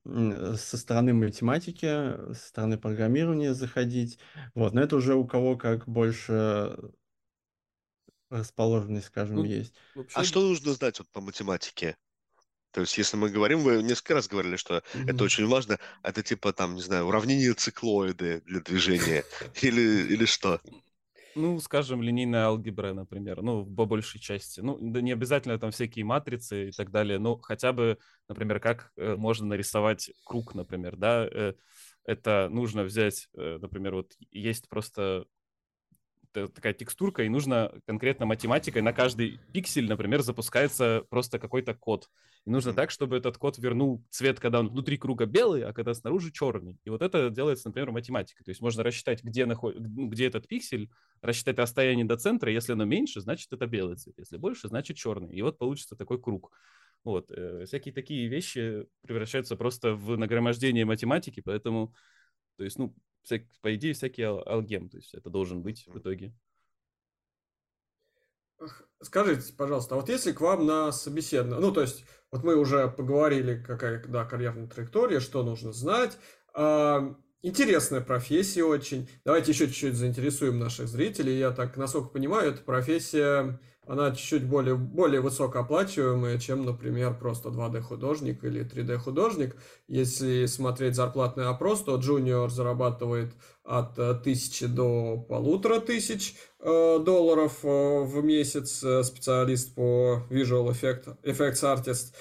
со 0.57 0.77
стороны 0.77 1.13
математики, 1.13 1.85
со 2.33 2.47
стороны 2.47 2.79
программирования 2.79 3.53
заходить. 3.53 4.17
Вот. 4.55 4.73
Но 4.73 4.81
это 4.81 4.95
уже 4.95 5.13
у 5.13 5.25
кого 5.25 5.55
как 5.55 5.87
больше 5.87 6.75
расположенность, 8.31 9.07
скажем, 9.07 9.37
ну, 9.37 9.43
есть. 9.43 9.75
Вообще... 9.93 10.19
А 10.19 10.23
что 10.23 10.41
нужно 10.41 10.73
знать 10.73 10.97
вот 10.99 11.07
по 11.09 11.21
математике? 11.21 11.95
То 12.73 12.81
есть, 12.81 12.97
если 12.97 13.17
мы 13.17 13.29
говорим, 13.29 13.59
вы 13.59 13.83
несколько 13.83 14.15
раз 14.15 14.27
говорили, 14.27 14.55
что 14.55 14.77
mm-hmm. 14.77 15.11
это 15.11 15.23
очень 15.23 15.47
важно, 15.47 15.79
это 16.01 16.23
типа 16.23 16.53
там, 16.53 16.75
не 16.75 16.81
знаю, 16.81 17.05
уравнение 17.05 17.53
циклоиды 17.53 18.41
для 18.45 18.61
движения 18.61 19.23
или, 19.61 20.07
или 20.11 20.25
что? 20.25 20.59
Ну, 21.35 21.59
скажем, 21.59 22.01
линейная 22.01 22.45
алгебра, 22.45 22.93
например, 22.93 23.41
ну, 23.41 23.65
по 23.65 23.85
большей 23.85 24.19
части. 24.19 24.59
Ну, 24.59 24.77
да 24.79 25.01
не 25.01 25.11
обязательно 25.11 25.57
там 25.57 25.71
всякие 25.71 26.05
матрицы 26.05 26.69
и 26.69 26.71
так 26.71 26.91
далее, 26.91 27.19
но 27.19 27.37
хотя 27.37 27.73
бы, 27.73 27.97
например, 28.27 28.59
как 28.59 28.91
э, 28.97 29.15
можно 29.15 29.47
нарисовать 29.47 30.11
круг, 30.25 30.53
например, 30.53 30.95
да, 30.95 31.27
э, 31.31 31.53
это 32.05 32.49
нужно 32.49 32.83
взять, 32.83 33.29
э, 33.35 33.57
например, 33.59 33.95
вот 33.95 34.13
есть 34.31 34.67
просто 34.69 35.25
такая 36.33 36.73
текстурка, 36.73 37.23
и 37.23 37.29
нужно 37.29 37.71
конкретно 37.85 38.25
математикой 38.25 38.81
на 38.81 38.93
каждый 38.93 39.39
пиксель, 39.53 39.87
например, 39.87 40.21
запускается 40.21 41.03
просто 41.09 41.37
какой-то 41.37 41.75
код. 41.75 42.09
И 42.45 42.49
нужно 42.49 42.71
mm-hmm. 42.71 42.75
так, 42.75 42.91
чтобы 42.91 43.15
этот 43.15 43.37
код 43.37 43.57
вернул 43.57 44.03
цвет, 44.09 44.39
когда 44.39 44.59
он 44.59 44.69
внутри 44.69 44.97
круга 44.97 45.25
белый, 45.25 45.63
а 45.63 45.71
когда 45.71 45.93
снаружи 45.93 46.31
черный. 46.31 46.77
И 46.83 46.89
вот 46.89 47.01
это 47.01 47.29
делается, 47.29 47.69
например, 47.69 47.91
математикой. 47.91 48.43
То 48.43 48.51
есть 48.51 48.59
можно 48.59 48.83
рассчитать, 48.83 49.23
где, 49.23 49.45
наход... 49.45 49.75
Ну, 49.79 50.07
где 50.07 50.27
этот 50.27 50.47
пиксель, 50.47 50.89
рассчитать 51.21 51.57
расстояние 51.57 52.05
до 52.05 52.17
центра. 52.17 52.51
Если 52.51 52.73
оно 52.73 52.83
меньше, 52.83 53.21
значит, 53.21 53.53
это 53.53 53.65
белый 53.65 53.95
цвет. 53.95 54.15
Если 54.17 54.35
больше, 54.37 54.67
значит, 54.67 54.97
черный. 54.97 55.33
И 55.33 55.41
вот 55.41 55.57
получится 55.57 55.95
такой 55.95 56.21
круг. 56.21 56.51
Вот. 57.03 57.31
Э, 57.31 57.65
всякие 57.65 57.93
такие 57.93 58.27
вещи 58.27 58.87
превращаются 59.01 59.55
просто 59.55 59.93
в 59.93 60.17
нагромождение 60.17 60.85
математики, 60.85 61.41
поэтому, 61.41 61.93
то 62.57 62.63
есть, 62.63 62.77
ну, 62.77 62.93
всяк, 63.23 63.43
по 63.61 63.73
идее, 63.75 63.93
всякий 63.93 64.23
ал- 64.23 64.43
алгем, 64.47 64.89
то 64.89 64.97
есть 64.97 65.13
это 65.13 65.29
должен 65.29 65.61
быть 65.61 65.85
в 65.87 65.97
итоге. 65.97 66.33
Скажите, 69.01 69.53
пожалуйста, 69.53 69.95
а 69.95 69.97
вот 69.99 70.09
если 70.09 70.31
к 70.31 70.41
вам 70.41 70.65
на 70.65 70.91
собеседование, 70.91 71.59
ну, 71.59 71.73
то 71.73 71.81
есть, 71.81 72.05
вот 72.31 72.43
мы 72.43 72.55
уже 72.55 72.87
поговорили, 72.87 73.61
какая, 73.61 74.03
да, 74.07 74.25
карьерная 74.25 74.67
траектория, 74.67 75.19
что 75.19 75.43
нужно 75.43 75.73
знать, 75.73 76.17
а, 76.53 77.15
интересная 77.41 78.01
профессия 78.01 78.63
очень. 78.63 79.09
Давайте 79.25 79.51
еще 79.51 79.67
чуть-чуть 79.67 79.95
заинтересуем 79.95 80.57
наших 80.57 80.87
зрителей. 80.87 81.37
Я 81.37 81.51
так, 81.51 81.75
насколько 81.77 82.09
понимаю, 82.09 82.51
эта 82.51 82.61
профессия 82.63 83.59
она 83.85 84.11
чуть-чуть 84.11 84.45
более, 84.45 84.75
более 84.75 85.19
высокооплачиваемая, 85.19 86.39
чем, 86.39 86.63
например, 86.63 87.17
просто 87.17 87.49
2D-художник 87.49 88.43
или 88.43 88.63
3D-художник. 88.65 89.57
Если 89.87 90.45
смотреть 90.45 90.95
зарплатный 90.95 91.47
опрос, 91.47 91.83
то 91.83 91.97
джуниор 91.97 92.49
зарабатывает 92.49 93.33
от 93.63 93.99
э, 93.99 94.15
тысячи 94.23 94.67
до 94.67 95.17
полутора 95.17 95.79
тысяч 95.79 96.35
долларов 96.63 97.59
э, 97.63 97.67
в 98.03 98.23
месяц 98.23 98.77
специалист 99.05 99.75
по 99.75 100.23
Visual 100.29 100.69
Effect, 100.71 101.17
Effects 101.23 101.63
Artist. 101.63 102.13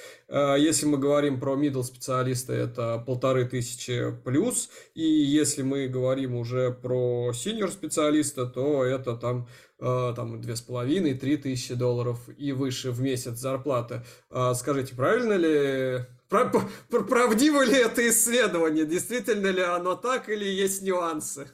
Если 0.58 0.86
мы 0.86 0.98
говорим 0.98 1.38
про 1.38 1.54
middle 1.54 1.82
специалиста, 1.82 2.52
это 2.52 3.02
полторы 3.06 3.44
тысячи 3.44 4.10
плюс. 4.24 4.70
И 4.94 5.04
если 5.04 5.62
мы 5.62 5.88
говорим 5.88 6.34
уже 6.36 6.72
про 6.72 7.30
senior 7.32 7.70
специалиста, 7.70 8.46
то 8.46 8.82
это 8.82 9.14
там 9.16 9.46
там 9.78 10.40
две 10.40 10.56
с 10.56 10.60
половиной, 10.60 11.14
три 11.14 11.36
тысячи 11.36 11.74
долларов 11.74 12.18
и 12.38 12.52
выше 12.52 12.92
в 12.92 13.00
месяц 13.00 13.38
зарплата. 13.38 14.04
Скажите, 14.54 14.94
правильно 14.94 15.34
ли 15.34 16.06
правдиво 16.30 17.62
ли 17.62 17.74
это 17.74 18.08
исследование? 18.08 18.86
Действительно 18.86 19.48
ли 19.48 19.62
оно 19.62 19.96
так 19.96 20.28
или 20.28 20.44
есть 20.44 20.82
нюансы? 20.82 21.46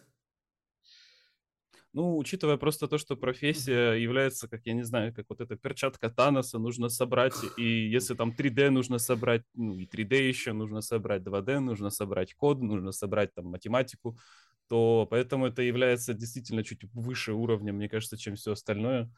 Ну, 1.94 2.18
учитывая 2.18 2.58
просто 2.58 2.86
то, 2.86 2.98
что 2.98 3.16
профессия 3.16 3.92
является, 3.94 4.46
как 4.46 4.66
я 4.66 4.74
не 4.74 4.82
знаю, 4.84 5.14
как 5.14 5.24
вот 5.30 5.40
эта 5.40 5.56
перчатка 5.56 6.10
Таноса 6.10 6.58
нужно 6.58 6.90
собрать, 6.90 7.34
и 7.56 7.62
если 7.88 8.14
там 8.14 8.30
3D 8.32 8.70
нужно 8.70 8.98
собрать, 8.98 9.42
ну 9.54 9.74
и 9.74 9.86
3D 9.86 10.28
еще 10.28 10.52
нужно 10.52 10.82
собрать, 10.82 11.22
2D 11.22 11.60
нужно 11.60 11.88
собрать 11.90 12.34
код, 12.34 12.60
нужно 12.60 12.92
собрать 12.92 13.34
там 13.34 13.46
математику, 13.46 14.18
то 14.68 15.06
поэтому 15.10 15.46
это 15.46 15.62
является 15.62 16.12
действительно 16.12 16.62
чуть 16.62 16.84
выше 16.92 17.32
уровня, 17.32 17.72
мне 17.72 17.88
кажется, 17.88 18.18
чем 18.18 18.36
все 18.36 18.52
остальное. 18.52 19.10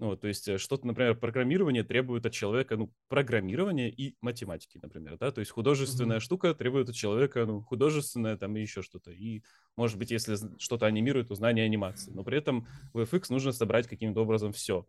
Ну, 0.00 0.16
то 0.16 0.28
есть 0.28 0.48
э, 0.48 0.56
что-то, 0.56 0.86
например, 0.86 1.14
программирование 1.14 1.84
требует 1.84 2.24
от 2.24 2.32
человека, 2.32 2.78
ну, 2.78 2.90
программирования 3.08 3.90
и 3.90 4.16
математики, 4.22 4.80
например, 4.82 5.18
да, 5.18 5.30
то 5.30 5.40
есть 5.40 5.50
художественная 5.50 6.16
mm-hmm. 6.16 6.20
штука 6.20 6.54
требует 6.54 6.88
от 6.88 6.94
человека, 6.94 7.44
ну, 7.44 7.60
художественное 7.60 8.38
там 8.38 8.56
и 8.56 8.62
еще 8.62 8.80
что-то. 8.80 9.10
И, 9.10 9.42
может 9.76 9.98
быть, 9.98 10.10
если 10.10 10.38
что-то 10.58 10.86
анимирует, 10.86 11.28
то 11.28 11.34
знание 11.34 11.66
анимации. 11.66 12.12
Но 12.12 12.24
при 12.24 12.38
этом 12.38 12.66
в 12.94 13.00
FX 13.00 13.26
нужно 13.28 13.52
собрать 13.52 13.88
каким-то 13.88 14.22
образом 14.22 14.52
все. 14.52 14.86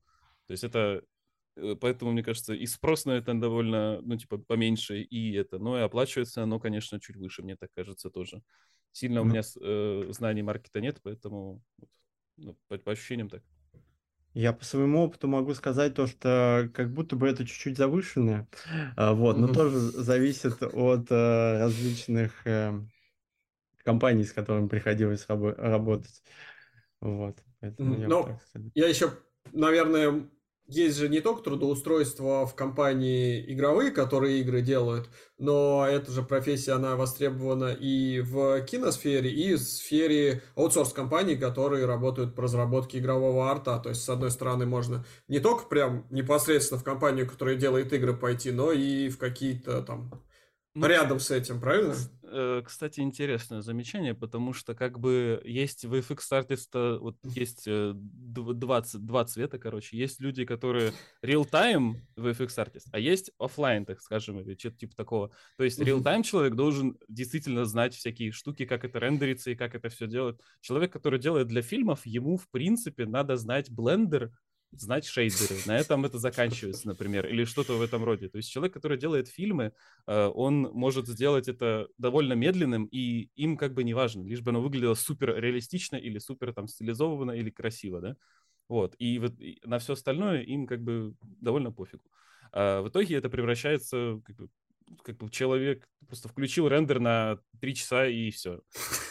То 0.47 0.51
есть 0.53 0.64
это 0.64 1.03
э, 1.57 1.76
Поэтому, 1.76 2.14
мне 2.14 2.24
кажется, 2.24 2.53
и 2.53 2.66
спрос 2.66 3.03
на 3.03 3.12
это 3.12 3.34
довольно, 3.34 3.99
ну, 4.03 4.16
типа, 4.16 4.38
поменьше, 4.38 5.01
и 5.01 5.34
это, 5.34 5.59
но 5.59 5.78
и 5.78 5.82
оплачивается 5.82 6.41
оно, 6.43 6.57
конечно, 6.57 7.01
чуть 7.01 7.18
выше, 7.18 7.43
мне 7.43 7.57
так 7.57 7.70
кажется, 7.76 8.09
тоже. 8.12 8.41
Сильно 8.93 9.20
mm-hmm. 9.20 9.22
у 9.22 9.26
меня 9.26 9.41
э, 9.62 10.14
знаний 10.14 10.41
маркета 10.41 10.80
нет, 10.80 11.01
поэтому 11.03 11.62
ну, 12.38 12.57
по, 12.70 12.78
по 12.78 12.93
ощущениям 12.93 13.28
так. 13.28 13.43
Я 14.34 14.53
по 14.53 14.63
своему 14.63 15.03
опыту 15.03 15.27
могу 15.27 15.53
сказать 15.53 15.93
то, 15.93 16.07
что 16.07 16.69
как 16.73 16.93
будто 16.93 17.15
бы 17.15 17.27
это 17.27 17.45
чуть-чуть 17.45 17.77
завышенное, 17.77 18.47
а, 18.95 19.13
вот, 19.13 19.38
но 19.38 19.47
тоже 19.49 19.77
зависит 19.77 20.63
от 20.63 21.11
э, 21.11 21.59
различных 21.59 22.47
э, 22.47 22.79
компаний, 23.84 24.23
с 24.23 24.32
которыми 24.32 24.67
приходилось 24.69 25.25
работать. 25.27 26.23
Вот, 27.01 27.38
поэтому 27.59 27.99
я, 27.99 28.07
Но 28.07 28.39
я 28.73 28.88
еще, 28.88 29.11
наверное, 29.51 30.29
есть 30.72 30.97
же 30.97 31.09
не 31.09 31.19
только 31.19 31.43
трудоустройство 31.43 32.45
в 32.45 32.55
компании 32.55 33.43
игровые, 33.53 33.91
которые 33.91 34.39
игры 34.39 34.61
делают, 34.61 35.09
но 35.38 35.86
эта 35.86 36.11
же 36.11 36.24
профессия, 36.24 36.72
она 36.72 36.95
востребована 36.95 37.74
и 37.74 38.22
в 38.22 38.61
киносфере, 38.61 39.30
и 39.30 39.55
в 39.55 39.59
сфере 39.59 40.41
аутсорс-компаний, 40.55 41.36
которые 41.36 41.86
работают 41.86 42.36
по 42.36 42.43
разработке 42.43 42.99
игрового 42.99 43.49
арта. 43.49 43.80
То 43.80 43.89
есть, 43.89 44.03
с 44.03 44.09
одной 44.09 44.32
стороны, 44.32 44.65
можно 44.65 45.05
не 45.28 45.39
только 45.39 45.65
прям 45.65 46.07
непосредственно 46.09 46.80
в 46.80 46.84
компанию, 46.84 47.28
которая 47.28 47.55
делает 47.55 47.91
игры, 47.91 48.15
пойти, 48.15 48.51
но 48.51 48.72
и 48.72 49.09
в 49.09 49.17
какие-то 49.17 49.82
там 49.82 50.24
ну, 50.74 50.88
рядом 50.88 51.19
с 51.19 51.32
этим, 51.32 51.59
правильно? 51.59 51.95
Э, 52.24 52.61
кстати, 52.65 53.01
интересное 53.01 53.61
замечание, 53.61 54.15
потому 54.15 54.53
что 54.53 54.74
как 54.74 54.99
бы 54.99 55.41
есть 55.43 55.84
в 55.84 55.93
FX 55.93 56.19
Artist, 56.32 56.99
вот 56.99 57.17
есть 57.24 57.63
э, 57.67 57.91
два, 57.93 58.82
два 58.93 59.26
цвета, 59.26 59.59
короче. 59.59 59.97
Есть 59.97 60.22
люди, 60.22 60.45
которые 60.45 60.93
real-time 61.24 61.95
в 62.15 62.28
FX 62.28 62.47
Artist, 62.57 62.88
а 62.91 62.99
есть 62.99 63.32
офлайн, 63.38 63.86
так 63.86 63.99
скажем, 64.01 64.39
или 64.39 64.55
что-то 64.57 64.78
типа 64.78 64.95
такого. 64.95 65.32
То 65.57 65.65
есть 65.65 65.80
real-time 65.80 66.24
человек 66.24 66.55
должен 66.55 66.97
действительно 67.09 67.65
знать 67.65 67.93
всякие 67.93 68.32
штуки, 68.32 68.65
как 68.65 68.86
это 68.86 68.99
рендерится 68.99 69.51
и 69.51 69.55
как 69.55 69.76
это 69.76 69.89
все 69.89 70.07
делать. 70.07 70.39
Человек, 70.61 70.93
который 70.93 71.19
делает 71.19 71.47
для 71.47 71.61
фильмов, 71.61 72.05
ему, 72.05 72.38
в 72.38 72.49
принципе, 72.49 73.05
надо 73.05 73.36
знать 73.36 73.69
блендер, 73.69 74.32
знать 74.72 75.05
шейдеры. 75.05 75.59
На 75.65 75.78
этом 75.78 76.05
это 76.05 76.17
заканчивается, 76.17 76.88
например, 76.88 77.28
или 77.28 77.43
что-то 77.45 77.74
в 77.78 77.82
этом 77.82 78.03
роде. 78.03 78.30
То 78.30 78.38
есть 78.38 78.49
человек, 78.49 78.74
который 78.74 78.97
делает 78.97 79.28
фильмы, 79.28 79.74
э, 80.07 80.32
он 80.34 80.61
может 80.74 81.07
сделать 81.07 81.47
это 81.47 81.88
довольно 81.97 82.34
медленным, 82.34 82.86
и 82.86 83.30
им 83.36 83.57
как 83.57 83.74
бы 83.74 83.84
не 83.84 83.93
важно, 83.93 84.24
лишь 84.24 84.41
бы 84.41 84.51
оно 84.51 84.61
выглядело 84.61 84.93
супер 84.93 85.36
реалистично 85.36 85.95
или 85.95 86.19
супер 86.19 86.53
там 86.53 86.67
стилизованно 86.67 87.32
или 87.32 87.49
красиво, 87.49 88.01
да. 88.01 88.15
Вот, 88.69 88.95
и 88.99 89.19
вот 89.19 89.34
на 89.65 89.80
все 89.80 89.93
остальное 89.93 90.41
им 90.43 90.65
как 90.65 90.82
бы 90.82 91.13
довольно 91.22 91.72
пофигу. 91.72 92.03
А 92.53 92.82
в 92.82 92.89
итоге 92.89 93.15
это 93.15 93.30
превращается 93.30 94.22
как 94.26 94.36
бы, 94.38 94.49
как 95.03 95.17
бы 95.17 95.30
человек 95.30 95.88
просто 96.07 96.30
включил 96.30 96.67
рендер 96.67 96.99
на 96.99 97.39
три 97.59 97.76
часа 97.76 98.07
и 98.07 98.32
все. 98.32 98.61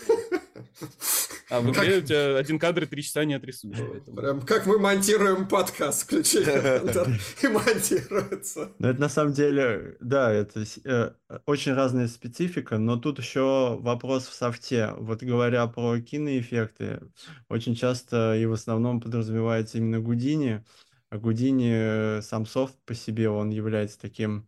А 1.50 1.60
в 1.60 1.70
игре 1.70 1.98
у 1.98 2.00
тебя 2.00 2.36
один 2.36 2.60
кадр 2.60 2.84
и 2.84 2.86
три 2.86 3.02
часа 3.02 3.24
не 3.24 3.34
отрисуешь. 3.34 3.76
Поэтому. 3.76 4.16
Прям 4.16 4.40
как 4.42 4.66
мы 4.66 4.78
монтируем 4.78 5.48
подкаст, 5.48 6.04
включили 6.04 6.46
и 7.42 7.48
монтируется. 7.48 8.72
Ну, 8.78 8.88
это 8.88 9.00
на 9.00 9.08
самом 9.08 9.32
деле, 9.32 9.96
да, 10.00 10.32
это 10.32 10.64
э, 10.84 11.10
очень 11.46 11.74
разная 11.74 12.06
специфика, 12.06 12.78
но 12.78 12.96
тут 12.96 13.18
еще 13.18 13.76
вопрос 13.80 14.28
в 14.28 14.32
софте. 14.32 14.92
Вот 14.96 15.24
говоря 15.24 15.66
про 15.66 16.00
киноэффекты, 16.00 17.00
очень 17.48 17.74
часто 17.74 18.36
и 18.36 18.46
в 18.46 18.52
основном 18.52 19.00
подразумевается 19.00 19.78
именно 19.78 19.98
Гудини. 19.98 20.64
А 21.10 21.18
Гудини, 21.18 21.72
э, 21.72 22.22
сам 22.22 22.46
софт 22.46 22.76
по 22.86 22.94
себе, 22.94 23.28
он 23.28 23.50
является 23.50 24.00
таким 24.00 24.46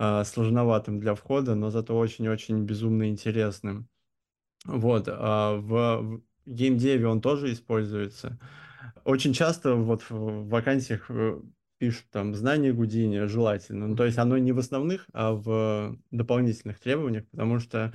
э, 0.00 0.24
сложноватым 0.24 0.98
для 0.98 1.14
входа, 1.14 1.54
но 1.54 1.70
зато 1.70 1.96
очень-очень 1.96 2.64
безумно 2.64 3.08
интересным. 3.08 3.88
Вот, 4.64 5.08
а 5.08 5.56
в 5.56 6.22
геймдеве 6.46 7.06
он 7.06 7.20
тоже 7.20 7.52
используется. 7.52 8.38
Очень 9.04 9.34
часто 9.34 9.74
вот 9.74 10.02
в 10.08 10.48
вакансиях 10.48 11.06
э, 11.10 11.40
пишут 11.78 12.06
там 12.10 12.34
знание 12.34 12.72
Гудини 12.72 13.26
желательно. 13.26 13.88
Ну, 13.88 13.96
то 13.96 14.04
есть 14.04 14.18
оно 14.18 14.38
не 14.38 14.52
в 14.52 14.58
основных, 14.58 15.06
а 15.12 15.32
в 15.32 15.98
дополнительных 16.10 16.80
требованиях, 16.80 17.26
потому 17.30 17.58
что 17.58 17.92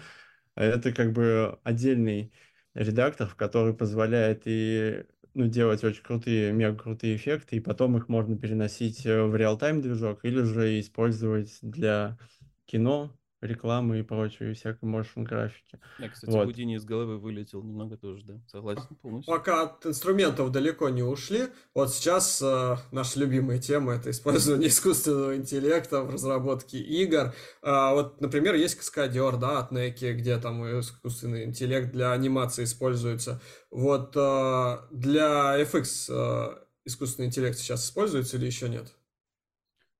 это 0.55 0.91
как 0.91 1.13
бы 1.13 1.57
отдельный 1.63 2.31
редактор, 2.75 3.33
который 3.35 3.73
позволяет 3.73 4.43
и 4.45 5.05
ну, 5.33 5.47
делать 5.47 5.83
очень 5.83 6.03
крутые, 6.03 6.51
мега 6.51 6.77
крутые 6.77 7.15
эффекты, 7.15 7.57
и 7.57 7.59
потом 7.59 7.97
их 7.97 8.09
можно 8.09 8.37
переносить 8.37 9.05
э, 9.05 9.23
в 9.23 9.35
реал-тайм 9.35 9.81
движок 9.81 10.19
или 10.23 10.41
же 10.43 10.79
использовать 10.79 11.57
для 11.61 12.17
кино, 12.65 13.17
рекламы 13.41 13.99
и 13.99 14.03
прочего, 14.03 14.47
и 14.47 14.53
всякой 14.53 14.89
motion 14.89 15.23
графики. 15.23 15.79
Да, 15.99 16.09
кстати, 16.09 16.31
вот. 16.31 16.45
Гудини 16.45 16.75
из 16.75 16.85
головы 16.85 17.17
вылетел 17.17 17.63
немного 17.63 17.97
тоже, 17.97 18.23
да, 18.25 18.41
согласен 18.47 18.95
полностью. 19.01 19.33
Пока 19.33 19.63
от 19.63 19.85
инструментов 19.85 20.51
далеко 20.51 20.89
не 20.89 21.03
ушли, 21.03 21.47
вот 21.73 21.91
сейчас 21.93 22.41
э, 22.41 22.75
наша 22.91 23.19
любимая 23.19 23.59
тема 23.59 23.93
это 23.93 24.11
использование 24.11 24.67
искусственного 24.69 25.35
интеллекта 25.37 26.01
в 26.01 26.09
разработке 26.09 26.79
игр. 26.79 27.33
Э, 27.61 27.93
вот, 27.93 28.19
например, 28.21 28.55
есть 28.55 28.75
каскадер, 28.75 29.37
да, 29.37 29.59
от 29.59 29.71
Неки, 29.71 30.13
где 30.13 30.37
там 30.37 30.63
искусственный 30.79 31.45
интеллект 31.45 31.91
для 31.91 32.11
анимации 32.11 32.63
используется. 32.63 33.41
Вот 33.71 34.15
э, 34.15 34.77
для 34.91 35.61
FX 35.61 36.09
э, 36.09 36.57
искусственный 36.85 37.27
интеллект 37.27 37.57
сейчас 37.57 37.85
используется 37.85 38.37
или 38.37 38.45
еще 38.45 38.67
нет? 38.67 38.93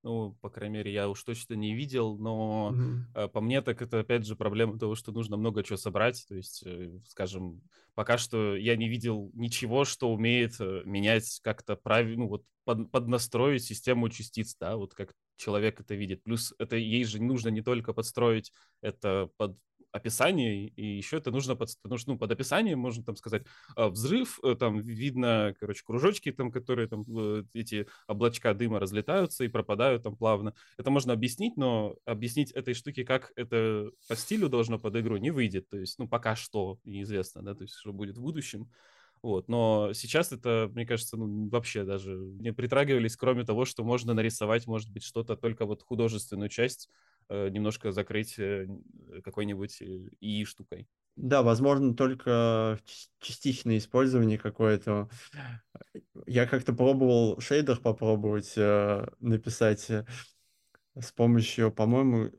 Ну, 0.09 0.35
по 0.41 0.49
крайней 0.49 0.77
мере, 0.77 0.91
я 0.91 1.07
уж 1.07 1.23
точно 1.23 1.53
не 1.53 1.75
видел, 1.75 2.17
но 2.17 2.73
mm-hmm. 2.73 3.27
по 3.27 3.41
мне 3.41 3.61
так 3.61 3.79
это 3.83 3.99
опять 3.99 4.25
же 4.25 4.35
проблема 4.35 4.79
того, 4.79 4.95
что 4.95 5.11
нужно 5.11 5.37
много 5.37 5.61
чего 5.61 5.77
собрать. 5.77 6.25
То 6.27 6.33
есть, 6.33 6.63
э, 6.65 6.99
скажем, 7.05 7.61
пока 7.93 8.17
что 8.17 8.55
я 8.55 8.75
не 8.75 8.89
видел 8.89 9.29
ничего, 9.35 9.85
что 9.85 10.11
умеет 10.11 10.55
э, 10.59 10.81
менять 10.83 11.39
как-то 11.43 11.75
правильно, 11.75 12.23
ну 12.23 12.27
вот 12.27 12.43
под, 12.63 12.89
поднастроить 12.89 13.63
систему 13.63 14.09
частиц, 14.09 14.55
да, 14.59 14.77
вот 14.77 14.95
как 14.95 15.13
человек 15.37 15.79
это 15.79 15.93
видит. 15.93 16.23
Плюс 16.23 16.55
это 16.57 16.75
ей 16.75 17.03
же 17.03 17.21
нужно 17.21 17.49
не 17.49 17.61
только 17.61 17.93
подстроить 17.93 18.51
это 18.81 19.29
под 19.37 19.59
описание, 19.91 20.67
и 20.67 20.97
еще 20.97 21.17
это 21.17 21.31
нужно 21.31 21.55
под, 21.55 21.69
ну, 21.83 22.17
под 22.17 22.31
описанием, 22.31 22.79
можно 22.79 23.03
там 23.03 23.15
сказать, 23.15 23.43
а, 23.75 23.89
взрыв, 23.89 24.39
э, 24.43 24.55
там 24.55 24.79
видно, 24.79 25.53
короче, 25.59 25.83
кружочки, 25.83 26.31
там, 26.31 26.51
которые 26.51 26.87
там, 26.87 27.05
э, 27.07 27.43
эти 27.53 27.87
облачка 28.07 28.53
дыма 28.53 28.79
разлетаются 28.79 29.43
и 29.43 29.47
пропадают 29.47 30.03
там 30.03 30.15
плавно. 30.15 30.53
Это 30.77 30.91
можно 30.91 31.13
объяснить, 31.13 31.57
но 31.57 31.95
объяснить 32.05 32.51
этой 32.51 32.73
штуке, 32.73 33.03
как 33.03 33.31
это 33.35 33.89
по 34.07 34.15
стилю 34.15 34.49
должно 34.49 34.79
под 34.79 34.95
игру, 34.97 35.17
не 35.17 35.31
выйдет. 35.31 35.69
То 35.69 35.77
есть, 35.77 35.97
ну, 35.99 36.07
пока 36.07 36.35
что 36.35 36.79
неизвестно, 36.83 37.41
да, 37.41 37.55
то 37.55 37.63
есть, 37.63 37.75
что 37.75 37.93
будет 37.93 38.17
в 38.17 38.21
будущем. 38.21 38.69
Вот. 39.21 39.47
Но 39.47 39.91
сейчас 39.93 40.31
это, 40.31 40.69
мне 40.73 40.85
кажется, 40.85 41.17
ну, 41.17 41.49
вообще 41.49 41.83
даже 41.83 42.15
не 42.15 42.53
притрагивались, 42.53 43.17
кроме 43.17 43.43
того, 43.43 43.65
что 43.65 43.83
можно 43.83 44.13
нарисовать, 44.13 44.67
может 44.67 44.91
быть, 44.91 45.03
что-то, 45.03 45.35
только 45.35 45.65
вот 45.65 45.83
художественную 45.83 46.49
часть 46.49 46.89
Э, 47.31 47.47
немножко 47.49 47.91
закрыть 47.91 48.39
э, 48.39 48.67
какой-нибудь 49.23 49.81
э, 49.83 49.85
ИИ 50.19 50.45
штукой. 50.45 50.87
Да, 51.15 51.43
возможно, 51.43 51.93
только 51.93 52.79
частичное 53.19 53.77
использование 53.77 54.39
какое-то. 54.39 55.09
Я 56.25 56.47
как-то 56.47 56.73
пробовал 56.73 57.39
шейдер 57.39 57.79
попробовать 57.79 58.55
написать 59.19 59.91
с 60.95 61.11
помощью, 61.13 61.71
по-моему, 61.71 62.31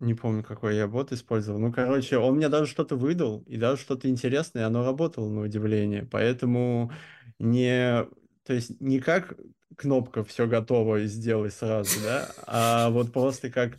не 0.00 0.14
помню, 0.14 0.42
какой 0.42 0.76
я 0.76 0.86
бот 0.86 1.12
использовал. 1.12 1.58
Ну, 1.58 1.72
короче, 1.72 2.18
он 2.18 2.36
мне 2.36 2.48
даже 2.48 2.70
что-то 2.70 2.96
выдал, 2.96 3.42
и 3.46 3.56
даже 3.56 3.80
что-то 3.80 4.08
интересное, 4.08 4.66
оно 4.66 4.84
работало 4.84 5.28
на 5.28 5.42
удивление. 5.42 6.06
Поэтому 6.10 6.92
не... 7.38 8.06
То 8.44 8.52
есть 8.52 8.80
не 8.80 9.00
как 9.00 9.36
кнопка 9.76 10.24
«все 10.24 10.46
готово» 10.46 11.00
и 11.00 11.06
сделай 11.06 11.50
сразу, 11.50 12.00
да, 12.02 12.30
а 12.46 12.90
вот 12.90 13.12
просто 13.12 13.50
как 13.50 13.78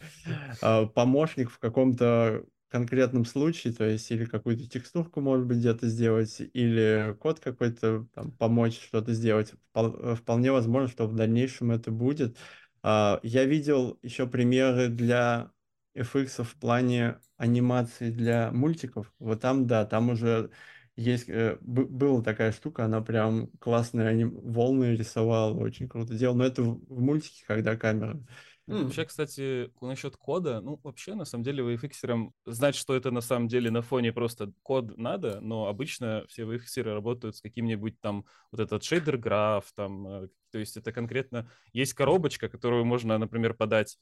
а, 0.61 0.85
помощник 0.85 1.49
в 1.49 1.57
каком-то 1.57 2.43
конкретном 2.69 3.25
случае, 3.25 3.73
то 3.73 3.85
есть 3.85 4.11
или 4.11 4.25
какую-то 4.25 4.67
текстурку, 4.67 5.21
может 5.21 5.45
быть, 5.45 5.59
где-то 5.59 5.87
сделать, 5.87 6.41
или 6.53 7.15
код 7.19 7.39
какой-то 7.39 8.07
там, 8.13 8.31
помочь 8.31 8.79
что-то 8.79 9.13
сделать. 9.13 9.53
Вполне 9.73 10.51
возможно, 10.51 10.89
что 10.89 11.07
в 11.07 11.15
дальнейшем 11.15 11.71
это 11.71 11.91
будет. 11.91 12.37
А, 12.83 13.19
я 13.23 13.45
видел 13.45 13.97
еще 14.01 14.27
примеры 14.27 14.89
для 14.89 15.51
FX 15.97 16.43
в 16.43 16.55
плане 16.55 17.19
анимации 17.37 18.11
для 18.11 18.51
мультиков. 18.51 19.11
Вот 19.19 19.41
там, 19.41 19.67
да, 19.67 19.85
там 19.85 20.09
уже 20.09 20.51
есть, 20.95 21.29
э, 21.29 21.57
была 21.61 22.23
такая 22.23 22.51
штука, 22.51 22.85
она 22.85 23.01
прям 23.01 23.47
классные 23.59 24.07
они 24.07 24.25
волны 24.25 24.95
рисовала, 24.95 25.53
очень 25.53 25.87
круто 25.87 26.15
делала, 26.15 26.37
но 26.37 26.45
это 26.45 26.63
в, 26.63 26.79
в 26.87 27.01
мультике, 27.01 27.43
когда 27.45 27.75
камера. 27.75 28.19
Mm. 28.67 28.83
Вообще, 28.83 29.05
кстати, 29.05 29.71
насчет 29.79 30.17
кода, 30.17 30.59
ну, 30.59 30.77
вообще, 30.83 31.13
на 31.13 31.23
самом 31.23 31.45
деле, 31.45 31.63
VFX 31.63 32.31
знать, 32.45 32.75
что 32.75 32.95
это 32.95 33.11
на 33.11 33.21
самом 33.21 33.47
деле 33.47 33.71
на 33.71 33.81
фоне 33.81 34.11
просто 34.11 34.51
код 34.61 34.97
надо, 34.97 35.39
но 35.39 35.67
обычно 35.67 36.25
все 36.27 36.43
VFX 36.43 36.81
работают 36.81 37.37
с 37.37 37.41
каким-нибудь 37.41 38.01
там 38.01 38.25
вот 38.51 38.59
этот 38.59 38.83
шейдер 38.83 39.17
граф, 39.17 39.71
там 39.73 40.07
э, 40.07 40.27
то 40.51 40.59
есть 40.59 40.75
это 40.75 40.91
конкретно 40.91 41.49
есть 41.71 41.93
коробочка, 41.93 42.49
которую 42.49 42.83
можно, 42.83 43.17
например, 43.17 43.53
подать 43.53 43.97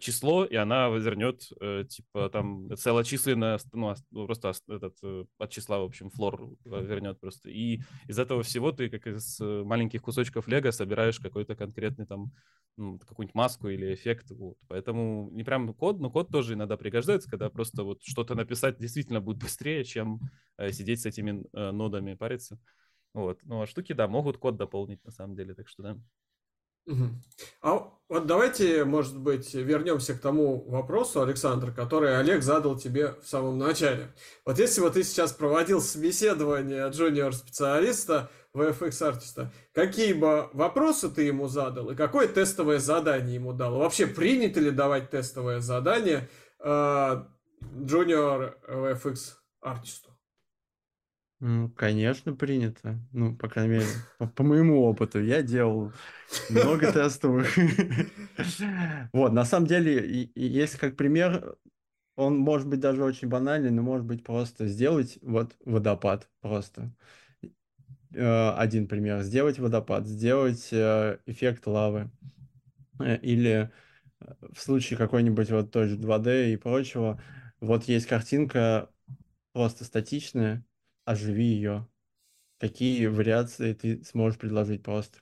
число, 0.00 0.44
и 0.44 0.56
она 0.56 0.88
вернет 0.88 1.42
э, 1.60 1.84
типа 1.88 2.28
там 2.30 2.68
целочисленное, 2.76 3.58
ну, 3.72 3.94
просто 4.10 4.52
этот, 4.68 4.96
э, 5.02 5.24
от 5.38 5.50
числа, 5.50 5.78
в 5.78 5.84
общем, 5.84 6.10
флор 6.10 6.50
вернет 6.64 7.20
просто. 7.20 7.48
И 7.48 7.80
из 8.08 8.18
этого 8.18 8.42
всего 8.42 8.72
ты 8.72 8.90
как 8.90 9.06
из 9.06 9.38
маленьких 9.40 10.02
кусочков 10.02 10.48
лего 10.48 10.70
собираешь 10.72 11.20
какой-то 11.20 11.54
конкретный 11.54 12.06
там 12.06 12.32
ну, 12.76 12.98
какую-нибудь 12.98 13.34
маску 13.34 13.68
или 13.68 13.94
эффект. 13.94 14.30
Вот. 14.30 14.56
Поэтому 14.68 15.30
не 15.32 15.44
прям 15.44 15.72
код, 15.74 16.00
но 16.00 16.10
код 16.10 16.28
тоже 16.30 16.54
иногда 16.54 16.76
пригождается, 16.76 17.30
когда 17.30 17.48
просто 17.48 17.84
вот 17.84 18.02
что-то 18.02 18.34
написать 18.34 18.78
действительно 18.78 19.20
будет 19.20 19.38
быстрее, 19.38 19.84
чем 19.84 20.20
сидеть 20.70 21.02
с 21.02 21.06
этими 21.06 21.44
нодами 21.52 22.14
париться. 22.14 22.58
Вот. 23.14 23.40
Ну, 23.42 23.62
а 23.62 23.66
штуки, 23.66 23.92
да, 23.94 24.06
могут 24.06 24.38
код 24.38 24.56
дополнить, 24.56 25.04
на 25.04 25.10
самом 25.10 25.34
деле, 25.34 25.54
так 25.54 25.68
что 25.68 25.82
да. 25.82 25.98
А 27.62 27.92
вот 28.08 28.26
давайте, 28.26 28.84
может 28.84 29.18
быть, 29.18 29.52
вернемся 29.52 30.14
к 30.14 30.20
тому 30.20 30.64
вопросу, 30.68 31.20
Александр, 31.20 31.72
который 31.72 32.18
Олег 32.18 32.42
задал 32.42 32.78
тебе 32.78 33.14
в 33.22 33.28
самом 33.28 33.58
начале. 33.58 34.14
Вот 34.46 34.58
если 34.58 34.80
бы 34.80 34.90
ты 34.90 35.02
сейчас 35.02 35.32
проводил 35.32 35.82
собеседование 35.82 36.88
джуниор-специалиста, 36.88 38.30
VFX-артиста, 38.54 39.52
какие 39.74 40.14
бы 40.14 40.48
вопросы 40.54 41.10
ты 41.10 41.22
ему 41.22 41.48
задал 41.48 41.90
и 41.90 41.94
какое 41.94 42.28
тестовое 42.28 42.78
задание 42.78 43.34
ему 43.34 43.52
дал? 43.52 43.76
Вообще 43.76 44.06
принято 44.06 44.58
ли 44.58 44.70
давать 44.70 45.10
тестовое 45.10 45.60
задание 45.60 46.28
э, 46.60 47.24
джуниор 47.84 48.56
VFX-артисту? 48.66 50.07
Ну, 51.40 51.70
конечно, 51.70 52.34
принято. 52.34 52.98
Ну, 53.12 53.36
по 53.36 53.48
крайней 53.48 53.74
мере, 53.74 53.86
по, 54.18 54.26
по 54.26 54.42
моему 54.42 54.82
опыту. 54.82 55.22
Я 55.22 55.42
делал 55.42 55.92
много 56.50 56.92
тестовых. 56.92 57.48
Вот, 59.12 59.32
на 59.32 59.44
самом 59.44 59.66
деле, 59.66 60.30
если 60.34 60.78
как 60.78 60.96
пример, 60.96 61.56
он 62.16 62.38
может 62.38 62.68
быть 62.68 62.80
даже 62.80 63.04
очень 63.04 63.28
банальный, 63.28 63.70
но 63.70 63.82
может 63.82 64.06
быть 64.06 64.24
просто 64.24 64.66
сделать 64.66 65.18
вот 65.22 65.56
водопад 65.64 66.28
просто. 66.40 66.92
Э, 68.12 68.50
один 68.56 68.88
пример. 68.88 69.22
Сделать 69.22 69.58
водопад, 69.58 70.06
сделать 70.06 70.68
э, 70.72 71.18
эффект 71.26 71.66
лавы. 71.66 72.10
Э, 73.00 73.16
или 73.18 73.70
в 74.52 74.60
случае 74.60 74.96
какой-нибудь 74.96 75.50
вот 75.50 75.70
той 75.70 75.88
же 75.88 75.96
2D 75.96 76.52
и 76.52 76.56
прочего, 76.56 77.20
вот 77.60 77.84
есть 77.84 78.06
картинка 78.06 78.90
просто 79.52 79.84
статичная, 79.84 80.64
оживи 81.08 81.44
ее. 81.44 81.88
Какие 82.58 83.06
вариации 83.06 83.72
ты 83.72 84.04
сможешь 84.04 84.38
предложить 84.38 84.82
просто? 84.82 85.18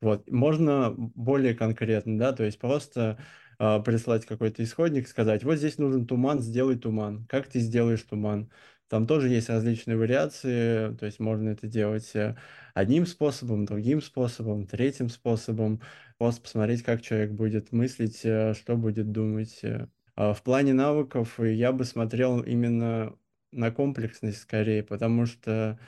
Вот, 0.00 0.30
можно 0.30 0.94
более 0.96 1.54
конкретно, 1.54 2.18
да, 2.18 2.32
то 2.32 2.44
есть 2.44 2.58
просто 2.58 3.18
э, 3.58 3.80
прислать 3.82 4.26
какой-то 4.26 4.62
исходник, 4.62 5.08
сказать, 5.08 5.42
вот 5.42 5.56
здесь 5.56 5.78
нужен 5.78 6.06
туман, 6.06 6.40
сделай 6.40 6.76
туман. 6.76 7.26
Как 7.26 7.48
ты 7.48 7.60
сделаешь 7.60 8.02
туман? 8.02 8.50
Там 8.88 9.06
тоже 9.06 9.28
есть 9.28 9.48
различные 9.48 9.96
вариации, 9.96 10.94
то 10.94 11.06
есть 11.06 11.18
можно 11.18 11.48
это 11.48 11.66
делать 11.66 12.14
э, 12.14 12.36
одним 12.74 13.06
способом, 13.06 13.64
другим 13.64 14.00
способом, 14.00 14.66
третьим 14.66 15.08
способом, 15.08 15.80
просто 16.18 16.42
посмотреть, 16.42 16.82
как 16.82 17.02
человек 17.02 17.32
будет 17.32 17.72
мыслить, 17.72 18.20
э, 18.24 18.54
что 18.54 18.76
будет 18.76 19.10
думать. 19.10 19.58
Э. 19.62 19.88
А 20.14 20.34
в 20.34 20.42
плане 20.42 20.72
навыков 20.72 21.40
я 21.40 21.72
бы 21.72 21.84
смотрел 21.84 22.40
именно 22.42 23.16
на 23.52 23.70
комплексность 23.70 24.38
скорее, 24.38 24.82
потому 24.82 25.26
что 25.26 25.78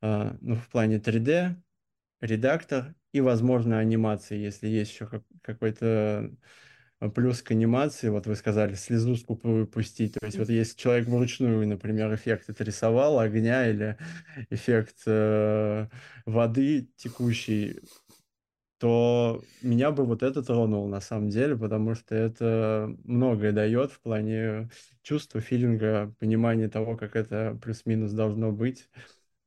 а, 0.00 0.36
ну, 0.40 0.56
в 0.56 0.68
плане 0.68 0.98
3D, 0.98 1.56
редактор 2.20 2.94
и, 3.12 3.20
возможно, 3.20 3.78
анимации, 3.78 4.36
если 4.36 4.68
есть 4.68 4.92
еще 4.92 5.22
какой-то 5.42 6.30
плюс 7.14 7.42
к 7.42 7.50
анимации, 7.50 8.08
вот 8.08 8.26
вы 8.26 8.36
сказали, 8.36 8.74
слезу 8.74 9.16
скупую 9.16 9.66
пустить. 9.66 10.14
То 10.14 10.26
есть 10.26 10.38
вот 10.38 10.48
если 10.48 10.76
человек 10.76 11.08
вручную, 11.08 11.66
например, 11.68 12.14
эффект 12.14 12.48
отрисовал, 12.48 13.18
огня 13.18 13.68
или 13.68 13.98
эффект 14.48 15.02
э, 15.06 15.88
воды 16.24 16.88
текущей, 16.96 17.80
то 18.78 19.42
меня 19.62 19.90
бы 19.90 20.04
вот 20.04 20.22
это 20.22 20.42
тронул 20.42 20.86
на 20.88 21.00
самом 21.00 21.30
деле, 21.30 21.56
потому 21.56 21.94
что 21.94 22.14
это 22.14 22.94
многое 23.04 23.52
дает 23.52 23.92
в 23.92 24.00
плане 24.00 24.68
чувства, 25.02 25.40
филинга, 25.40 26.14
понимания 26.18 26.68
того, 26.68 26.96
как 26.96 27.16
это 27.16 27.58
плюс-минус 27.62 28.12
должно 28.12 28.52
быть. 28.52 28.88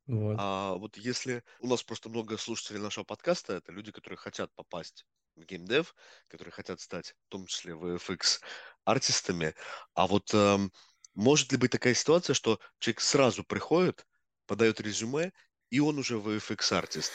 Вот. 0.08 0.38
А 0.40 0.74
вот 0.74 0.98
если 0.98 1.44
у 1.60 1.68
нас 1.68 1.84
просто 1.84 2.10
много 2.10 2.38
слушателей 2.38 2.80
нашего 2.80 3.04
подкаста, 3.04 3.54
это 3.54 3.72
люди, 3.72 3.92
которые 3.92 4.18
хотят 4.18 4.52
попасть 4.56 5.06
в 5.36 5.46
геймдев, 5.46 5.94
которые 6.28 6.52
хотят 6.52 6.82
стать, 6.82 7.16
в 7.28 7.30
том 7.30 7.46
числе 7.46 7.74
VFX 7.74 8.42
артистами, 8.86 9.54
а 9.94 10.08
вот 10.08 10.34
эм, 10.34 10.72
может 11.14 11.52
ли 11.52 11.60
быть 11.60 11.72
такая 11.72 11.94
ситуация, 11.94 12.34
что 12.34 12.60
человек 12.80 13.02
сразу 13.02 13.44
приходит, 13.44 14.08
подает 14.48 14.82
резюме, 14.82 15.32
и 15.70 15.80
он 15.80 16.00
уже 16.00 16.16
VFX 16.18 16.74
артист? 16.74 17.12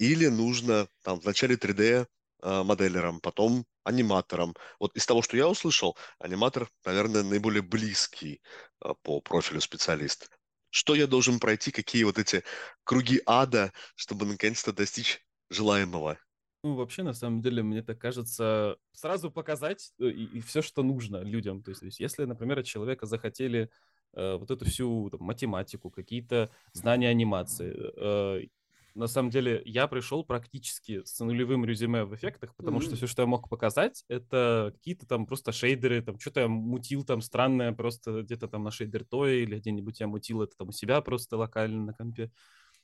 Или 0.00 0.28
нужно 0.28 0.88
там 1.02 1.20
в 1.20 1.26
начале 1.26 1.56
3D 1.56 2.06
э, 2.42 2.62
моделером, 2.62 3.20
потом 3.20 3.66
аниматором. 3.84 4.54
Вот 4.78 4.96
из 4.96 5.04
того, 5.04 5.20
что 5.20 5.36
я 5.36 5.46
услышал, 5.46 5.94
аниматор, 6.18 6.70
наверное, 6.86 7.22
наиболее 7.22 7.60
близкий 7.60 8.40
э, 8.82 8.94
по 9.02 9.20
профилю 9.20 9.60
специалист. 9.60 10.30
Что 10.70 10.94
я 10.94 11.06
должен 11.06 11.38
пройти, 11.38 11.70
какие 11.70 12.04
вот 12.04 12.18
эти 12.18 12.44
круги 12.82 13.20
ада, 13.26 13.74
чтобы 13.94 14.24
наконец-то 14.24 14.72
достичь 14.72 15.20
желаемого? 15.50 16.18
Ну, 16.64 16.76
вообще, 16.76 17.02
на 17.02 17.12
самом 17.12 17.42
деле, 17.42 17.62
мне 17.62 17.82
так 17.82 17.98
кажется, 17.98 18.78
сразу 18.92 19.30
показать 19.30 19.92
э, 19.98 20.06
и, 20.08 20.38
и 20.38 20.40
все, 20.40 20.62
что 20.62 20.82
нужно 20.82 21.18
людям. 21.18 21.62
То 21.62 21.72
есть, 21.72 22.00
если, 22.00 22.24
например, 22.24 22.60
от 22.60 22.64
человека 22.64 23.04
захотели 23.04 23.68
э, 24.14 24.36
вот 24.36 24.50
эту 24.50 24.64
всю 24.64 25.10
там, 25.10 25.24
математику, 25.24 25.90
какие-то 25.90 26.50
знания 26.72 27.10
анимации, 27.10 27.74
э, 27.76 28.46
на 28.94 29.06
самом 29.06 29.30
деле, 29.30 29.62
я 29.64 29.86
пришел 29.86 30.24
практически 30.24 31.02
с 31.04 31.18
нулевым 31.20 31.64
резюме 31.64 32.04
в 32.04 32.14
эффектах, 32.14 32.54
потому 32.56 32.78
mm-hmm. 32.78 32.82
что 32.82 32.96
все, 32.96 33.06
что 33.06 33.22
я 33.22 33.26
мог 33.26 33.48
показать, 33.48 34.04
это 34.08 34.72
какие-то 34.74 35.06
там 35.06 35.26
просто 35.26 35.52
шейдеры, 35.52 36.02
там 36.02 36.18
что-то 36.18 36.40
я 36.40 36.48
мутил 36.48 37.04
там 37.04 37.20
странное 37.20 37.72
просто 37.72 38.22
где-то 38.22 38.48
там 38.48 38.64
на 38.64 38.70
шейдер 38.70 39.04
тое 39.04 39.42
или 39.42 39.58
где-нибудь 39.58 40.00
я 40.00 40.06
мутил 40.06 40.42
это 40.42 40.56
там 40.56 40.68
у 40.68 40.72
себя 40.72 41.00
просто 41.00 41.36
локально 41.36 41.86
на 41.86 41.94
компе. 41.94 42.30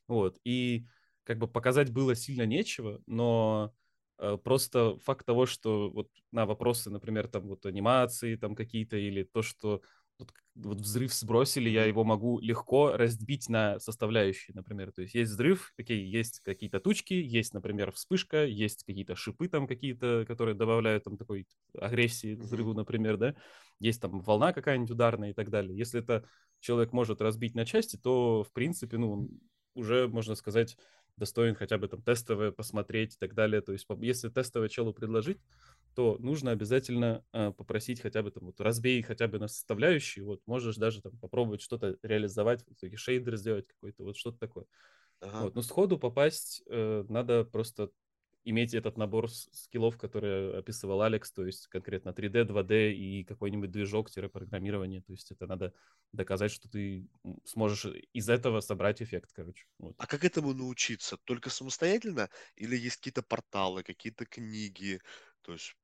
Вот. 0.09 0.39
И 0.45 0.87
как 1.25 1.39
бы 1.39 1.49
показать 1.49 1.93
было 1.93 2.15
сильно 2.15 2.47
нечего, 2.47 3.01
но 3.07 3.73
э, 4.19 4.39
просто 4.43 4.97
факт 4.99 5.27
того, 5.27 5.47
что 5.47 5.91
вот 5.91 6.09
на 6.31 6.47
вопросы, 6.47 6.91
например, 6.91 7.29
там 7.29 7.49
вот 7.49 7.67
анимации 7.67 8.37
там 8.37 8.55
какие-то 8.55 8.97
или 8.97 9.25
то, 9.25 9.43
что 9.43 9.83
вот, 10.57 10.81
взрыв 10.81 11.13
сбросили, 11.13 11.69
я 11.69 11.85
его 11.85 12.03
могу 12.03 12.41
легко 12.41 12.97
разбить 12.97 13.49
на 13.49 13.79
составляющие, 13.79 14.55
например. 14.55 14.91
То 14.91 15.03
есть 15.03 15.15
есть 15.15 15.33
взрыв, 15.33 15.73
окей, 15.79 16.05
есть 16.05 16.41
какие-то 16.41 16.81
тучки, 16.81 17.13
есть, 17.13 17.53
например, 17.53 17.93
вспышка, 17.93 18.45
есть 18.45 18.85
какие-то 18.85 19.15
шипы 19.15 19.49
там 19.49 19.67
какие-то, 19.67 20.25
которые 20.27 20.55
добавляют 20.55 21.05
там 21.05 21.19
такой 21.19 21.47
агрессии 21.79 22.35
взрыву, 22.35 22.73
например, 22.73 23.19
да. 23.19 23.35
Есть 23.81 24.01
там 24.01 24.21
волна 24.21 24.53
какая-нибудь 24.53 24.91
ударная 24.91 25.31
и 25.31 25.35
так 25.35 25.51
далее. 25.51 25.77
Если 25.77 26.01
это 26.01 26.25
человек 26.61 26.93
может 26.93 27.21
разбить 27.21 27.55
на 27.55 27.67
части, 27.67 27.97
то, 27.97 28.43
в 28.43 28.53
принципе, 28.53 28.97
ну, 28.97 29.29
уже, 29.75 30.09
можно 30.09 30.35
сказать, 30.35 30.79
достоин 31.17 31.55
хотя 31.55 31.79
бы 31.79 31.89
там 31.89 32.03
тестовое 32.03 32.51
посмотреть 32.51 33.15
и 33.15 33.19
так 33.19 33.35
далее. 33.35 33.61
То 33.61 33.73
есть 33.73 33.87
если 34.01 34.29
тестовое 34.29 34.69
челу 34.69 34.93
предложить, 34.93 35.39
то 35.97 36.19
нужно 36.21 36.51
обязательно 36.51 37.25
э, 37.33 37.53
попросить 37.53 38.03
хотя 38.03 38.23
бы 38.23 38.31
там 38.31 38.45
вот 38.45 38.61
разбей 38.61 39.01
хотя 39.01 39.29
бы 39.29 39.39
на 39.39 39.49
составляющие, 39.49 40.27
вот 40.27 40.43
можешь 40.47 40.77
даже 40.77 41.01
там 41.01 41.17
попробовать 41.19 41.63
что-то 41.63 41.97
реализовать, 42.03 42.63
в 42.67 42.73
итоге 42.75 42.99
шейдер 42.99 43.37
сделать 43.37 43.67
какой-то, 43.67 44.05
вот 44.05 44.19
что-то 44.19 44.39
такое. 44.39 44.67
Ага. 45.21 45.45
Вот, 45.45 45.55
но 45.55 45.63
сходу 45.63 45.99
попасть 45.99 46.63
э, 46.67 47.07
надо 47.09 47.45
просто 47.45 47.91
иметь 48.45 48.75
этот 48.75 48.99
набор 48.99 49.31
скиллов, 49.31 49.97
который 49.97 50.59
описывал 50.59 51.01
Алекс, 51.01 51.33
то 51.33 51.47
есть 51.47 51.67
конкретно 51.69 52.11
3D, 52.11 52.45
2D 52.45 52.93
и 52.93 53.25
какой-нибудь 53.25 53.71
движок-программирование. 53.71 55.01
То 55.01 55.13
есть 55.13 55.33
это 55.33 55.47
надо 55.47 55.73
доказать, 56.13 56.53
что 56.53 56.69
ты 56.69 57.09
сможешь 57.45 57.87
из 58.13 58.29
этого 58.29 58.61
собрать 58.61 59.01
эффект, 59.01 59.31
короче. 59.33 59.67
Вот. 59.79 59.95
А 59.97 60.07
как 60.07 60.25
этому 60.25 60.53
научиться? 60.53 61.17
Только 61.25 61.49
самостоятельно? 61.49 62.29
Или 62.55 62.77
есть 62.77 62.99
какие-то 62.99 63.23
порталы, 63.23 63.83
какие-то 63.83 64.27
книги? 64.27 65.01
То 65.41 65.53
есть 65.53 65.75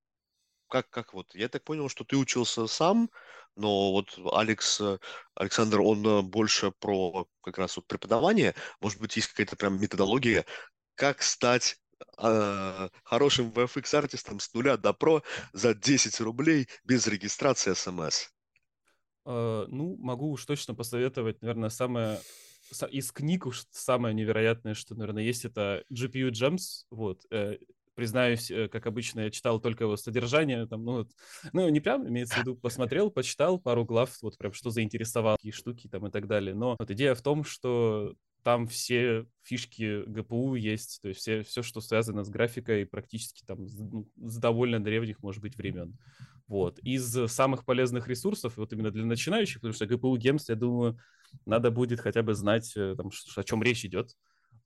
как, 0.72 0.88
как 0.88 1.12
вот? 1.12 1.34
Я 1.34 1.50
так 1.50 1.64
понял, 1.64 1.90
что 1.90 2.02
ты 2.02 2.16
учился 2.16 2.66
сам, 2.66 3.10
но 3.56 3.92
вот 3.92 4.18
Алекс, 4.32 4.80
э, 4.80 4.98
Александр, 5.34 5.82
он 5.82 6.06
э, 6.06 6.22
больше 6.22 6.70
про 6.70 7.28
как 7.42 7.58
раз 7.58 7.76
вот 7.76 7.86
преподавание. 7.86 8.54
Может 8.80 8.98
быть, 8.98 9.14
есть 9.16 9.28
какая-то 9.28 9.54
прям 9.56 9.78
методология, 9.78 10.46
как 10.94 11.20
стать 11.20 11.76
э, 12.16 12.88
хорошим 13.04 13.50
VFX-артистом 13.50 14.40
с 14.40 14.54
нуля 14.54 14.78
до 14.78 14.94
про 14.94 15.22
за 15.52 15.74
10 15.74 16.18
рублей 16.22 16.68
без 16.84 17.06
регистрации 17.06 17.74
смс? 17.74 18.30
Uh, 19.24 19.66
ну, 19.68 19.96
могу 19.98 20.30
уж 20.30 20.44
точно 20.46 20.74
посоветовать, 20.74 21.42
наверное, 21.42 21.68
самое 21.68 22.18
из 22.90 23.12
книг 23.12 23.44
уж 23.44 23.66
самое 23.70 24.14
невероятное, 24.14 24.72
что, 24.72 24.94
наверное, 24.94 25.22
есть, 25.22 25.44
это 25.44 25.84
GPU 25.92 26.30
Gems. 26.30 26.86
Вот. 26.90 27.26
Э, 27.30 27.58
признаюсь, 27.94 28.50
э, 28.50 28.68
как 28.68 28.86
обычно, 28.86 29.20
я 29.20 29.30
читал 29.30 29.60
только 29.60 29.84
его 29.84 29.96
содержание, 29.96 30.66
там, 30.66 30.84
ну, 30.84 31.06
ну, 31.52 31.68
не 31.68 31.80
прям, 31.80 32.08
имеется 32.08 32.36
в 32.36 32.38
виду, 32.38 32.56
посмотрел, 32.56 33.10
почитал 33.10 33.58
пару 33.58 33.84
глав, 33.84 34.16
вот 34.22 34.38
прям 34.38 34.52
что 34.52 34.70
заинтересовало, 34.70 35.36
какие 35.36 35.52
штуки 35.52 35.88
там 35.88 36.06
и 36.06 36.10
так 36.10 36.26
далее. 36.26 36.54
Но 36.54 36.76
вот 36.78 36.90
идея 36.90 37.14
в 37.14 37.22
том, 37.22 37.44
что 37.44 38.14
там 38.42 38.66
все 38.66 39.26
фишки 39.42 40.02
ГПУ 40.06 40.54
есть, 40.56 41.00
то 41.02 41.08
есть 41.08 41.20
все, 41.20 41.42
все, 41.42 41.62
что 41.62 41.80
связано 41.80 42.24
с 42.24 42.28
графикой, 42.28 42.86
практически 42.86 43.44
там 43.44 43.66
с, 43.68 43.78
ну, 43.78 44.08
с 44.16 44.36
довольно 44.38 44.82
древних, 44.82 45.22
может 45.22 45.40
быть, 45.42 45.56
времен. 45.56 45.96
Вот. 46.48 46.78
Из 46.80 47.30
самых 47.30 47.64
полезных 47.64 48.08
ресурсов, 48.08 48.56
вот 48.56 48.72
именно 48.72 48.90
для 48.90 49.04
начинающих, 49.04 49.56
потому 49.56 49.74
что 49.74 49.84
GPU 49.84 50.16
Games, 50.16 50.44
я 50.48 50.54
думаю, 50.54 50.98
надо 51.46 51.70
будет 51.70 52.00
хотя 52.00 52.22
бы 52.22 52.34
знать, 52.34 52.72
э, 52.76 52.94
там, 52.96 53.10
о 53.36 53.44
чем 53.44 53.62
речь 53.62 53.84
идет. 53.84 54.10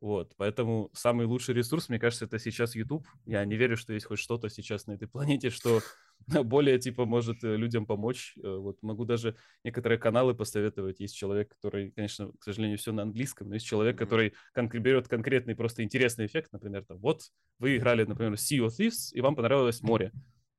Вот, 0.00 0.34
поэтому 0.36 0.90
самый 0.92 1.26
лучший 1.26 1.54
ресурс, 1.54 1.88
мне 1.88 1.98
кажется, 1.98 2.26
это 2.26 2.38
сейчас 2.38 2.74
YouTube. 2.74 3.06
Я 3.24 3.44
не 3.46 3.56
верю, 3.56 3.76
что 3.78 3.94
есть 3.94 4.06
хоть 4.06 4.18
что-то 4.18 4.50
сейчас 4.50 4.86
на 4.86 4.92
этой 4.92 5.08
планете, 5.08 5.50
что 5.50 5.80
более, 6.44 6.78
типа, 6.78 7.06
может 7.06 7.42
э, 7.42 7.56
людям 7.56 7.86
помочь. 7.86 8.34
Э, 8.42 8.56
вот 8.56 8.82
могу 8.82 9.04
даже 9.06 9.36
некоторые 9.64 9.98
каналы 9.98 10.34
посоветовать. 10.34 11.00
Есть 11.00 11.16
человек, 11.16 11.48
который, 11.48 11.92
конечно, 11.92 12.30
к 12.38 12.44
сожалению, 12.44 12.78
все 12.78 12.92
на 12.92 13.02
английском, 13.02 13.48
но 13.48 13.54
есть 13.54 13.66
человек, 13.66 13.96
который 13.98 14.34
кон- 14.52 14.68
берет 14.68 15.08
конкретный 15.08 15.56
просто 15.56 15.82
интересный 15.82 16.26
эффект, 16.26 16.52
например, 16.52 16.84
там, 16.84 16.98
вот 16.98 17.22
вы 17.58 17.76
играли, 17.76 18.04
например, 18.04 18.34
Sea 18.34 18.66
of 18.66 18.72
Thieves, 18.78 19.12
и 19.12 19.20
вам 19.22 19.34
понравилось 19.34 19.80
море 19.82 20.12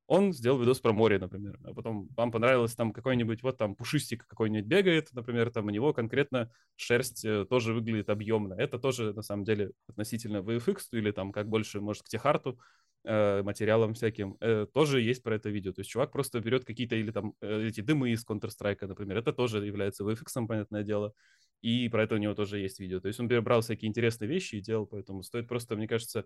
он 0.08 0.32
сделал 0.32 0.58
видос 0.58 0.80
про 0.80 0.94
море, 0.94 1.18
например, 1.18 1.58
а 1.62 1.74
потом 1.74 2.08
вам 2.16 2.32
понравилось 2.32 2.74
там 2.74 2.92
какой-нибудь, 2.94 3.42
вот 3.42 3.58
там 3.58 3.74
пушистик 3.76 4.26
какой-нибудь 4.26 4.66
бегает, 4.66 5.08
например, 5.12 5.50
там 5.50 5.66
у 5.66 5.70
него 5.70 5.92
конкретно 5.92 6.50
шерсть 6.76 7.26
э, 7.26 7.44
тоже 7.44 7.74
выглядит 7.74 8.08
объемно. 8.08 8.54
Это 8.54 8.78
тоже, 8.78 9.12
на 9.12 9.20
самом 9.20 9.44
деле, 9.44 9.72
относительно 9.86 10.38
VFX 10.38 10.78
или 10.92 11.10
там 11.10 11.30
как 11.30 11.48
больше, 11.48 11.82
может, 11.82 12.04
к 12.04 12.08
техарту, 12.08 12.58
э, 13.04 13.42
материалам 13.42 13.92
всяким, 13.92 14.38
э, 14.40 14.66
тоже 14.72 15.02
есть 15.02 15.22
про 15.22 15.36
это 15.36 15.50
видео. 15.50 15.74
То 15.74 15.82
есть 15.82 15.90
чувак 15.90 16.10
просто 16.10 16.40
берет 16.40 16.64
какие-то 16.64 16.96
или 16.96 17.10
там 17.10 17.34
эти 17.42 17.82
дымы 17.82 18.10
из 18.12 18.24
Counter-Strike, 18.26 18.86
например, 18.86 19.18
это 19.18 19.34
тоже 19.34 19.64
является 19.66 20.04
VFX, 20.04 20.46
понятное 20.46 20.84
дело, 20.84 21.12
и 21.60 21.88
про 21.90 22.04
это 22.04 22.14
у 22.14 22.18
него 22.18 22.34
тоже 22.34 22.60
есть 22.60 22.80
видео. 22.80 23.00
То 23.00 23.08
есть 23.08 23.20
он 23.20 23.28
брал 23.28 23.60
всякие 23.60 23.88
интересные 23.88 24.28
вещи 24.28 24.56
и 24.56 24.60
делал, 24.60 24.86
поэтому 24.86 25.22
стоит 25.22 25.48
просто, 25.48 25.76
мне 25.76 25.86
кажется, 25.86 26.24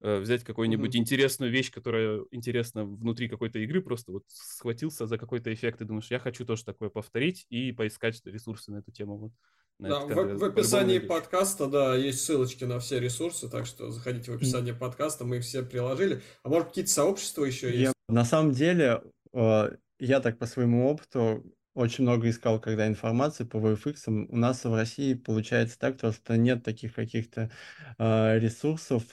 взять 0.00 0.44
какую-нибудь 0.44 0.94
mm-hmm. 0.94 0.98
интересную 0.98 1.52
вещь, 1.52 1.70
которая 1.70 2.22
интересна 2.30 2.84
внутри 2.84 3.28
какой-то 3.28 3.58
игры, 3.58 3.82
просто 3.82 4.12
вот 4.12 4.24
схватился 4.28 5.06
за 5.06 5.18
какой-то 5.18 5.52
эффект 5.52 5.80
и 5.80 5.84
думаешь, 5.84 6.10
я 6.10 6.18
хочу 6.18 6.44
тоже 6.44 6.64
такое 6.64 6.88
повторить 6.88 7.46
и 7.50 7.72
поискать 7.72 8.20
ресурсы 8.24 8.70
на 8.70 8.78
эту 8.78 8.92
тему. 8.92 9.18
Вот, 9.18 9.32
да, 9.78 10.00
в, 10.00 10.38
в 10.38 10.44
описании 10.44 10.98
подкаста, 10.98 11.66
да, 11.66 11.96
есть 11.96 12.24
ссылочки 12.24 12.64
на 12.64 12.78
все 12.80 13.00
ресурсы, 13.00 13.48
так 13.48 13.66
что 13.66 13.90
заходите 13.90 14.30
в 14.30 14.34
описание 14.34 14.74
mm-hmm. 14.74 14.78
подкаста, 14.78 15.24
мы 15.24 15.38
их 15.38 15.42
все 15.42 15.62
приложили. 15.62 16.22
А 16.42 16.48
может, 16.48 16.68
какие-то 16.68 16.90
сообщества 16.90 17.44
еще 17.44 17.68
есть? 17.68 17.80
Я, 17.80 17.92
на 18.08 18.24
самом 18.24 18.52
деле, 18.52 19.02
э, 19.32 19.70
я 19.98 20.20
так 20.20 20.38
по 20.38 20.46
своему 20.46 20.90
опыту 20.90 21.44
очень 21.74 22.04
много 22.04 22.28
искал, 22.28 22.60
когда 22.60 22.86
информации 22.86 23.44
по 23.44 23.56
VFX. 23.56 24.26
У 24.28 24.36
нас 24.36 24.64
в 24.64 24.74
России 24.74 25.14
получается 25.14 25.78
так, 25.78 25.96
что 25.96 26.36
нет 26.36 26.62
таких 26.62 26.94
каких-то 26.94 27.50
э, 27.98 28.38
ресурсов, 28.38 29.04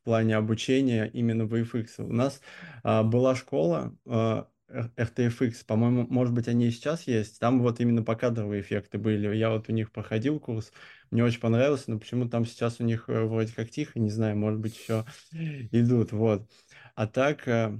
в 0.00 0.04
плане 0.04 0.36
обучения 0.36 1.06
именно 1.06 1.42
VFX. 1.42 2.02
У 2.02 2.12
нас 2.12 2.40
а, 2.82 3.02
была 3.02 3.34
школа 3.34 3.94
а, 4.06 4.48
RTFX, 4.70 5.64
по-моему, 5.66 6.06
может 6.08 6.32
быть, 6.32 6.48
они 6.48 6.68
и 6.68 6.70
сейчас 6.70 7.06
есть. 7.06 7.38
Там 7.38 7.60
вот 7.60 7.80
именно 7.80 8.02
покадровые 8.02 8.62
эффекты 8.62 8.98
были. 8.98 9.34
Я 9.36 9.50
вот 9.50 9.68
у 9.68 9.72
них 9.72 9.92
проходил 9.92 10.38
курс, 10.38 10.72
мне 11.10 11.24
очень 11.24 11.40
понравился, 11.40 11.90
но 11.90 11.98
почему 11.98 12.28
там 12.28 12.46
сейчас 12.46 12.80
у 12.80 12.84
них 12.84 13.08
э, 13.08 13.24
вроде 13.24 13.52
как 13.52 13.70
тихо, 13.70 13.98
не 13.98 14.10
знаю, 14.10 14.36
может 14.36 14.60
быть, 14.60 14.78
еще 14.78 15.04
идут, 15.32 16.12
вот. 16.12 16.48
А 16.94 17.06
так, 17.06 17.46
э, 17.48 17.76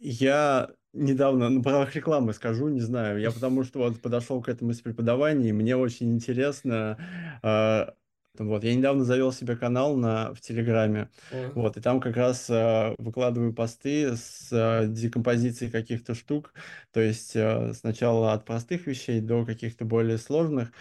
я 0.00 0.70
недавно, 0.92 1.48
на 1.48 1.62
правах 1.62 1.94
рекламы 1.94 2.32
скажу, 2.32 2.68
не 2.68 2.80
знаю, 2.80 3.20
я 3.20 3.30
потому 3.30 3.64
что 3.64 3.80
вот 3.80 4.00
подошел 4.00 4.42
к 4.42 4.48
этому 4.48 4.72
из 4.72 4.80
преподавания, 4.80 5.48
и 5.48 5.52
мне 5.52 5.76
очень 5.76 6.12
интересно 6.12 6.98
а, 7.42 7.94
вот, 8.38 8.64
я 8.64 8.74
недавно 8.74 9.04
завел 9.04 9.32
себе 9.32 9.56
канал 9.56 9.96
на, 9.96 10.34
в 10.34 10.40
Телеграме, 10.40 11.08
mm. 11.30 11.52
вот, 11.54 11.76
и 11.76 11.80
там 11.80 12.00
как 12.00 12.16
раз 12.16 12.50
э, 12.50 12.94
выкладываю 12.98 13.54
посты 13.54 14.16
с 14.16 14.48
э, 14.50 14.86
декомпозицией 14.88 15.70
каких-то 15.70 16.14
штук, 16.14 16.52
то 16.92 17.00
есть 17.00 17.36
э, 17.36 17.72
сначала 17.74 18.32
от 18.32 18.44
простых 18.44 18.86
вещей 18.86 19.20
до 19.20 19.44
каких-то 19.44 19.84
более 19.84 20.18
сложных, 20.18 20.72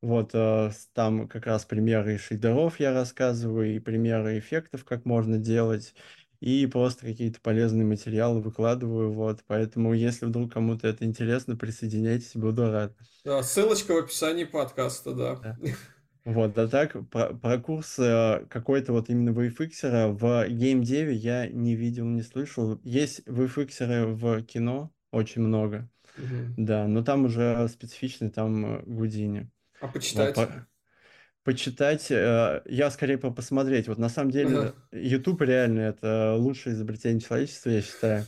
вот, 0.00 0.30
э, 0.32 0.70
там 0.94 1.28
как 1.28 1.46
раз 1.46 1.66
примеры 1.66 2.16
шейдеров 2.16 2.80
я 2.80 2.92
рассказываю, 2.92 3.76
и 3.76 3.78
примеры 3.78 4.38
эффектов, 4.38 4.84
как 4.84 5.04
можно 5.04 5.36
делать, 5.36 5.94
и 6.40 6.66
просто 6.66 7.04
какие-то 7.04 7.40
полезные 7.42 7.84
материалы 7.84 8.40
выкладываю, 8.40 9.12
вот, 9.12 9.40
поэтому 9.46 9.92
если 9.92 10.24
вдруг 10.24 10.52
кому-то 10.52 10.88
это 10.88 11.04
интересно, 11.04 11.56
присоединяйтесь, 11.56 12.32
буду 12.36 12.70
рад. 12.70 12.94
Да, 13.22 13.42
ссылочка 13.42 13.92
в 13.92 13.98
описании 13.98 14.44
подкаста, 14.44 15.12
да. 15.12 15.36
да. 15.36 15.56
Вот, 16.26 16.58
а 16.58 16.66
так, 16.66 17.08
про, 17.08 17.34
про 17.34 17.58
курс 17.58 18.00
э, 18.00 18.44
какой-то 18.50 18.92
вот 18.92 19.08
именно 19.10 19.30
VFX 19.30 20.12
в 20.12 20.48
геймдеве 20.48 21.14
я 21.14 21.46
не 21.46 21.76
видел, 21.76 22.04
не 22.04 22.22
слышал. 22.22 22.80
Есть 22.82 23.20
VFX 23.28 24.12
в 24.12 24.42
кино, 24.42 24.92
очень 25.12 25.42
много, 25.42 25.88
угу. 26.18 26.54
да, 26.56 26.88
но 26.88 27.04
там 27.04 27.26
уже 27.26 27.68
специфичный, 27.68 28.30
там 28.30 28.82
Гудини. 28.86 29.48
А 29.80 29.86
почитать? 29.86 30.36
Вот, 30.36 30.48
по 30.48 30.66
почитать, 31.46 32.10
э, 32.10 32.60
я 32.66 32.90
скорее 32.90 33.18
по 33.18 33.30
посмотреть. 33.30 33.86
Вот 33.86 33.98
на 33.98 34.08
самом 34.08 34.32
деле 34.32 34.74
YouTube 34.90 35.42
реально 35.42 35.82
это 35.82 36.34
лучшее 36.36 36.74
изобретение 36.74 37.20
человечества, 37.20 37.70
я 37.70 37.82
считаю. 37.82 38.26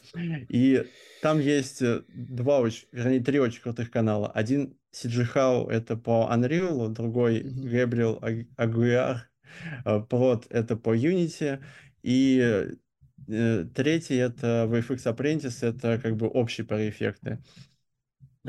И 0.48 0.84
там 1.20 1.40
есть 1.40 1.82
э, 1.82 2.02
два 2.06 2.60
очень, 2.60 2.86
вернее, 2.92 3.18
три 3.18 3.40
очень 3.40 3.60
крутых 3.60 3.90
канала. 3.90 4.30
Один 4.30 4.77
How 4.92 5.70
это 5.70 5.96
по 5.96 6.28
Unreal, 6.32 6.88
другой 6.88 7.42
Gabriel 7.42 8.20
Aguiar, 8.56 9.20
Prod 9.84 10.46
э, 10.50 10.58
это 10.58 10.76
по 10.76 10.96
Unity, 10.96 11.62
и 12.02 12.66
третий 13.26 14.16
это 14.16 14.66
VFX 14.70 15.14
Apprentice, 15.14 15.66
это 15.66 15.98
как 15.98 16.16
бы 16.16 16.28
общий 16.28 16.62
про 16.62 16.88
эффекты. 16.88 17.42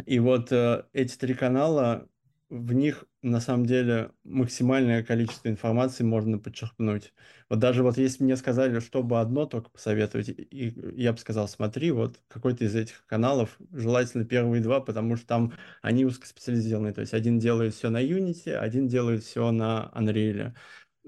И 0.05 0.19
вот 0.19 0.51
эти 0.51 1.17
три 1.17 1.33
канала 1.33 2.07
в 2.49 2.73
них 2.73 3.05
на 3.21 3.39
самом 3.39 3.65
деле 3.65 4.11
максимальное 4.23 5.03
количество 5.03 5.49
информации 5.49 6.03
можно 6.03 6.39
подчеркнуть. 6.39 7.13
Вот 7.47 7.59
даже 7.59 7.83
вот 7.83 7.97
если 7.97 8.23
мне 8.23 8.35
сказали, 8.37 8.79
чтобы 8.79 9.19
одно 9.19 9.45
только 9.45 9.69
посоветовать, 9.69 10.29
и 10.29 10.73
я 10.95 11.13
бы 11.13 11.19
сказал, 11.19 11.47
смотри, 11.47 11.91
вот 11.91 12.19
какой-то 12.27 12.65
из 12.65 12.75
этих 12.75 13.05
каналов, 13.05 13.57
желательно 13.71 14.25
первые 14.25 14.63
два, 14.63 14.79
потому 14.81 15.15
что 15.15 15.27
там 15.27 15.53
они 15.81 16.05
узкоспециализированные. 16.05 16.93
То 16.93 17.01
есть 17.01 17.13
один 17.13 17.37
делает 17.37 17.75
все 17.75 17.89
на 17.89 18.03
Unity, 18.03 18.53
один 18.53 18.87
делает 18.87 19.23
все 19.23 19.51
на 19.51 19.91
Unreal. 19.95 20.53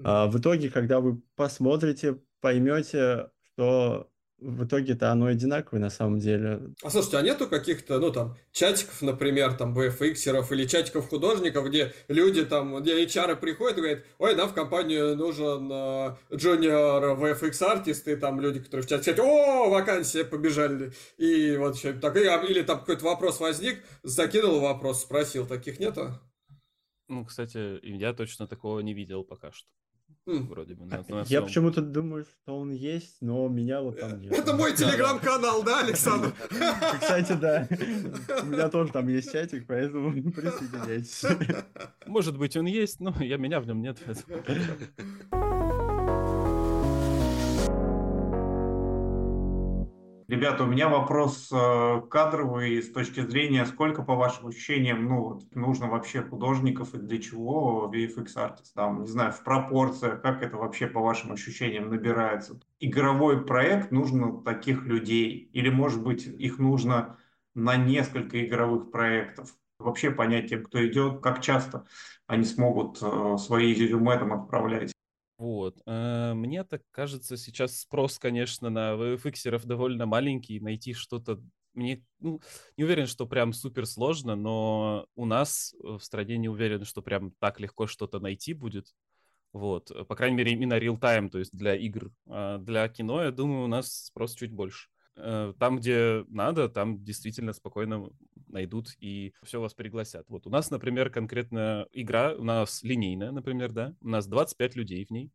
А 0.04 0.28
в 0.28 0.38
итоге, 0.38 0.70
когда 0.70 1.00
вы 1.00 1.22
посмотрите, 1.34 2.20
поймете, 2.40 3.30
что 3.52 4.11
в 4.42 4.64
итоге-то 4.64 5.10
оно 5.10 5.26
одинаковое 5.26 5.80
на 5.80 5.90
самом 5.90 6.18
деле. 6.18 6.60
А 6.82 6.90
слушайте, 6.90 7.18
а 7.18 7.22
нету 7.22 7.48
каких-то, 7.48 7.98
ну 7.98 8.10
там, 8.10 8.36
чатиков, 8.52 9.00
например, 9.02 9.54
там, 9.54 9.76
VFX-еров 9.78 10.50
или 10.52 10.66
чатиков 10.66 11.08
художников, 11.08 11.66
где 11.68 11.92
люди 12.08 12.44
там, 12.44 12.82
где 12.82 13.04
HR 13.04 13.36
приходят 13.36 13.78
и 13.78 13.80
говорят, 13.80 14.04
ой, 14.18 14.34
нам 14.34 14.48
в 14.48 14.54
компанию 14.54 15.16
нужен 15.16 15.70
uh, 15.70 16.16
junior 16.30 17.16
VFX 17.18 17.64
артист, 17.64 18.08
и 18.08 18.16
там 18.16 18.40
люди, 18.40 18.60
которые 18.60 18.84
в 18.84 18.88
чате 18.88 19.04
сидят, 19.04 19.20
о, 19.20 19.70
вакансия, 19.70 20.24
побежали. 20.24 20.92
И 21.18 21.56
вот 21.56 21.76
еще 21.76 21.92
так, 21.92 22.16
или 22.16 22.62
там 22.62 22.80
какой-то 22.80 23.04
вопрос 23.04 23.40
возник, 23.40 23.82
закинул 24.02 24.60
вопрос, 24.60 25.02
спросил, 25.02 25.46
таких 25.46 25.78
нету? 25.78 26.18
Ну, 27.08 27.24
кстати, 27.24 27.78
я 27.82 28.12
точно 28.12 28.46
такого 28.46 28.80
не 28.80 28.94
видел 28.94 29.24
пока 29.24 29.52
что. 29.52 29.68
Вроде 30.26 30.74
бы. 30.74 30.86
На, 30.86 31.04
на 31.08 31.24
я 31.26 31.42
почему-то 31.42 31.80
думаю, 31.80 32.24
что 32.24 32.58
он 32.58 32.72
есть, 32.72 33.16
но 33.20 33.48
меня 33.48 33.80
вот 33.80 34.00
там 34.00 34.20
нет. 34.20 34.32
Это 34.32 34.54
мой 34.54 34.74
телеграм-канал, 34.74 35.62
да, 35.62 35.80
Александр? 35.80 36.32
Кстати, 37.00 37.32
да. 37.32 37.68
У 38.42 38.46
меня 38.46 38.68
тоже 38.68 38.92
там 38.92 39.08
есть 39.08 39.32
чатик, 39.32 39.66
поэтому 39.66 40.12
присоединяйтесь. 40.32 41.24
Может 42.06 42.38
быть, 42.38 42.56
он 42.56 42.66
есть, 42.66 43.00
но 43.00 43.14
я 43.20 43.36
меня 43.36 43.60
в 43.60 43.66
нем 43.66 43.82
нет. 43.82 43.98
Ребята, 50.32 50.64
у 50.64 50.66
меня 50.66 50.88
вопрос 50.88 51.50
э, 51.52 52.00
кадровый 52.08 52.82
с 52.82 52.90
точки 52.90 53.20
зрения, 53.20 53.66
сколько, 53.66 54.02
по 54.02 54.14
вашим 54.14 54.46
ощущениям, 54.46 55.04
ну, 55.04 55.42
нужно 55.54 55.88
вообще 55.88 56.22
художников 56.22 56.94
и 56.94 56.98
для 56.98 57.20
чего 57.20 57.92
VFX 57.94 58.28
артист, 58.36 58.72
там, 58.72 59.02
не 59.02 59.08
знаю, 59.08 59.32
в 59.32 59.44
пропорциях, 59.44 60.22
как 60.22 60.42
это 60.42 60.56
вообще, 60.56 60.86
по 60.86 61.00
вашим 61.00 61.32
ощущениям, 61.32 61.90
набирается? 61.90 62.58
Игровой 62.80 63.44
проект 63.44 63.92
нужно 63.92 64.42
таких 64.42 64.86
людей, 64.86 65.50
или, 65.52 65.68
может 65.68 66.02
быть, 66.02 66.24
их 66.24 66.58
нужно 66.58 67.18
на 67.54 67.76
несколько 67.76 68.42
игровых 68.42 68.90
проектов? 68.90 69.54
Вообще 69.78 70.10
понять 70.10 70.48
тем, 70.48 70.64
кто 70.64 70.82
идет, 70.86 71.20
как 71.20 71.42
часто 71.42 71.84
они 72.26 72.44
смогут 72.44 73.02
э, 73.02 73.36
свои 73.36 73.74
резюме 73.74 74.16
там 74.16 74.32
отправлять. 74.32 74.92
Вот. 75.42 75.82
Э, 75.86 76.34
мне 76.34 76.62
так 76.62 76.82
кажется, 76.92 77.36
сейчас 77.36 77.80
спрос, 77.80 78.20
конечно, 78.20 78.70
на 78.70 78.92
VFX 78.92 79.66
довольно 79.66 80.06
маленький. 80.06 80.60
Найти 80.60 80.94
что-то... 80.94 81.40
Мне 81.74 82.04
ну, 82.20 82.40
не 82.76 82.84
уверен, 82.84 83.08
что 83.08 83.26
прям 83.26 83.52
супер 83.52 83.86
сложно, 83.86 84.36
но 84.36 85.08
у 85.16 85.24
нас 85.24 85.74
в 85.82 85.98
стране 85.98 86.36
не 86.36 86.48
уверен, 86.48 86.84
что 86.84 87.02
прям 87.02 87.32
так 87.40 87.58
легко 87.58 87.88
что-то 87.88 88.20
найти 88.20 88.54
будет. 88.54 88.94
Вот. 89.52 89.90
По 90.06 90.14
крайней 90.14 90.36
мере, 90.36 90.52
именно 90.52 90.78
real-time, 90.78 91.28
то 91.28 91.40
есть 91.40 91.50
для 91.52 91.74
игр. 91.74 92.12
А 92.28 92.58
для 92.58 92.88
кино, 92.88 93.24
я 93.24 93.32
думаю, 93.32 93.64
у 93.64 93.68
нас 93.68 93.92
спрос 93.92 94.36
чуть 94.36 94.52
больше. 94.52 94.90
Э, 95.16 95.52
там, 95.58 95.78
где 95.78 96.24
надо, 96.28 96.68
там 96.68 97.04
действительно 97.04 97.52
спокойно 97.52 98.10
найдут 98.48 98.90
и 98.98 99.34
все 99.42 99.60
вас 99.60 99.74
пригласят. 99.74 100.26
Вот 100.28 100.46
у 100.46 100.50
нас, 100.50 100.70
например, 100.70 101.10
конкретно 101.10 101.86
игра, 101.92 102.34
у 102.34 102.44
нас 102.44 102.82
линейная, 102.82 103.30
например, 103.30 103.72
да, 103.72 103.94
у 104.00 104.08
нас 104.08 104.26
25 104.26 104.76
людей 104.76 105.04
в 105.04 105.10
ней, 105.10 105.30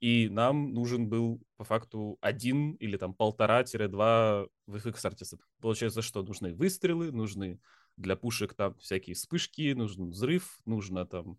и 0.00 0.28
нам 0.28 0.72
нужен 0.72 1.08
был 1.08 1.42
по 1.56 1.64
факту 1.64 2.18
один 2.20 2.72
или 2.74 2.96
там 2.96 3.14
полтора-два 3.14 4.46
VFX 4.68 5.00
артиста. 5.02 5.38
Получается, 5.60 6.02
что 6.02 6.22
нужны 6.22 6.54
выстрелы, 6.54 7.10
нужны 7.10 7.58
для 7.96 8.16
пушек 8.16 8.54
там 8.54 8.76
всякие 8.76 9.14
вспышки, 9.14 9.72
нужен 9.72 10.10
взрыв, 10.10 10.60
нужно 10.64 11.04
там 11.04 11.38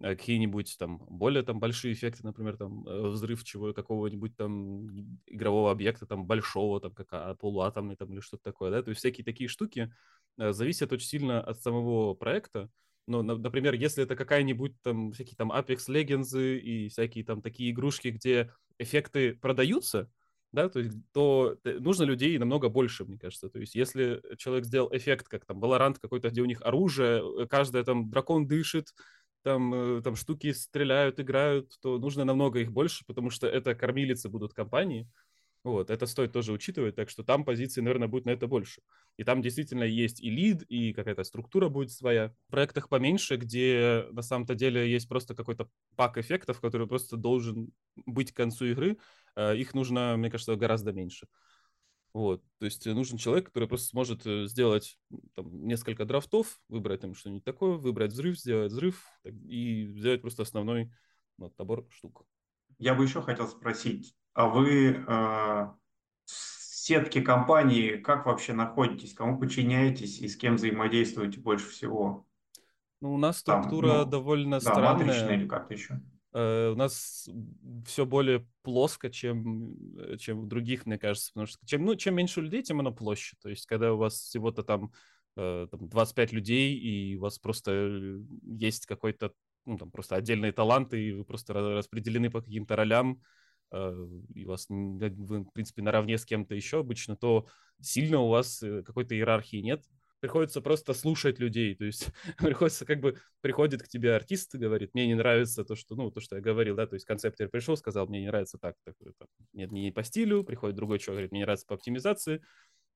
какие-нибудь 0.00 0.76
там 0.78 0.98
более 1.08 1.42
там 1.42 1.60
большие 1.60 1.92
эффекты, 1.92 2.24
например, 2.24 2.56
там 2.56 2.86
э, 2.86 3.08
взрыв 3.08 3.44
чего 3.44 3.72
какого-нибудь 3.72 4.36
там 4.36 5.18
игрового 5.26 5.70
объекта 5.70 6.06
там 6.06 6.26
большого, 6.26 6.80
там 6.80 6.92
как 6.94 7.08
а, 7.10 7.34
полуатомный 7.34 7.96
там 7.96 8.12
или 8.12 8.20
что-то 8.20 8.44
такое, 8.44 8.70
да, 8.70 8.82
то 8.82 8.90
есть 8.90 9.00
всякие 9.00 9.24
такие 9.24 9.48
штуки 9.48 9.92
э, 10.38 10.52
зависят 10.52 10.92
очень 10.92 11.08
сильно 11.08 11.42
от 11.42 11.60
самого 11.60 12.14
проекта, 12.14 12.70
ну, 13.06 13.22
например, 13.22 13.74
если 13.74 14.04
это 14.04 14.14
какая-нибудь 14.14 14.80
там 14.82 15.12
всякие 15.12 15.36
там 15.36 15.50
Apex 15.50 15.88
Legends 15.88 16.40
и 16.58 16.88
всякие 16.88 17.24
там 17.24 17.42
такие 17.42 17.72
игрушки, 17.72 18.08
где 18.08 18.52
эффекты 18.78 19.34
продаются, 19.34 20.08
да, 20.52 20.68
то, 20.68 20.80
есть, 20.80 20.96
то 21.12 21.56
нужно 21.64 22.04
людей 22.04 22.36
намного 22.38 22.68
больше, 22.68 23.04
мне 23.04 23.18
кажется. 23.18 23.48
То 23.48 23.58
есть 23.58 23.74
если 23.74 24.22
человек 24.36 24.64
сделал 24.64 24.90
эффект, 24.92 25.28
как 25.28 25.44
там 25.44 25.62
Valorant 25.62 25.96
какой-то, 26.00 26.30
где 26.30 26.40
у 26.40 26.44
них 26.44 26.60
оружие, 26.62 27.20
э, 27.42 27.46
каждый 27.46 27.84
там 27.84 28.10
дракон 28.10 28.46
дышит, 28.46 28.94
там, 29.42 29.74
э, 29.74 30.02
там 30.02 30.16
штуки 30.16 30.52
стреляют, 30.52 31.20
играют, 31.20 31.78
то 31.80 31.98
нужно 31.98 32.24
намного 32.24 32.60
их 32.60 32.72
больше, 32.72 33.04
потому 33.06 33.30
что 33.30 33.46
это 33.46 33.74
кормилицы 33.74 34.28
будут 34.28 34.54
компании, 34.54 35.08
вот, 35.62 35.90
это 35.90 36.06
стоит 36.06 36.32
тоже 36.32 36.52
учитывать, 36.52 36.96
так 36.96 37.10
что 37.10 37.22
там 37.22 37.44
позиции, 37.44 37.82
наверное, 37.82 38.08
будет 38.08 38.24
на 38.24 38.30
это 38.30 38.46
больше. 38.46 38.80
И 39.18 39.24
там 39.24 39.42
действительно 39.42 39.84
есть 39.84 40.22
и 40.22 40.30
лид, 40.30 40.62
и 40.62 40.94
какая-то 40.94 41.22
структура 41.22 41.68
будет 41.68 41.92
своя. 41.92 42.32
В 42.48 42.50
проектах 42.50 42.88
поменьше, 42.88 43.36
где 43.36 44.06
на 44.10 44.22
самом-то 44.22 44.54
деле 44.54 44.90
есть 44.90 45.06
просто 45.06 45.34
какой-то 45.34 45.68
пак 45.96 46.16
эффектов, 46.16 46.60
который 46.62 46.86
просто 46.86 47.18
должен 47.18 47.72
быть 48.06 48.32
к 48.32 48.36
концу 48.36 48.66
игры, 48.66 48.96
э, 49.36 49.56
их 49.58 49.74
нужно, 49.74 50.16
мне 50.16 50.30
кажется, 50.30 50.56
гораздо 50.56 50.92
меньше. 50.92 51.26
Вот, 52.12 52.42
то 52.58 52.64
есть 52.64 52.84
нужен 52.86 53.18
человек, 53.18 53.46
который 53.46 53.68
просто 53.68 53.86
сможет 53.88 54.26
э, 54.26 54.46
сделать 54.46 54.98
там, 55.34 55.66
несколько 55.66 56.04
драфтов, 56.04 56.60
выбрать 56.68 57.02
там 57.02 57.14
что-нибудь 57.14 57.44
такое, 57.44 57.76
выбрать 57.76 58.12
взрыв, 58.12 58.36
сделать 58.36 58.72
взрыв 58.72 59.06
и 59.24 59.86
сделать 59.86 60.20
просто 60.20 60.42
основной 60.42 60.92
ну, 61.38 61.52
набор 61.56 61.86
штук. 61.90 62.26
Я 62.78 62.94
бы 62.94 63.04
еще 63.04 63.22
хотел 63.22 63.46
спросить, 63.46 64.16
а 64.34 64.48
вы 64.48 64.88
э, 64.88 65.04
в 65.04 65.74
сетке 66.26 67.20
компании 67.22 67.96
как 67.96 68.26
вообще 68.26 68.54
находитесь, 68.54 69.14
кому 69.14 69.38
подчиняетесь 69.38 70.18
и 70.18 70.26
с 70.26 70.36
кем 70.36 70.56
взаимодействуете 70.56 71.38
больше 71.38 71.68
всего? 71.68 72.26
Ну, 73.00 73.14
у 73.14 73.18
нас 73.18 73.38
структура 73.38 73.88
Там, 73.88 73.98
ну, 73.98 74.10
довольно 74.10 74.56
да, 74.56 74.60
странная. 74.60 75.06
матричная 75.06 75.36
или 75.36 75.46
как-то 75.46 75.74
еще? 75.74 76.00
Uh, 76.32 76.72
у 76.72 76.76
нас 76.76 77.28
все 77.86 78.06
более 78.06 78.46
плоско, 78.62 79.10
чем, 79.10 79.76
чем 80.18 80.38
у 80.38 80.46
других, 80.46 80.86
мне 80.86 80.96
кажется, 80.96 81.32
потому 81.32 81.48
что 81.48 81.66
чем, 81.66 81.84
ну, 81.84 81.96
чем 81.96 82.14
меньше 82.14 82.40
людей, 82.40 82.62
тем 82.62 82.78
оно 82.78 82.92
площадь. 82.92 83.38
То 83.40 83.48
есть, 83.48 83.66
когда 83.66 83.92
у 83.92 83.96
вас 83.96 84.14
всего-то 84.14 84.62
там, 84.62 84.92
uh, 85.36 85.66
там 85.66 85.88
25 85.88 86.32
людей, 86.32 86.76
и 86.76 87.16
у 87.16 87.20
вас 87.22 87.40
просто 87.40 87.72
э, 87.72 88.20
есть 88.44 88.86
какой-то, 88.86 89.32
ну, 89.66 89.76
там 89.76 89.90
просто 89.90 90.14
отдельные 90.14 90.52
таланты, 90.52 91.02
и 91.02 91.12
вы 91.12 91.24
просто 91.24 91.52
распределены 91.52 92.30
по 92.30 92.40
каким-то 92.40 92.76
ролям, 92.76 93.20
Э, 93.72 94.06
и 94.34 94.44
вас, 94.44 94.66
вы, 94.68 95.40
в 95.40 95.52
принципе, 95.52 95.82
наравне 95.82 96.18
с 96.18 96.24
кем-то 96.24 96.54
еще 96.54 96.80
обычно, 96.80 97.16
то 97.16 97.46
сильно 97.80 98.20
у 98.20 98.28
вас 98.28 98.62
э, 98.62 98.82
какой-то 98.82 99.14
иерархии 99.14 99.58
нет. 99.58 99.84
Приходится 100.20 100.60
просто 100.60 100.94
слушать 100.94 101.38
людей, 101.38 101.74
то 101.74 101.84
есть 101.84 102.08
приходится 102.38 102.84
как 102.84 103.00
бы, 103.00 103.16
приходит 103.40 103.82
к 103.82 103.88
тебе 103.88 104.14
артист 104.14 104.54
и 104.54 104.58
говорит, 104.58 104.94
мне 104.94 105.06
не 105.06 105.14
нравится 105.14 105.64
то, 105.64 105.74
что, 105.74 105.94
ну, 105.96 106.10
то, 106.10 106.20
что 106.20 106.36
я 106.36 106.42
говорил, 106.42 106.76
да, 106.76 106.86
то 106.86 106.94
есть 106.94 107.06
концептер 107.06 107.48
пришел, 107.48 107.76
сказал, 107.76 108.06
мне 108.06 108.20
не 108.20 108.26
нравится 108.26 108.58
так, 108.58 108.76
так, 108.84 108.94
так. 109.18 109.28
нет, 109.52 109.72
не 109.72 109.90
по 109.90 110.04
стилю, 110.04 110.44
приходит 110.44 110.76
другой 110.76 110.98
человек, 110.98 111.16
говорит, 111.16 111.32
мне 111.32 111.40
не 111.40 111.44
нравится 111.44 111.66
по 111.66 111.74
оптимизации, 111.74 112.42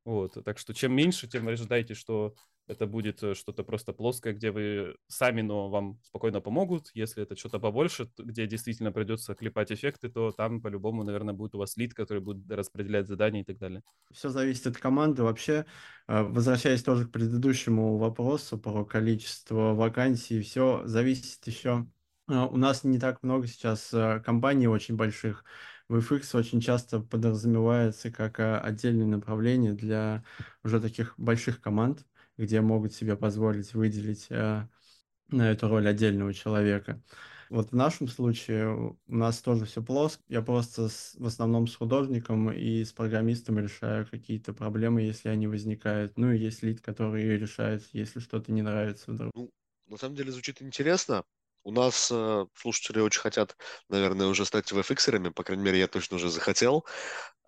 вот, 0.05 0.36
так 0.44 0.59
что 0.59 0.74
чем 0.74 0.94
меньше, 0.94 1.26
тем 1.26 1.48
ожидайте, 1.48 1.94
что 1.94 2.34
это 2.66 2.86
будет 2.86 3.22
э, 3.22 3.34
что-то 3.34 3.62
просто 3.62 3.92
плоское, 3.92 4.32
где 4.32 4.50
вы 4.50 4.96
сами, 5.07 5.42
но 5.42 5.68
вам 5.68 5.98
спокойно 6.02 6.40
помогут. 6.40 6.90
Если 6.94 7.22
это 7.22 7.36
что-то 7.36 7.59
побольше, 7.59 8.11
где 8.18 8.46
действительно 8.46 8.92
придется 8.92 9.34
клепать 9.34 9.70
эффекты, 9.72 10.09
то 10.09 10.30
там 10.30 10.61
по-любому, 10.61 11.05
наверное, 11.05 11.34
будет 11.34 11.55
у 11.55 11.59
вас 11.59 11.76
лид, 11.76 11.94
который 11.94 12.20
будет 12.20 12.50
распределять 12.50 13.07
задания 13.07 13.42
и 13.42 13.44
так 13.44 13.59
далее. 13.59 13.82
Все 14.12 14.28
зависит 14.30 14.66
от 14.66 14.78
команды. 14.78 15.22
Вообще, 15.22 15.66
э, 16.07 16.22
возвращаясь 16.22 16.82
тоже 16.82 17.07
к 17.07 17.12
предыдущему 17.12 17.98
вопросу 17.98 18.59
про 18.59 18.84
количество 18.84 19.74
вакансий, 19.74 20.40
все 20.40 20.82
зависит 20.86 21.46
еще. 21.46 21.86
Э, 22.28 22.46
у 22.46 22.57
нас 22.57 22.84
не 22.84 22.98
так 22.98 23.22
много 23.22 23.46
сейчас 23.46 23.94
компаний 24.24 24.68
очень 24.68 24.96
больших. 24.96 25.44
VFX 25.89 26.35
очень 26.35 26.61
часто 26.61 27.01
подразумевается 27.01 28.11
как 28.11 28.41
отдельное 28.41 29.07
направление 29.07 29.72
для 29.72 30.24
уже 30.62 30.80
таких 30.80 31.14
больших 31.18 31.61
команд 31.61 32.07
где 32.37 32.61
могут 32.61 32.93
себе 32.93 33.16
позволить 33.16 33.74
выделить 33.74 34.26
э, 34.30 34.68
на 35.28 35.51
эту 35.51 35.68
роль 35.68 35.89
отдельного 35.89 36.35
человека. 36.35 37.03
Вот 37.51 37.70
в 37.70 37.76
нашем 37.76 38.09
случае 38.09 38.97
у 39.07 39.14
нас 39.14 39.41
тоже 39.41 39.66
все 39.66 39.82
плоско. 39.82 40.22
Я 40.28 40.43
просто 40.43 40.89
с, 40.89 41.14
в 41.16 41.26
основном 41.26 41.66
с 41.66 41.76
художником 41.76 42.51
и 42.51 42.82
с 42.82 42.93
программистом 42.93 43.59
решаю 43.59 44.07
какие-то 44.07 44.53
проблемы, 44.53 45.03
если 45.03 45.28
они 45.28 45.47
возникают. 45.47 46.16
Ну 46.16 46.32
и 46.32 46.39
есть 46.39 46.62
лид, 46.62 46.80
который 46.80 47.39
решает, 47.39 47.85
если 47.93 48.20
что-то 48.20 48.51
не 48.51 48.62
нравится 48.62 49.12
вдруг. 49.12 49.32
Ну, 49.35 49.51
на 49.87 49.97
самом 49.97 50.16
деле 50.16 50.32
звучит 50.32 50.62
интересно. 50.62 51.24
У 51.66 51.72
нас 51.72 52.10
э, 52.12 52.46
слушатели 52.54 53.00
очень 53.00 53.22
хотят, 53.22 53.56
наверное, 53.88 54.26
уже 54.26 54.44
стать 54.44 54.70
VFX-ерами, 54.70 55.30
по 55.30 55.42
крайней 55.42 55.64
мере, 55.64 55.78
я 55.78 55.88
точно 55.88 56.16
уже 56.16 56.28
захотел. 56.28 56.84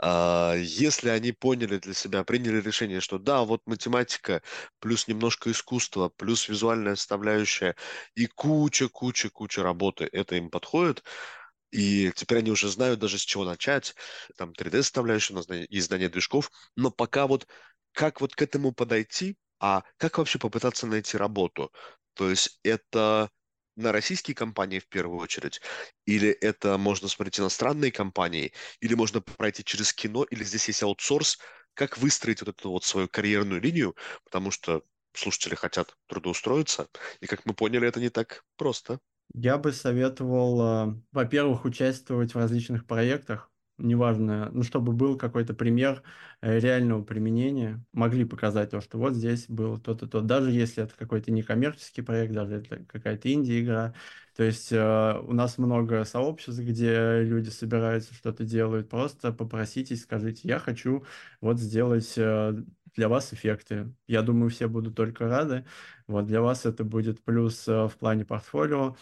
Э, 0.03 0.55
если 0.59 1.11
они 1.11 1.33
поняли 1.33 1.79
для 1.79 1.93
себя, 1.95 2.25
приняли 2.25 2.61
решение, 2.63 3.01
что 3.01 3.19
да, 3.19 3.43
вот 3.45 3.61
математика 3.67 4.43
плюс 4.81 5.07
немножко 5.07 5.51
искусства, 5.51 6.09
плюс 6.09 6.49
визуальная 6.49 6.97
составляющая 6.97 7.77
и 8.15 8.27
куча-куча-куча 8.27 9.63
работы, 9.63 10.09
это 10.11 10.37
им 10.37 10.49
подходит, 10.51 11.05
и 11.71 12.13
теперь 12.17 12.39
они 12.39 12.51
уже 12.51 12.69
знают 12.69 13.01
даже 13.01 13.19
с 13.19 13.23
чего 13.23 13.45
начать, 13.45 13.95
там 14.37 14.53
3D-составляющая 14.55 15.37
и 15.65 15.79
издание 15.79 16.09
движков, 16.09 16.51
но 16.77 16.91
пока 16.91 17.27
вот 17.27 17.47
как 17.93 18.21
вот 18.23 18.35
к 18.35 18.43
этому 18.43 18.73
подойти, 18.73 19.37
а 19.61 19.83
как 19.99 20.19
вообще 20.19 20.39
попытаться 20.39 20.87
найти 20.87 21.17
работу? 21.19 21.73
То 22.15 22.31
есть 22.31 22.61
это 22.63 23.31
на 23.77 23.93
российские 23.93 24.35
компании 24.35 24.79
в 24.79 24.89
первую 24.89 25.21
очередь, 25.21 25.61
или 26.07 26.31
это 26.31 26.79
можно 26.79 27.09
смотреть 27.09 27.41
иностранные 27.41 27.93
компании, 27.93 28.53
или 28.81 28.95
можно 28.95 29.21
пройти 29.21 29.65
через 29.65 29.93
кино, 29.93 30.25
или 30.25 30.45
здесь 30.45 30.69
есть 30.69 30.83
аутсорс, 30.83 31.39
как 31.75 31.99
выстроить 31.99 32.41
вот 32.41 32.49
эту 32.49 32.71
вот 32.71 32.85
свою 32.85 33.09
карьерную 33.09 33.61
линию, 33.61 33.95
потому 34.25 34.51
что 34.51 34.83
слушатели 35.15 35.55
хотят 35.55 35.97
трудоустроиться, 36.07 36.89
и, 37.21 37.27
как 37.27 37.45
мы 37.47 37.55
поняли, 37.55 37.89
это 37.89 38.01
не 38.01 38.11
так 38.11 38.45
просто. 38.57 39.01
Я 39.35 39.59
бы 39.59 39.73
советовал, 39.73 40.61
а, 40.61 41.01
во-первых, 41.13 41.65
участвовать 41.65 42.35
в 42.35 42.39
различных 42.39 42.87
проектах, 42.87 43.51
неважно, 43.79 44.51
ну, 44.53 44.63
чтобы 44.63 44.93
был 44.93 45.17
какой-то 45.17 45.55
пример 45.55 46.03
э, 46.41 46.59
реального 46.59 47.03
применения, 47.03 47.85
могли 47.93 48.25
показать 48.25 48.71
то, 48.71 48.81
что 48.81 48.99
вот 48.99 49.15
здесь 49.15 49.47
было 49.49 49.79
то-то, 49.79 50.07
то, 50.07 50.21
даже 50.21 50.51
если 50.51 50.85
это 50.85 50.95
какой-то 50.97 51.31
некоммерческий 51.33 52.03
проект, 52.03 52.33
даже 52.33 52.57
это 52.57 52.85
какая-то 52.85 53.33
инди-игра. 53.33 53.95
То 54.37 54.43
есть 54.43 54.71
э, 54.73 55.19
у 55.23 55.33
нас 55.33 55.59
много 55.59 56.05
сообществ, 56.05 56.61
где 56.61 57.23
люди 57.23 57.49
собираются, 57.49 58.15
что-то 58.15 58.45
делают. 58.45 58.89
Просто 58.89 59.33
попроситесь, 59.33 60.03
скажите, 60.03 60.47
я 60.49 60.59
хочу 60.59 61.05
вот 61.41 61.59
сделать 61.59 62.15
э, 62.17 62.55
для 62.95 63.09
вас 63.09 63.33
эффекты. 63.33 63.93
Я 64.07 64.23
думаю, 64.23 64.51
все 64.51 64.69
будут 64.69 64.95
только 64.97 65.29
рады. 65.29 65.65
Вот 66.07 66.27
для 66.27 66.41
вас 66.41 66.67
это 66.67 66.85
будет 66.85 67.23
плюс 67.23 67.67
э, 67.69 67.89
в 67.89 67.97
плане 67.99 68.25
портфолио. 68.25 68.97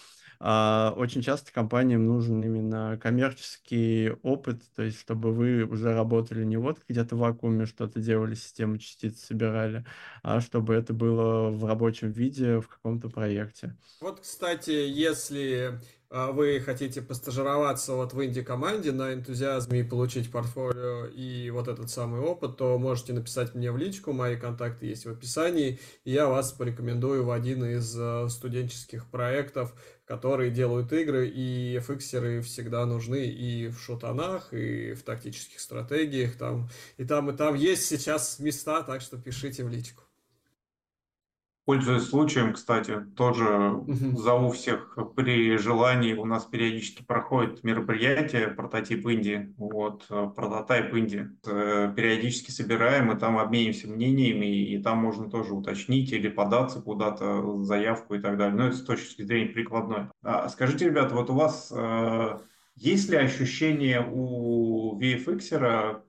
Очень 0.45 1.23
часто 1.23 1.53
компаниям 1.53 2.07
нужен 2.07 2.43
именно 2.43 2.99
коммерческий 3.01 4.11
опыт, 4.23 4.61
то 4.77 4.83
есть 4.83 5.01
чтобы 5.01 5.33
вы 5.33 5.65
уже 5.65 5.95
работали 5.95 6.45
не 6.45 6.59
вот 6.59 6.81
где-то 6.87 7.17
в 7.17 7.21
вакууме 7.21 7.65
что-то 7.65 7.99
делали, 7.99 8.35
систему 8.35 8.77
частиц 8.77 9.25
собирали, 9.25 9.87
а 10.23 10.43
чтобы 10.43 10.75
это 10.75 10.93
было 10.93 11.49
в 11.49 11.65
рабочем 11.65 12.13
виде 12.13 12.61
в 12.61 12.69
каком-то 12.69 13.09
проекте. 13.09 13.75
Вот, 14.03 14.21
кстати, 14.21 14.71
если 14.71 15.81
а, 16.04 16.04
вы 16.15 16.61
хотите 16.61 17.03
постажироваться 17.03 17.95
вот 17.95 18.13
в 18.13 18.25
инди-команде 18.25 18.93
на 18.93 19.15
энтузиазме 19.15 19.81
и 19.81 19.83
получить 19.83 20.31
портфолио 20.31 21.07
и 21.07 21.51
вот 21.51 21.67
этот 21.67 21.91
самый 21.91 22.21
опыт, 22.21 22.57
то 22.57 22.79
можете 22.79 23.13
написать 23.15 23.57
мне 23.57 23.73
в 23.73 23.77
личку, 23.77 24.13
мои 24.13 24.37
контакты 24.37 24.87
есть 24.87 25.07
в 25.07 25.11
описании, 25.11 25.81
и 26.05 26.13
я 26.13 26.29
вас 26.29 26.53
порекомендую 26.53 27.25
в 27.25 27.33
один 27.33 27.65
из 27.65 27.97
а, 27.99 28.29
студенческих 28.29 29.11
проектов, 29.11 29.75
которые 30.05 30.53
делают 30.53 30.93
игры, 30.93 31.27
и 31.27 31.81
фиксеры 31.81 32.43
всегда 32.43 32.87
нужны 32.87 33.27
и 33.27 33.67
в 33.67 33.81
шутанах, 33.81 34.53
и 34.53 34.93
в 34.93 35.03
тактических 35.03 35.59
стратегиях, 35.59 36.37
там, 36.37 36.69
и 36.97 37.05
там, 37.05 37.29
и 37.31 37.37
там 37.37 37.57
есть 37.57 37.87
сейчас 37.87 38.39
места, 38.39 38.85
так 38.85 39.01
что 39.01 39.19
пишите 39.19 39.65
в 39.65 39.69
личку. 39.69 40.05
Пользуясь 41.65 42.03
случаем, 42.03 42.53
кстати, 42.53 43.01
тоже 43.17 43.83
зову 44.17 44.51
всех 44.51 44.99
при 45.17 45.57
желании. 45.57 46.13
У 46.13 46.27
нас 46.27 46.45
периодически 46.45 47.03
проходит 47.03 47.65
мероприятие 47.65 48.49
прототип 48.49 49.07
Индии, 49.07 49.55
вот, 49.57 50.05
э, 50.11 50.29
прототип 50.37 50.93
Индии. 50.93 51.31
Э, 51.47 51.91
периодически 51.97 52.51
собираем, 52.51 53.11
и 53.13 53.19
там 53.19 53.39
обменимся 53.39 53.89
мнениями, 53.89 54.73
и 54.73 54.83
там 54.83 54.99
можно 54.99 55.31
тоже 55.31 55.55
уточнить 55.55 56.13
или 56.13 56.29
податься 56.29 56.83
куда-то, 56.83 57.63
заявку 57.63 58.15
и 58.15 58.19
так 58.19 58.37
далее. 58.37 58.55
Но 58.55 58.67
это 58.67 58.77
с 58.77 58.85
точки 58.85 59.23
зрения 59.23 59.49
прикладной. 59.49 60.09
А 60.23 60.51
скажите, 60.51 60.85
ребята, 60.85 61.15
вот 61.15 61.31
у 61.31 61.35
вас 61.35 61.73
э, 61.75 62.39
есть 62.77 63.09
ли 63.09 63.17
ощущение 63.17 64.07
у 64.07 64.99
VFX 65.01 66.03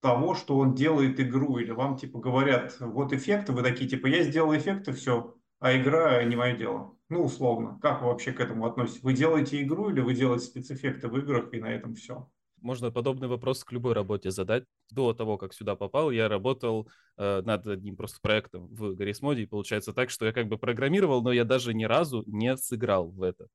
того, 0.00 0.34
что 0.34 0.58
он 0.58 0.74
делает 0.74 1.18
игру, 1.20 1.58
или 1.58 1.70
вам 1.70 1.96
типа 1.96 2.18
говорят, 2.18 2.76
вот 2.80 3.12
эффекты, 3.12 3.52
вы 3.52 3.62
такие 3.62 3.88
типа, 3.88 4.06
я 4.06 4.22
сделал 4.22 4.56
эффекты, 4.56 4.92
все, 4.92 5.34
а 5.58 5.76
игра 5.76 6.22
не 6.24 6.36
мое 6.36 6.56
дело. 6.56 6.94
Ну, 7.08 7.24
условно. 7.24 7.78
Как 7.80 8.02
вы 8.02 8.08
вообще 8.08 8.32
к 8.32 8.40
этому 8.40 8.66
относитесь? 8.66 9.02
Вы 9.02 9.14
делаете 9.14 9.62
игру 9.62 9.90
или 9.90 10.00
вы 10.00 10.14
делаете 10.14 10.44
спецэффекты 10.44 11.08
в 11.08 11.16
играх, 11.18 11.52
и 11.52 11.60
на 11.60 11.66
этом 11.66 11.94
все? 11.94 12.30
Можно 12.60 12.90
подобный 12.90 13.28
вопрос 13.28 13.64
к 13.64 13.72
любой 13.72 13.94
работе 13.94 14.30
задать. 14.30 14.64
До 14.90 15.14
того, 15.14 15.38
как 15.38 15.54
сюда 15.54 15.76
попал, 15.76 16.10
я 16.10 16.28
работал 16.28 16.88
э, 17.16 17.40
над 17.42 17.66
одним 17.66 17.96
просто 17.96 18.18
проектом 18.20 18.66
в 18.68 18.94
Гаррисмоде, 18.94 19.42
и 19.42 19.46
получается 19.46 19.92
так, 19.92 20.10
что 20.10 20.26
я 20.26 20.32
как 20.32 20.48
бы 20.48 20.58
программировал, 20.58 21.22
но 21.22 21.32
я 21.32 21.44
даже 21.44 21.72
ни 21.72 21.84
разу 21.84 22.24
не 22.26 22.56
сыграл 22.56 23.10
в 23.10 23.22
это. 23.22 23.46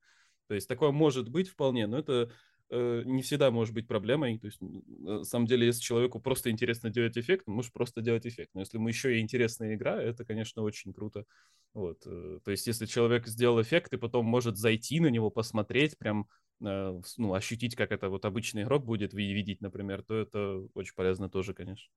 То 0.48 0.56
есть 0.56 0.68
такое 0.68 0.92
может 0.92 1.30
быть 1.30 1.50
вполне, 1.50 1.86
но 1.86 1.98
это 1.98 2.32
Э, 2.76 3.04
не 3.06 3.22
всегда 3.22 3.52
может 3.52 3.76
быть 3.76 3.88
проблемой. 3.88 4.40
То 4.40 4.48
есть, 4.48 4.58
на 4.60 5.24
самом 5.24 5.46
деле, 5.46 5.68
если 5.68 5.80
человеку 5.80 6.20
просто 6.20 6.50
интересно 6.50 6.90
делать 6.90 7.16
эффект, 7.20 7.44
он 7.48 7.54
может 7.54 7.72
просто 7.72 8.02
делать 8.02 8.26
эффект. 8.26 8.50
Но 8.56 8.62
если 8.62 8.78
ему 8.78 8.88
еще 8.88 9.16
и 9.16 9.22
интересная 9.22 9.76
игра, 9.76 10.02
это, 10.02 10.26
конечно, 10.26 10.64
очень 10.64 10.92
круто. 10.92 11.26
Вот. 11.76 12.00
Э, 12.08 12.40
то 12.44 12.50
есть, 12.50 12.66
если 12.66 12.88
человек 12.88 13.28
сделал 13.28 13.62
эффект 13.62 13.94
и 13.94 13.98
потом 13.98 14.26
может 14.26 14.58
зайти 14.58 15.00
на 15.00 15.08
него, 15.08 15.30
посмотреть, 15.30 16.00
прям 16.00 16.28
э, 16.66 17.00
ну, 17.18 17.34
ощутить, 17.36 17.76
как 17.76 17.92
это 17.92 18.10
вот 18.10 18.26
обычный 18.26 18.64
игрок 18.64 18.86
будет 18.86 19.14
видеть, 19.14 19.62
например, 19.62 20.02
то 20.02 20.16
это 20.16 20.64
очень 20.74 20.96
полезно 20.96 21.30
тоже, 21.30 21.54
конечно. 21.54 21.92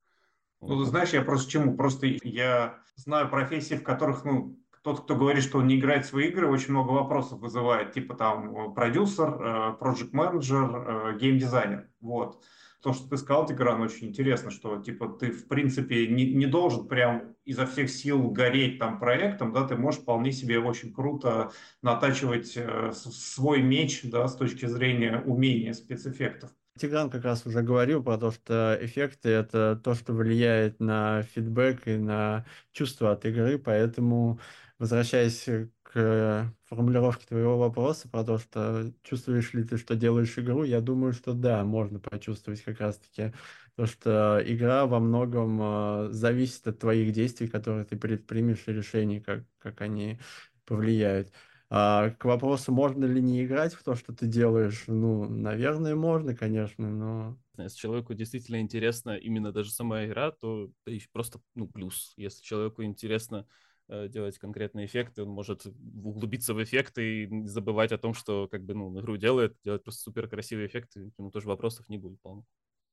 Ну, 0.61 0.79
ты 0.79 0.91
знаешь, 0.91 1.15
я 1.15 1.23
просто 1.23 1.51
чему? 1.51 1.75
Просто 1.75 2.07
я 2.23 2.81
знаю 2.97 3.31
профессии, 3.31 3.77
в 3.77 3.83
которых, 3.83 4.27
ну, 4.27 4.59
тот, 4.87 5.01
кто 5.01 5.17
говорит, 5.17 5.43
что 5.43 5.59
он 5.59 5.67
не 5.67 5.81
играет 5.81 6.07
в 6.07 6.09
свои 6.09 6.29
игры, 6.29 6.49
очень 6.49 6.71
много 6.71 6.93
вопросов 6.93 7.41
вызывает, 7.41 7.91
типа 7.91 8.15
там 8.15 8.57
э, 8.57 8.73
продюсер, 8.73 9.29
э, 9.29 9.73
проект 9.81 10.13
менеджер, 10.13 11.17
геймдизайнер. 11.19 11.89
Вот. 12.01 12.41
То, 12.83 12.93
что 12.93 13.09
ты 13.09 13.17
сказал, 13.17 13.47
Тигран, 13.47 13.81
очень 13.81 14.07
интересно, 14.11 14.53
что 14.53 14.81
типа 14.81 15.09
ты 15.09 15.33
в 15.33 15.49
принципе 15.49 16.07
не, 16.07 16.33
не 16.35 16.47
должен 16.47 16.87
прям 16.87 17.35
изо 17.45 17.67
всех 17.67 17.91
сил 17.91 18.31
гореть 18.31 18.79
там 18.79 19.01
проектом, 19.01 19.53
да, 19.53 19.67
ты 19.67 19.75
можешь 19.77 20.03
вполне 20.03 20.31
себе 20.31 20.61
очень 20.61 20.95
круто 20.95 21.51
натачивать 21.83 22.53
э, 22.55 22.93
свой 22.93 23.63
меч, 23.63 24.03
да, 24.05 24.29
с 24.29 24.37
точки 24.37 24.67
зрения 24.67 25.21
умения 25.27 25.73
спецэффектов. 25.73 26.51
Тигран 26.79 27.11
как 27.11 27.25
раз 27.25 27.45
уже 27.45 27.63
говорил 27.63 28.05
про 28.05 28.19
то, 28.19 28.31
что 28.31 28.79
эффекты— 28.81 29.29
это 29.31 29.81
то, 29.83 29.95
что 29.95 30.13
влияет 30.13 30.79
на 30.79 31.23
фидбэк 31.23 31.89
и 31.89 31.97
на 31.97 32.45
чувство 32.71 33.13
от 33.13 33.25
игры, 33.25 33.59
поэтому 33.59 34.39
возвращаясь 34.79 35.49
к 35.83 36.53
формулировке 36.65 37.27
твоего 37.27 37.57
вопроса 37.57 38.09
про 38.09 38.25
то, 38.25 38.39
что 38.39 38.93
чувствуешь 39.03 39.55
ли 39.55 39.65
ты, 39.65 39.79
что 39.79 39.97
делаешь 39.97 40.39
игру, 40.39 40.65
я 40.65 40.81
думаю, 40.81 41.13
что 41.13 41.33
да, 41.33 41.65
можно 41.65 41.99
почувствовать 41.99 42.63
как 42.63 42.81
раз-таки 42.81 43.33
то, 43.77 43.87
что 43.87 44.43
игра 44.45 44.87
во 44.87 45.01
многом 45.01 45.59
э, 45.63 46.09
зависит 46.11 46.67
от 46.67 46.79
твоих 46.79 47.13
действий, 47.13 47.49
которые 47.49 47.85
ты 47.85 47.97
предпримешь, 47.97 48.65
и 48.67 48.73
решений, 48.73 49.21
как, 49.21 49.45
как 49.59 49.81
они 49.81 50.19
повлияют. 50.67 51.33
А 51.69 52.11
к 52.11 52.25
вопросу, 52.25 52.73
можно 52.73 53.05
ли 53.05 53.21
не 53.21 53.45
играть 53.45 53.75
в 53.75 53.83
то, 53.83 53.95
что 53.95 54.15
ты 54.15 54.27
делаешь, 54.27 54.85
ну, 54.87 55.29
наверное, 55.29 55.95
можно, 55.95 56.35
конечно, 56.35 56.91
но... 56.91 57.39
Если 57.59 57.79
человеку 57.79 58.13
действительно 58.13 58.61
интересна 58.61 59.17
именно 59.17 59.51
даже 59.51 59.71
сама 59.71 60.05
игра, 60.05 60.31
то 60.31 60.71
это 60.85 61.07
просто, 61.11 61.41
ну, 61.55 61.67
плюс. 61.67 62.13
Если 62.17 62.43
человеку 62.43 62.85
интересно 62.85 63.47
Э, 63.47 63.76
делать 63.89 64.39
конкретные 64.39 64.87
эффекты, 64.87 65.23
он 65.23 65.29
может 65.29 65.67
углубиться 65.67 66.55
в 66.55 66.63
эффекты 66.63 67.25
и 67.25 67.47
забывать 67.47 67.93
о 67.93 67.99
том, 67.99 68.15
что 68.15 68.49
как 68.49 68.65
бы, 68.65 68.75
ну, 68.75 68.99
игру 69.01 69.17
делает, 69.17 69.57
делать 69.65 69.85
просто 69.85 70.03
супер 70.03 70.29
красивый 70.29 70.67
эффект, 70.67 70.97
и 70.97 71.13
ему 71.19 71.31
тоже 71.31 71.49
вопросов 71.49 71.89
не 71.89 71.99
будет, 71.99 72.21
по 72.21 72.45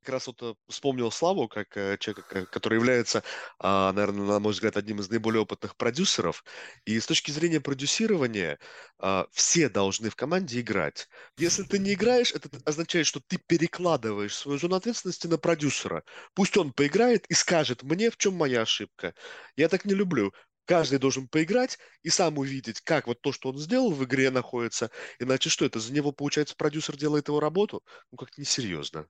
как 0.03 0.13
раз 0.13 0.27
вот 0.27 0.41
э, 0.41 0.53
вспомнил 0.67 1.11
Славу, 1.11 1.47
как 1.47 1.77
э, 1.77 1.97
человека, 1.97 2.45
который 2.45 2.75
является, 2.75 3.23
а, 3.57 3.93
наверное, 3.93 4.25
на 4.25 4.39
мой 4.39 4.51
взгляд, 4.51 4.75
одним 4.75 4.99
из 4.99 5.09
наиболее 5.09 5.41
опытных 5.41 5.77
продюсеров. 5.77 6.43
И 6.85 6.99
с 6.99 7.05
точки 7.05 7.31
зрения 7.31 7.61
продюсирования, 7.61 8.59
а, 8.99 9.27
все 9.31 9.69
должны 9.69 10.09
в 10.09 10.15
команде 10.15 10.59
играть. 10.59 11.07
Если 11.37 11.63
ты 11.63 11.79
не 11.79 11.93
играешь, 11.93 12.33
это 12.33 12.49
означает, 12.65 13.07
что 13.07 13.21
ты 13.25 13.37
перекладываешь 13.37 14.35
свою 14.35 14.59
зону 14.59 14.75
ответственности 14.75 15.27
на 15.27 15.37
продюсера. 15.37 16.03
Пусть 16.33 16.57
он 16.57 16.73
поиграет 16.73 17.25
и 17.27 17.33
скажет 17.33 17.83
мне, 17.83 18.11
в 18.11 18.17
чем 18.17 18.35
моя 18.35 18.61
ошибка. 18.63 19.15
Я 19.55 19.69
так 19.69 19.85
не 19.85 19.93
люблю. 19.93 20.33
Каждый 20.65 20.99
должен 20.99 21.27
поиграть 21.27 21.77
и 22.03 22.09
сам 22.09 22.37
увидеть, 22.37 22.81
как 22.81 23.07
вот 23.07 23.21
то, 23.21 23.31
что 23.31 23.49
он 23.49 23.57
сделал 23.57 23.91
в 23.91 24.03
игре 24.05 24.31
находится. 24.31 24.91
Иначе 25.19 25.49
что, 25.49 25.65
это 25.65 25.79
за 25.79 25.91
него, 25.93 26.11
получается, 26.11 26.55
продюсер 26.55 26.95
делает 26.97 27.27
его 27.27 27.39
работу? 27.39 27.83
Ну, 28.11 28.17
как-то 28.17 28.39
несерьезно. 28.39 29.07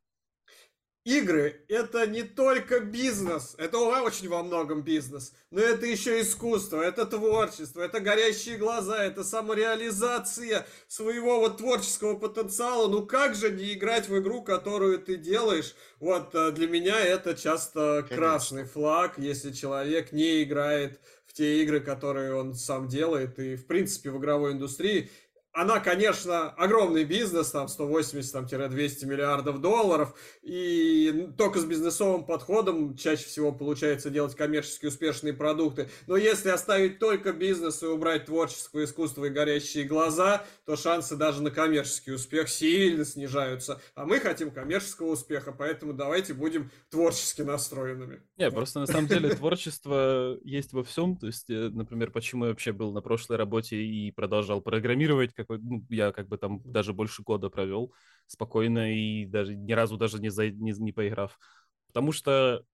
Игры– 1.05 1.65
это 1.67 2.07
не 2.07 2.23
только 2.23 2.79
бизнес, 2.79 3.55
это 3.57 3.77
очень 3.77 4.29
во 4.29 4.41
многом 4.41 4.83
бизнес, 4.83 5.33
но 5.51 5.59
это 5.59 5.85
еще 5.85 6.21
искусство, 6.21 6.81
это 6.81 7.05
творчество, 7.05 7.81
это 7.81 7.99
горящие 7.99 8.55
глаза, 8.55 9.03
это 9.03 9.25
самореализация 9.25 10.65
своего 10.87 11.39
вот 11.41 11.57
творческого 11.57 12.15
потенциала. 12.17 12.87
Ну 12.87 13.05
как 13.05 13.35
же 13.35 13.51
не 13.51 13.73
играть 13.73 14.07
в 14.07 14.17
игру, 14.17 14.43
которую 14.43 14.97
ты 14.97 15.17
делаешь? 15.17 15.75
Вот 15.99 16.33
э, 16.35 16.51
для 16.53 16.69
меня 16.69 16.97
это 17.01 17.35
часто 17.35 18.05
Конечно. 18.07 18.15
красный 18.15 18.63
флаг, 18.63 19.17
если 19.17 19.51
человек 19.51 20.13
не 20.13 20.41
играет 20.43 21.01
в 21.33 21.35
те 21.35 21.63
игры, 21.63 21.79
которые 21.79 22.35
он 22.35 22.53
сам 22.53 22.87
делает, 22.87 23.39
и 23.39 23.55
в 23.55 23.65
принципе 23.65 24.11
в 24.11 24.19
игровой 24.19 24.51
индустрии 24.51 25.09
она, 25.53 25.79
конечно, 25.79 26.49
огромный 26.49 27.03
бизнес, 27.03 27.51
там 27.51 27.67
180-200 27.67 29.05
миллиардов 29.05 29.61
долларов, 29.61 30.15
и 30.41 31.29
только 31.37 31.59
с 31.59 31.65
бизнесовым 31.65 32.25
подходом 32.25 32.95
чаще 32.97 33.25
всего 33.25 33.51
получается 33.51 34.09
делать 34.09 34.35
коммерчески 34.35 34.87
успешные 34.87 35.33
продукты. 35.33 35.89
Но 36.07 36.17
если 36.17 36.49
оставить 36.49 36.97
только 36.97 37.33
бизнес 37.33 37.83
и 37.83 37.85
убрать 37.85 38.25
творческое 38.25 38.85
искусство 38.85 39.25
и 39.25 39.29
горящие 39.29 39.85
глаза, 39.85 40.43
то 40.65 40.75
шансы 40.75 41.15
даже 41.15 41.43
на 41.43 41.51
коммерческий 41.51 42.13
успех 42.13 42.49
сильно 42.49 43.05
снижаются. 43.05 43.79
А 43.93 44.05
мы 44.05 44.19
хотим 44.19 44.49
коммерческого 44.49 45.11
успеха, 45.11 45.51
поэтому 45.51 45.93
давайте 45.93 46.33
будем 46.33 46.71
творчески 46.89 47.43
настроенными. 47.43 48.23
Не, 48.37 48.49
просто 48.49 48.79
на 48.79 48.87
самом 48.87 49.07
деле 49.07 49.29
творчество 49.35 50.35
есть 50.43 50.73
во 50.73 50.83
всем. 50.83 51.15
То 51.15 51.27
есть, 51.27 51.49
э, 51.51 51.69
например, 51.69 52.09
почему 52.09 52.45
я 52.45 52.51
вообще 52.51 52.71
был 52.71 52.91
на 52.91 53.01
прошлой 53.01 53.37
работе 53.37 53.77
и 53.77 54.11
продолжал 54.11 54.59
программировать, 54.59 55.33
какой, 55.43 55.59
ну, 55.59 55.85
я 55.89 56.11
как 56.11 56.27
бы 56.27 56.37
там 56.37 56.61
даже 56.63 56.93
больше 56.93 57.23
года 57.23 57.49
провел 57.49 57.93
спокойно 58.27 58.93
и 58.93 59.25
даже 59.25 59.55
ни 59.55 59.71
разу 59.73 59.97
даже 59.97 60.19
не, 60.19 60.29
за, 60.29 60.49
не, 60.49 60.71
не 60.71 60.91
поиграв. 60.91 61.39
Потому 61.87 62.11
что 62.11 62.65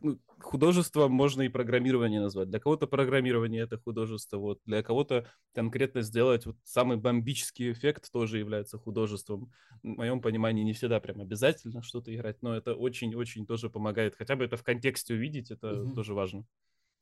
ну, 0.00 0.18
художество 0.40 1.08
можно 1.08 1.42
и 1.42 1.48
программирование 1.48 2.20
назвать. 2.20 2.50
Для 2.50 2.60
кого-то 2.60 2.86
программирование 2.86 3.62
это 3.62 3.78
художество, 3.78 4.38
вот 4.38 4.60
для 4.64 4.82
кого-то 4.82 5.26
конкретно 5.54 6.02
сделать 6.02 6.46
вот 6.46 6.56
самый 6.64 6.96
бомбический 6.96 7.72
эффект 7.72 8.10
тоже 8.12 8.38
является 8.38 8.78
художеством. 8.78 9.52
В 9.82 9.86
моем 9.86 10.20
понимании 10.20 10.64
не 10.64 10.72
всегда 10.72 11.00
прям 11.00 11.20
обязательно 11.20 11.82
что-то 11.82 12.14
играть, 12.14 12.42
но 12.42 12.54
это 12.54 12.74
очень-очень 12.74 13.46
тоже 13.46 13.70
помогает. 13.70 14.14
Хотя 14.16 14.36
бы 14.36 14.44
это 14.44 14.56
в 14.56 14.62
контексте 14.62 15.14
увидеть, 15.14 15.50
это 15.50 15.82
угу. 15.82 15.94
тоже 15.94 16.14
важно. 16.14 16.44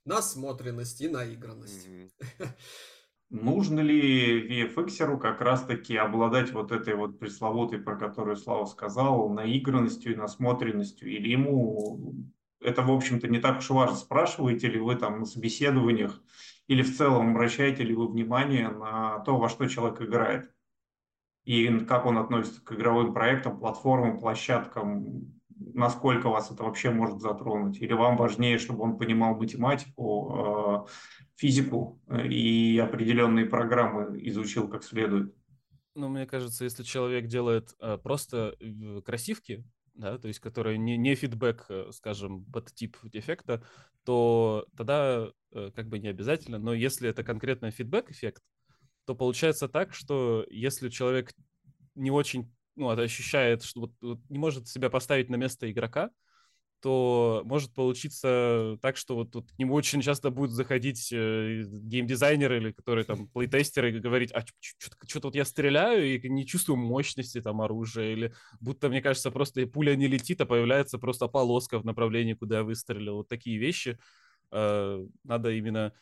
Насмотренность 0.04 1.00
и 1.00 1.08
наигранность. 1.08 1.88
Угу. 1.88 2.48
Нужно 3.32 3.80
ли 3.80 4.62
VFX 4.62 5.18
как 5.18 5.40
раз-таки 5.40 5.96
обладать 5.96 6.52
вот 6.52 6.70
этой 6.70 6.94
вот 6.94 7.18
пресловутой, 7.18 7.78
про 7.78 7.96
которую 7.96 8.36
Слава 8.36 8.66
сказал, 8.66 9.28
наигранностью 9.30 10.12
и 10.12 10.16
насмотренностью? 10.16 11.10
Или 11.10 11.30
ему 11.30 12.14
это, 12.60 12.82
в 12.82 12.92
общем-то, 12.92 13.28
не 13.28 13.38
так 13.38 13.58
уж 13.58 13.70
важно, 13.70 13.96
спрашиваете 13.96 14.68
ли 14.68 14.78
вы 14.78 14.96
там 14.96 15.20
на 15.20 15.24
собеседованиях 15.24 16.20
или 16.68 16.82
в 16.82 16.96
целом 16.96 17.30
обращаете 17.30 17.82
ли 17.82 17.94
вы 17.94 18.06
внимание 18.06 18.68
на 18.68 19.20
то, 19.20 19.38
во 19.38 19.48
что 19.48 19.66
человек 19.66 20.00
играет? 20.02 20.52
и 21.44 21.80
как 21.80 22.06
он 22.06 22.18
относится 22.18 22.60
к 22.64 22.72
игровым 22.72 23.12
проектам, 23.12 23.58
платформам, 23.58 24.18
площадкам, 24.18 25.40
насколько 25.74 26.28
вас 26.28 26.50
это 26.50 26.62
вообще 26.62 26.90
может 26.90 27.20
затронуть? 27.20 27.80
Или 27.80 27.92
вам 27.92 28.16
важнее, 28.16 28.58
чтобы 28.58 28.82
он 28.82 28.98
понимал 28.98 29.36
математику, 29.36 30.86
э, 30.86 30.90
физику 31.36 32.00
э, 32.08 32.26
и 32.28 32.78
определенные 32.78 33.46
программы 33.46 34.18
изучил 34.28 34.68
как 34.68 34.84
следует? 34.84 35.34
Ну, 35.94 36.08
мне 36.08 36.26
кажется, 36.26 36.64
если 36.64 36.82
человек 36.82 37.26
делает 37.26 37.74
э, 37.80 37.98
просто 38.02 38.56
красивки, 39.04 39.64
да, 39.94 40.18
то 40.18 40.28
есть 40.28 40.40
которые 40.40 40.78
не, 40.78 40.96
не 40.96 41.14
фидбэк, 41.14 41.70
скажем, 41.90 42.44
под 42.46 42.72
тип 42.74 42.96
эффекта, 43.12 43.62
то 44.04 44.66
тогда 44.76 45.28
как 45.52 45.88
бы 45.88 45.98
не 45.98 46.08
обязательно. 46.08 46.58
Но 46.58 46.72
если 46.72 47.10
это 47.10 47.22
конкретно 47.22 47.70
фидбэк-эффект, 47.70 48.42
то 49.04 49.14
получается 49.14 49.68
так, 49.68 49.92
что 49.92 50.46
если 50.48 50.88
человек 50.88 51.34
не 51.94 52.10
очень 52.10 52.50
ну, 52.76 52.88
ощущает, 52.88 53.62
что 53.62 53.80
вот, 53.80 53.92
вот 54.00 54.20
не 54.28 54.38
может 54.38 54.68
себя 54.68 54.90
поставить 54.90 55.30
на 55.30 55.36
место 55.36 55.70
игрока, 55.70 56.10
то 56.82 57.42
может 57.44 57.72
получиться 57.74 58.76
так, 58.82 58.96
что 58.96 59.14
вот 59.14 59.30
тут 59.30 59.52
к 59.52 59.58
нему 59.58 59.74
очень 59.74 60.02
часто 60.02 60.30
будут 60.30 60.50
заходить 60.50 61.12
э, 61.12 61.62
геймдизайнеры 61.64 62.56
или 62.56 62.72
которые 62.72 63.04
там 63.04 63.28
плейтестеры 63.28 63.96
и 63.96 64.00
говорить, 64.00 64.32
а 64.32 64.44
что-то 65.06 65.28
вот 65.28 65.36
я 65.36 65.44
стреляю 65.44 66.04
и 66.04 66.28
не 66.28 66.44
чувствую 66.44 66.78
мощности 66.78 67.40
там 67.40 67.60
оружия, 67.60 68.12
или 68.12 68.34
будто, 68.60 68.88
мне 68.88 69.00
кажется, 69.00 69.30
просто 69.30 69.64
пуля 69.68 69.94
не 69.94 70.08
летит, 70.08 70.40
а 70.40 70.46
появляется 70.46 70.98
просто 70.98 71.28
полоска 71.28 71.78
в 71.78 71.84
направлении, 71.84 72.34
куда 72.34 72.58
я 72.58 72.64
выстрелил. 72.64 73.14
Вот 73.14 73.28
такие 73.28 73.58
вещи 73.58 73.96
э, 74.50 75.06
надо 75.22 75.52
именно 75.52 75.92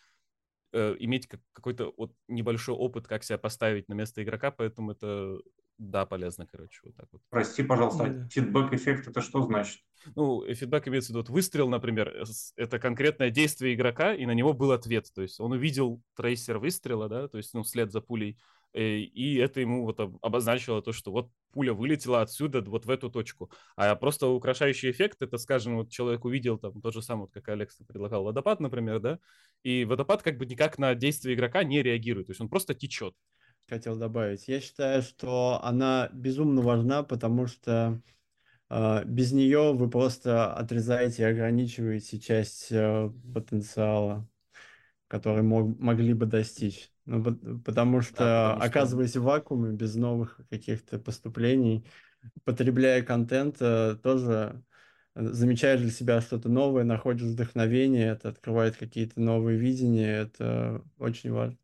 э, 0.73 0.97
иметь 0.99 1.27
как, 1.27 1.41
какой-то 1.53 1.93
вот 1.99 2.15
небольшой 2.27 2.75
опыт, 2.75 3.07
как 3.07 3.23
себя 3.23 3.37
поставить 3.37 3.89
на 3.91 3.95
место 3.95 4.23
игрока, 4.23 4.51
поэтому 4.51 4.93
это, 4.93 5.41
да, 5.81 6.07
полезно, 6.07 6.47
короче, 6.47 6.81
вот 6.85 6.95
так 6.97 7.09
вот. 7.13 7.23
Прости, 7.31 7.63
пожалуйста, 7.63 8.07
да. 8.07 8.29
фидбэк-эффект 8.29 9.09
это 9.09 9.21
что 9.21 9.43
значит? 9.43 9.81
Ну, 10.15 10.45
фидбэк 10.47 10.89
имеется 10.89 11.09
в 11.09 11.11
виду, 11.11 11.21
вот 11.21 11.31
выстрел, 11.31 11.69
например, 11.69 12.09
э, 12.09 12.25
это 12.57 12.79
конкретное 12.79 13.31
действие 13.31 13.75
игрока, 13.75 14.15
и 14.15 14.27
на 14.27 14.33
него 14.33 14.53
был 14.53 14.73
ответ, 14.73 15.11
то 15.15 15.23
есть 15.23 15.41
он 15.41 15.53
увидел 15.53 16.03
трейсер 16.15 16.59
выстрела, 16.59 17.09
да, 17.09 17.29
то 17.29 17.39
есть, 17.39 17.55
ну, 17.55 17.65
след 17.65 17.91
за 17.91 18.01
пулей, 18.01 18.39
Э, 18.73 18.99
и 18.99 19.37
это 19.37 19.61
ему 19.61 19.85
вот 19.85 19.99
обозначило 20.23 20.81
то, 20.83 20.93
что 20.93 21.11
вот 21.11 21.31
пуля 21.53 21.73
вылетела 21.75 22.23
отсюда 22.23 22.63
вот 22.63 22.87
в 22.87 22.91
эту 22.91 23.11
точку. 23.11 23.51
А 23.77 23.95
просто 23.97 24.29
украшающий 24.29 24.91
эффект, 24.91 25.23
это, 25.23 25.39
скажем, 25.39 25.77
вот 25.77 25.91
человек 25.91 26.25
увидел 26.25 26.59
там 26.59 26.81
то 26.81 26.91
же 26.91 27.03
самое, 27.03 27.25
вот 27.25 27.33
как 27.33 27.49
Алекс 27.49 27.77
предлагал, 27.87 28.25
водопад, 28.25 28.61
например, 28.61 29.01
да, 29.01 29.19
и 29.65 29.85
водопад 29.85 30.23
как 30.23 30.39
бы 30.39 30.47
никак 30.47 30.79
на 30.79 30.95
действие 30.95 31.35
игрока 31.35 31.65
не 31.65 31.83
реагирует, 31.83 32.29
то 32.29 32.31
есть 32.33 32.41
он 32.41 32.49
просто 32.49 32.75
течет. 32.75 33.15
Хотел 33.69 33.97
добавить. 33.97 34.49
Я 34.49 34.61
считаю, 34.61 35.03
что 35.03 35.61
она 35.63 36.09
безумно 36.13 36.61
важна, 36.61 37.03
потому 37.03 37.47
что 37.47 38.01
э, 38.69 39.05
без 39.05 39.33
нее 39.33 39.73
вы 39.75 39.89
просто 39.89 40.53
отрезаете 40.53 41.23
и 41.23 41.27
ограничиваете 41.27 42.19
часть 42.19 42.73
э, 42.73 43.11
потенциала, 43.33 44.29
который 45.07 45.43
мог, 45.43 45.79
могли 45.79 46.15
бы 46.15 46.27
достичь. 46.27 46.91
Ну, 47.07 47.23
потому 47.65 48.01
что, 48.01 48.19
да, 48.19 48.49
потому 48.55 48.65
оказываясь 48.65 49.17
в 49.17 49.23
вакууме, 49.23 49.73
без 49.73 49.95
новых 49.95 50.41
каких-то 50.51 50.99
поступлений, 50.99 51.85
потребляя 52.45 53.03
контент, 53.03 53.57
э, 53.61 53.97
тоже 54.03 54.63
э, 55.15 55.27
замечаешь 55.27 55.81
для 55.81 55.91
себя 55.91 56.21
что-то 56.21 56.49
новое, 56.49 56.85
находишь 56.85 57.23
вдохновение, 57.23 58.09
это 58.09 58.29
открывает 58.31 58.77
какие-то 58.77 59.21
новые 59.21 59.59
видения, 59.59 60.23
это 60.23 60.83
очень 60.99 61.33
важно. 61.33 61.60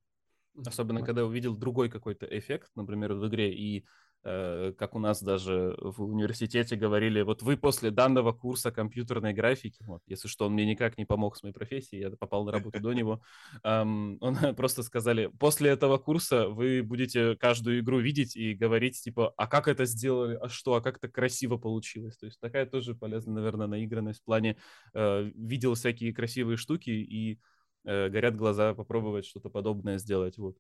Особенно, 0.65 1.03
когда 1.03 1.25
увидел 1.25 1.57
другой 1.57 1.89
какой-то 1.89 2.27
эффект, 2.27 2.71
например, 2.75 3.15
в 3.15 3.27
игре, 3.29 3.53
и 3.53 3.85
Э, 4.29 4.73
как 4.77 4.97
у 4.97 4.99
нас 4.99 5.23
даже 5.23 5.77
в 5.79 6.03
университете 6.03 6.75
говорили, 6.75 7.23
вот 7.23 7.43
вы 7.43 7.57
после 7.57 7.93
данного 7.93 8.33
курса 8.33 8.73
компьютерной 8.73 9.33
графики, 9.33 9.85
вот, 9.87 10.03
если 10.09 10.27
что, 10.27 10.47
он 10.47 10.55
мне 10.55 10.67
никак 10.67 10.99
не 10.99 11.05
помог 11.05 11.37
с 11.37 11.45
моей 11.45 11.53
профессией, 11.53 12.03
я 12.03 12.11
попал 12.11 12.45
на 12.45 12.51
работу 12.51 12.81
до 12.81 12.93
него, 12.93 13.23
он 13.63 14.19
просто 14.57 14.83
сказали, 14.83 15.31
после 15.39 15.71
этого 15.71 15.99
курса 15.99 16.49
вы 16.49 16.83
будете 16.83 17.37
каждую 17.37 17.79
игру 17.79 18.01
видеть 18.01 18.35
и 18.35 18.55
говорить, 18.55 19.01
типа, 19.01 19.33
а 19.37 19.47
как 19.47 19.69
это 19.69 19.85
сделали, 19.85 20.37
а 20.43 20.49
что, 20.49 20.75
а 20.75 20.81
как 20.81 20.99
так 20.99 21.13
красиво 21.13 21.57
получилось. 21.57 22.17
То 22.17 22.27
есть 22.27 22.41
такая 22.41 22.67
тоже 22.67 22.97
полезная, 22.97 23.37
наверное, 23.37 23.69
наигранность 23.69 24.23
в 24.23 24.25
плане 24.25 24.57
э, 24.93 25.31
видел 25.37 25.75
всякие 25.75 26.13
красивые 26.13 26.57
штуки 26.57 26.91
и 26.91 27.39
э, 27.87 28.09
горят 28.09 28.37
глаза 28.37 28.75
попробовать 28.75 29.25
что-то 29.25 29.49
подобное 29.49 29.99
сделать, 29.99 30.37
вот. 30.37 30.57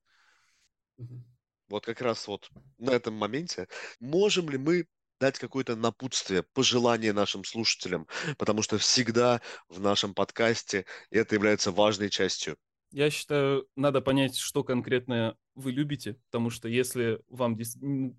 Вот 1.69 1.85
как 1.85 2.01
раз 2.01 2.27
вот 2.29 2.49
на 2.79 2.93
этом 2.93 3.15
моменте, 3.15 3.69
можем 4.01 4.49
ли 4.49 4.57
мы 4.57 4.87
дать 5.21 5.39
какое-то 5.39 5.77
напутствие, 5.77 6.43
пожелание 6.43 7.13
нашим 7.13 7.45
слушателям, 7.45 8.07
потому 8.39 8.63
что 8.63 8.79
всегда 8.79 9.41
в 9.69 9.81
нашем 9.81 10.15
подкасте 10.15 10.87
это 11.11 11.35
является 11.35 11.73
важной 11.73 12.11
частью. 12.11 12.57
Я 12.93 13.11
считаю, 13.11 13.67
надо 13.77 14.01
понять, 14.01 14.37
что 14.37 14.63
конкретно 14.63 15.37
вы 15.57 15.73
любите, 15.73 16.19
потому 16.31 16.51
что 16.51 16.69
если 16.69 17.21
вам 17.29 17.59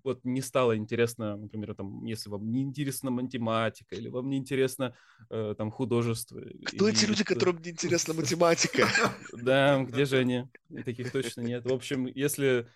вот 0.02 0.20
не 0.24 0.42
стало 0.42 0.76
интересно, 0.76 1.36
например, 1.36 1.74
там, 1.74 2.04
если 2.04 2.28
вам 2.28 2.50
не 2.50 2.62
интересна 2.62 3.10
математика 3.10 3.94
или 3.94 4.08
вам 4.08 4.28
не 4.28 4.38
интересно 4.38 4.94
э, 5.30 5.54
там 5.56 5.70
художество. 5.70 6.42
Кто 6.64 6.88
эти 6.88 7.04
люди, 7.06 7.22
которым 7.22 7.62
не 7.62 7.70
интересна 7.70 8.12
математика? 8.12 8.88
Да, 9.32 9.84
где 9.84 10.04
же 10.04 10.18
они? 10.18 10.44
Таких 10.84 11.12
точно 11.12 11.42
нет. 11.42 11.64
В 11.64 11.72
общем, 11.72 12.06
если 12.06 12.66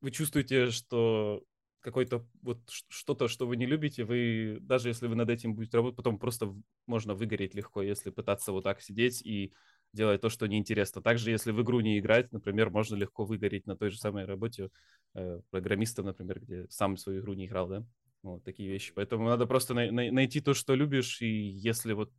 вы 0.00 0.10
чувствуете, 0.10 0.70
что 0.70 1.44
какое-то 1.80 2.26
вот 2.40 2.60
что-то, 2.88 3.28
что 3.28 3.46
вы 3.46 3.56
не 3.56 3.66
любите, 3.66 4.04
вы, 4.04 4.58
даже 4.60 4.88
если 4.88 5.06
вы 5.06 5.16
над 5.16 5.28
этим 5.28 5.54
будете 5.54 5.76
работать, 5.76 5.96
потом 5.96 6.18
просто 6.18 6.54
можно 6.86 7.14
выгореть 7.14 7.54
легко, 7.54 7.82
если 7.82 8.10
пытаться 8.10 8.52
вот 8.52 8.64
так 8.64 8.80
сидеть 8.80 9.20
и 9.22 9.52
делать 9.92 10.20
то, 10.20 10.28
что 10.28 10.46
неинтересно. 10.46 11.02
Также, 11.02 11.30
если 11.30 11.52
в 11.52 11.62
игру 11.62 11.80
не 11.80 11.98
играть, 11.98 12.32
например, 12.32 12.70
можно 12.70 12.96
легко 12.96 13.24
выгореть 13.24 13.66
на 13.66 13.76
той 13.76 13.90
же 13.90 13.98
самой 13.98 14.24
работе 14.24 14.70
э, 15.14 15.40
программиста, 15.50 16.02
например, 16.02 16.40
где 16.40 16.66
сам 16.70 16.96
свою 16.96 17.20
игру 17.20 17.34
не 17.34 17.46
играл, 17.46 17.68
да? 17.68 17.84
Вот 18.22 18.44
такие 18.44 18.68
вещи. 18.68 18.92
Поэтому 18.94 19.26
надо 19.26 19.46
просто 19.46 19.74
на- 19.74 19.90
на- 19.90 20.10
найти 20.12 20.40
то, 20.40 20.54
что 20.54 20.74
любишь, 20.74 21.20
и 21.20 21.26
если 21.26 21.92
вот 21.92 22.10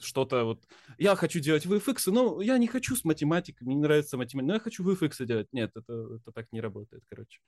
что-то 0.00 0.44
вот... 0.44 0.64
Я 0.98 1.16
хочу 1.16 1.40
делать 1.40 1.66
VFX, 1.66 2.10
но 2.12 2.40
я 2.40 2.56
не 2.58 2.68
хочу 2.68 2.94
с 2.94 3.04
математикой, 3.04 3.66
мне 3.66 3.74
не 3.74 3.82
нравится 3.82 4.16
математика, 4.16 4.46
но 4.46 4.54
я 4.54 4.60
хочу 4.60 4.84
VFX 4.84 5.26
делать. 5.26 5.48
Нет, 5.52 5.72
это, 5.74 6.16
это 6.16 6.32
так 6.32 6.46
не 6.52 6.60
работает, 6.60 7.02
короче. 7.08 7.40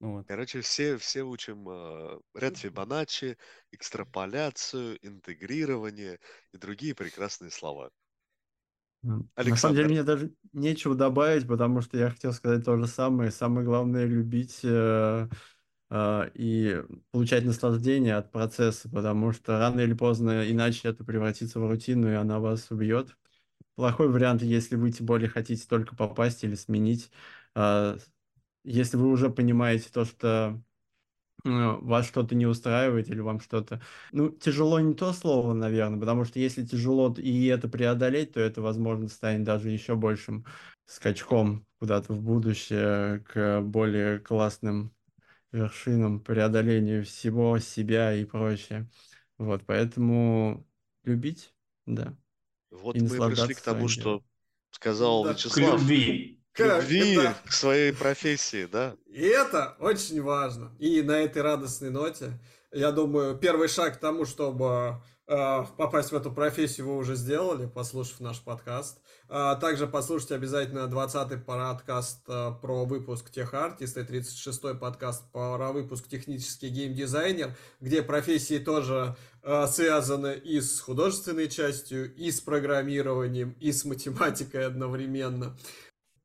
Ну, 0.00 0.12
вот. 0.18 0.26
Короче, 0.26 0.60
все, 0.60 0.98
все 0.98 1.22
учим 1.22 1.68
э, 1.68 2.20
ряд 2.34 2.58
Фибоначчи, 2.58 3.38
экстраполяцию, 3.72 4.98
интегрирование 5.00 6.20
и 6.52 6.58
другие 6.58 6.94
прекрасные 6.94 7.50
слова. 7.50 7.90
Александр. 9.04 9.50
На 9.50 9.56
самом 9.56 9.74
деле 9.76 9.88
мне 9.88 10.02
даже 10.02 10.34
нечего 10.52 10.94
добавить, 10.94 11.46
потому 11.46 11.80
что 11.80 11.98
я 11.98 12.10
хотел 12.10 12.32
сказать 12.32 12.64
то 12.64 12.76
же 12.76 12.86
самое. 12.86 13.30
Самое 13.30 13.66
главное 13.66 14.06
любить 14.06 14.60
э, 14.62 15.28
а, 15.90 16.30
и 16.34 16.82
получать 17.10 17.44
наслаждение 17.44 18.16
от 18.16 18.32
процесса, 18.32 18.88
потому 18.88 19.32
что 19.32 19.58
рано 19.58 19.80
или 19.80 19.94
поздно 19.94 20.50
иначе 20.50 20.88
это 20.88 21.04
превратится 21.04 21.60
в 21.60 21.68
рутину, 21.68 22.10
и 22.10 22.14
она 22.14 22.38
вас 22.40 22.70
убьет. 22.70 23.16
Плохой 23.76 24.08
вариант, 24.08 24.42
если 24.42 24.76
вы 24.76 24.92
тем 24.92 25.06
более 25.06 25.28
хотите 25.28 25.66
только 25.68 25.96
попасть 25.96 26.44
или 26.44 26.54
сменить. 26.54 27.10
А, 27.54 27.96
если 28.64 28.96
вы 28.96 29.08
уже 29.08 29.30
понимаете 29.30 29.90
то, 29.92 30.04
что 30.04 30.62
вас 31.42 32.06
что-то 32.06 32.34
не 32.34 32.46
устраивает 32.46 33.08
или 33.08 33.20
вам 33.20 33.40
что-то... 33.40 33.82
Ну, 34.12 34.30
тяжело 34.30 34.80
не 34.80 34.94
то 34.94 35.12
слово, 35.12 35.52
наверное, 35.52 36.00
потому 36.00 36.24
что 36.24 36.38
если 36.38 36.64
тяжело 36.64 37.14
и 37.16 37.46
это 37.46 37.68
преодолеть, 37.68 38.32
то 38.32 38.40
это, 38.40 38.62
возможно, 38.62 39.08
станет 39.08 39.44
даже 39.44 39.70
еще 39.70 39.94
большим 39.94 40.46
скачком 40.86 41.66
куда-то 41.78 42.12
в 42.12 42.22
будущее 42.22 43.20
к 43.20 43.60
более 43.60 44.18
классным 44.20 44.92
вершинам 45.52 46.20
преодоления 46.20 47.02
всего 47.02 47.58
себя 47.58 48.14
и 48.14 48.24
прочее. 48.24 48.88
Вот, 49.38 49.62
поэтому 49.66 50.66
любить, 51.04 51.52
да. 51.86 52.16
Вот 52.70 52.96
и 52.96 53.00
мы 53.00 53.28
пришли 53.28 53.54
к 53.54 53.60
тому, 53.60 53.88
что 53.88 54.22
сказал 54.70 55.24
да, 55.24 55.32
Вячеслав. 55.32 55.54
К 55.54 55.78
любви. 55.80 56.33
Любви, 56.58 57.16
да. 57.16 57.36
к 57.44 57.52
своей 57.52 57.92
профессии, 57.92 58.66
да. 58.70 58.94
И 59.08 59.22
это 59.22 59.76
очень 59.80 60.22
важно. 60.22 60.72
И 60.78 61.02
на 61.02 61.18
этой 61.20 61.42
радостной 61.42 61.90
ноте, 61.90 62.38
я 62.72 62.92
думаю, 62.92 63.36
первый 63.36 63.68
шаг 63.68 63.94
к 63.94 64.00
тому, 64.00 64.24
чтобы 64.24 65.02
э, 65.26 65.64
попасть 65.76 66.12
в 66.12 66.16
эту 66.16 66.30
профессию, 66.30 66.88
вы 66.88 66.96
уже 66.96 67.16
сделали, 67.16 67.66
послушав 67.66 68.20
наш 68.20 68.40
подкаст. 68.40 68.98
А, 69.28 69.56
также 69.56 69.86
послушайте 69.86 70.34
обязательно 70.34 70.80
20-й 70.80 71.38
подкаст 71.38 72.20
а, 72.28 72.52
про 72.52 72.84
выпуск 72.84 73.30
техартиста 73.30 74.00
и 74.00 74.04
36-й 74.04 74.74
подкаст 74.76 75.24
про 75.32 75.72
выпуск 75.72 76.08
технический 76.08 76.68
геймдизайнер, 76.68 77.56
где 77.80 78.02
профессии 78.02 78.58
тоже 78.58 79.16
а, 79.42 79.66
связаны 79.66 80.34
и 80.34 80.60
с 80.60 80.78
художественной 80.80 81.48
частью, 81.48 82.14
и 82.14 82.30
с 82.30 82.40
программированием, 82.40 83.56
и 83.60 83.72
с 83.72 83.84
математикой 83.84 84.66
одновременно. 84.66 85.56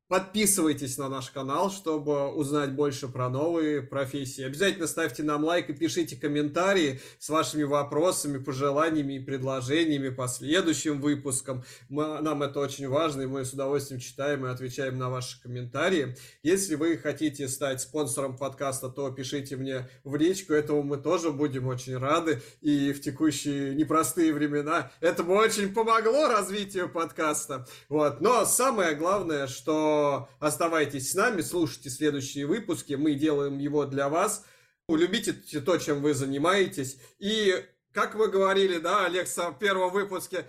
Подписывайтесь 0.10 0.98
на 0.98 1.08
наш 1.08 1.30
канал, 1.30 1.70
чтобы 1.70 2.30
узнать 2.34 2.72
больше 2.72 3.08
про 3.08 3.30
новые 3.30 3.84
профессии. 3.84 4.44
Обязательно 4.44 4.88
ставьте 4.88 5.22
нам 5.22 5.44
лайк 5.44 5.70
и 5.70 5.74
пишите 5.74 6.16
комментарии 6.16 7.00
с 7.20 7.30
вашими 7.30 7.62
вопросами, 7.62 8.40
пожеланиями 8.40 9.18
и 9.18 9.20
предложениями 9.20 10.10
по 10.10 10.28
следующим 10.28 11.00
выпускам. 11.00 11.64
Мы, 11.90 12.22
нам 12.22 12.42
это 12.42 12.60
очень 12.60 12.90
важно, 12.90 13.22
и 13.22 13.26
мы 13.28 13.46
с 13.46 13.54
удовольствием 13.54 14.02
читаем 14.02 14.48
и 14.48 14.50
отвечаем 14.50 14.98
на 14.98 15.12
ваши 15.12 15.40
комментарии. 15.44 16.16
Если 16.42 16.74
вы 16.74 16.98
хотите 16.98 17.48
стать 17.48 17.80
спонсором 17.80 18.36
подкаста, 18.36 18.90
то 18.90 19.12
пишите 19.12 19.58
мне 19.58 19.88
в 20.04 20.16
личку. 20.16 20.54
Этому 20.54 20.82
мы 20.82 20.98
тоже 20.98 21.30
будем 21.30 21.68
очень 21.68 21.98
рады. 22.00 22.42
И 22.62 22.94
в 22.94 23.02
текущие 23.02 23.76
непростые 23.76 24.34
времена 24.34 24.92
это 25.02 25.22
бы 25.22 25.36
очень 25.36 25.72
помогло 25.72 26.28
развитию 26.30 26.90
подкаста. 26.90 27.68
Вот. 27.90 28.22
Но 28.22 28.44
самое 28.46 28.96
главное, 28.96 29.46
что 29.46 29.99
оставайтесь 30.40 31.12
с 31.12 31.16
нами, 31.16 31.42
слушайте 31.42 31.90
следующие 31.90 32.46
выпуски, 32.46 32.94
мы 32.94 33.16
делаем 33.16 33.58
его 33.58 33.86
для 33.86 34.10
вас. 34.10 34.46
Любите 34.88 35.34
то, 35.34 35.78
чем 35.78 36.02
вы 36.02 36.14
занимаетесь. 36.14 37.00
И, 37.20 37.64
как 37.92 38.16
вы 38.16 38.30
говорили, 38.30 38.80
да, 38.80 39.06
Алекса, 39.06 39.52
в 39.52 39.60
первом 39.60 39.92
выпуске, 39.92 40.46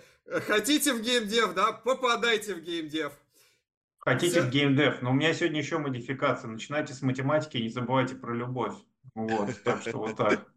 хотите 0.47 0.93
в 0.93 1.01
геймдев, 1.01 1.53
да, 1.53 1.71
попадайте 1.71 2.55
в 2.55 2.61
геймдев. 2.61 3.13
Хотите 3.99 4.39
Все... 4.39 4.41
в 4.41 4.49
геймдев, 4.49 5.01
но 5.01 5.11
у 5.11 5.13
меня 5.13 5.33
сегодня 5.33 5.59
еще 5.59 5.77
модификация. 5.77 6.49
Начинайте 6.49 6.93
с 6.93 7.03
математики 7.03 7.57
и 7.57 7.63
не 7.63 7.69
забывайте 7.69 8.15
про 8.15 8.33
любовь. 8.33 8.73
Вот, 9.13 9.61
так 9.63 9.81
что 9.81 9.97
вот 9.99 10.17
так. 10.17 10.47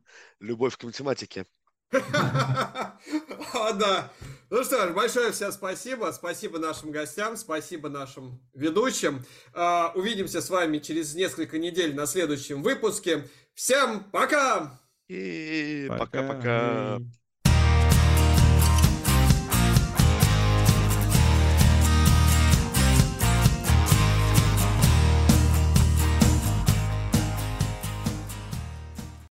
Любовь 0.41 0.77
к 0.79 0.85
математике. 0.85 1.47
О, 1.93 3.73
да. 3.73 4.11
Ну 4.55 4.63
что 4.63 4.87
ж, 4.87 4.93
большое 4.93 5.33
всем 5.33 5.51
спасибо. 5.51 6.13
Спасибо 6.13 6.61
нашим 6.61 6.93
гостям, 6.93 7.37
спасибо 7.37 7.89
нашим 7.89 8.41
ведущим. 8.55 9.25
А, 9.53 9.91
увидимся 9.97 10.41
с 10.41 10.49
вами 10.49 10.79
через 10.79 11.17
несколько 11.17 11.59
недель 11.59 11.93
на 11.97 12.07
следующем 12.07 12.63
выпуске. 12.63 13.29
Всем 13.55 14.05
пока! 14.13 14.81
И 15.09 15.89
пока-пока. 15.89 17.01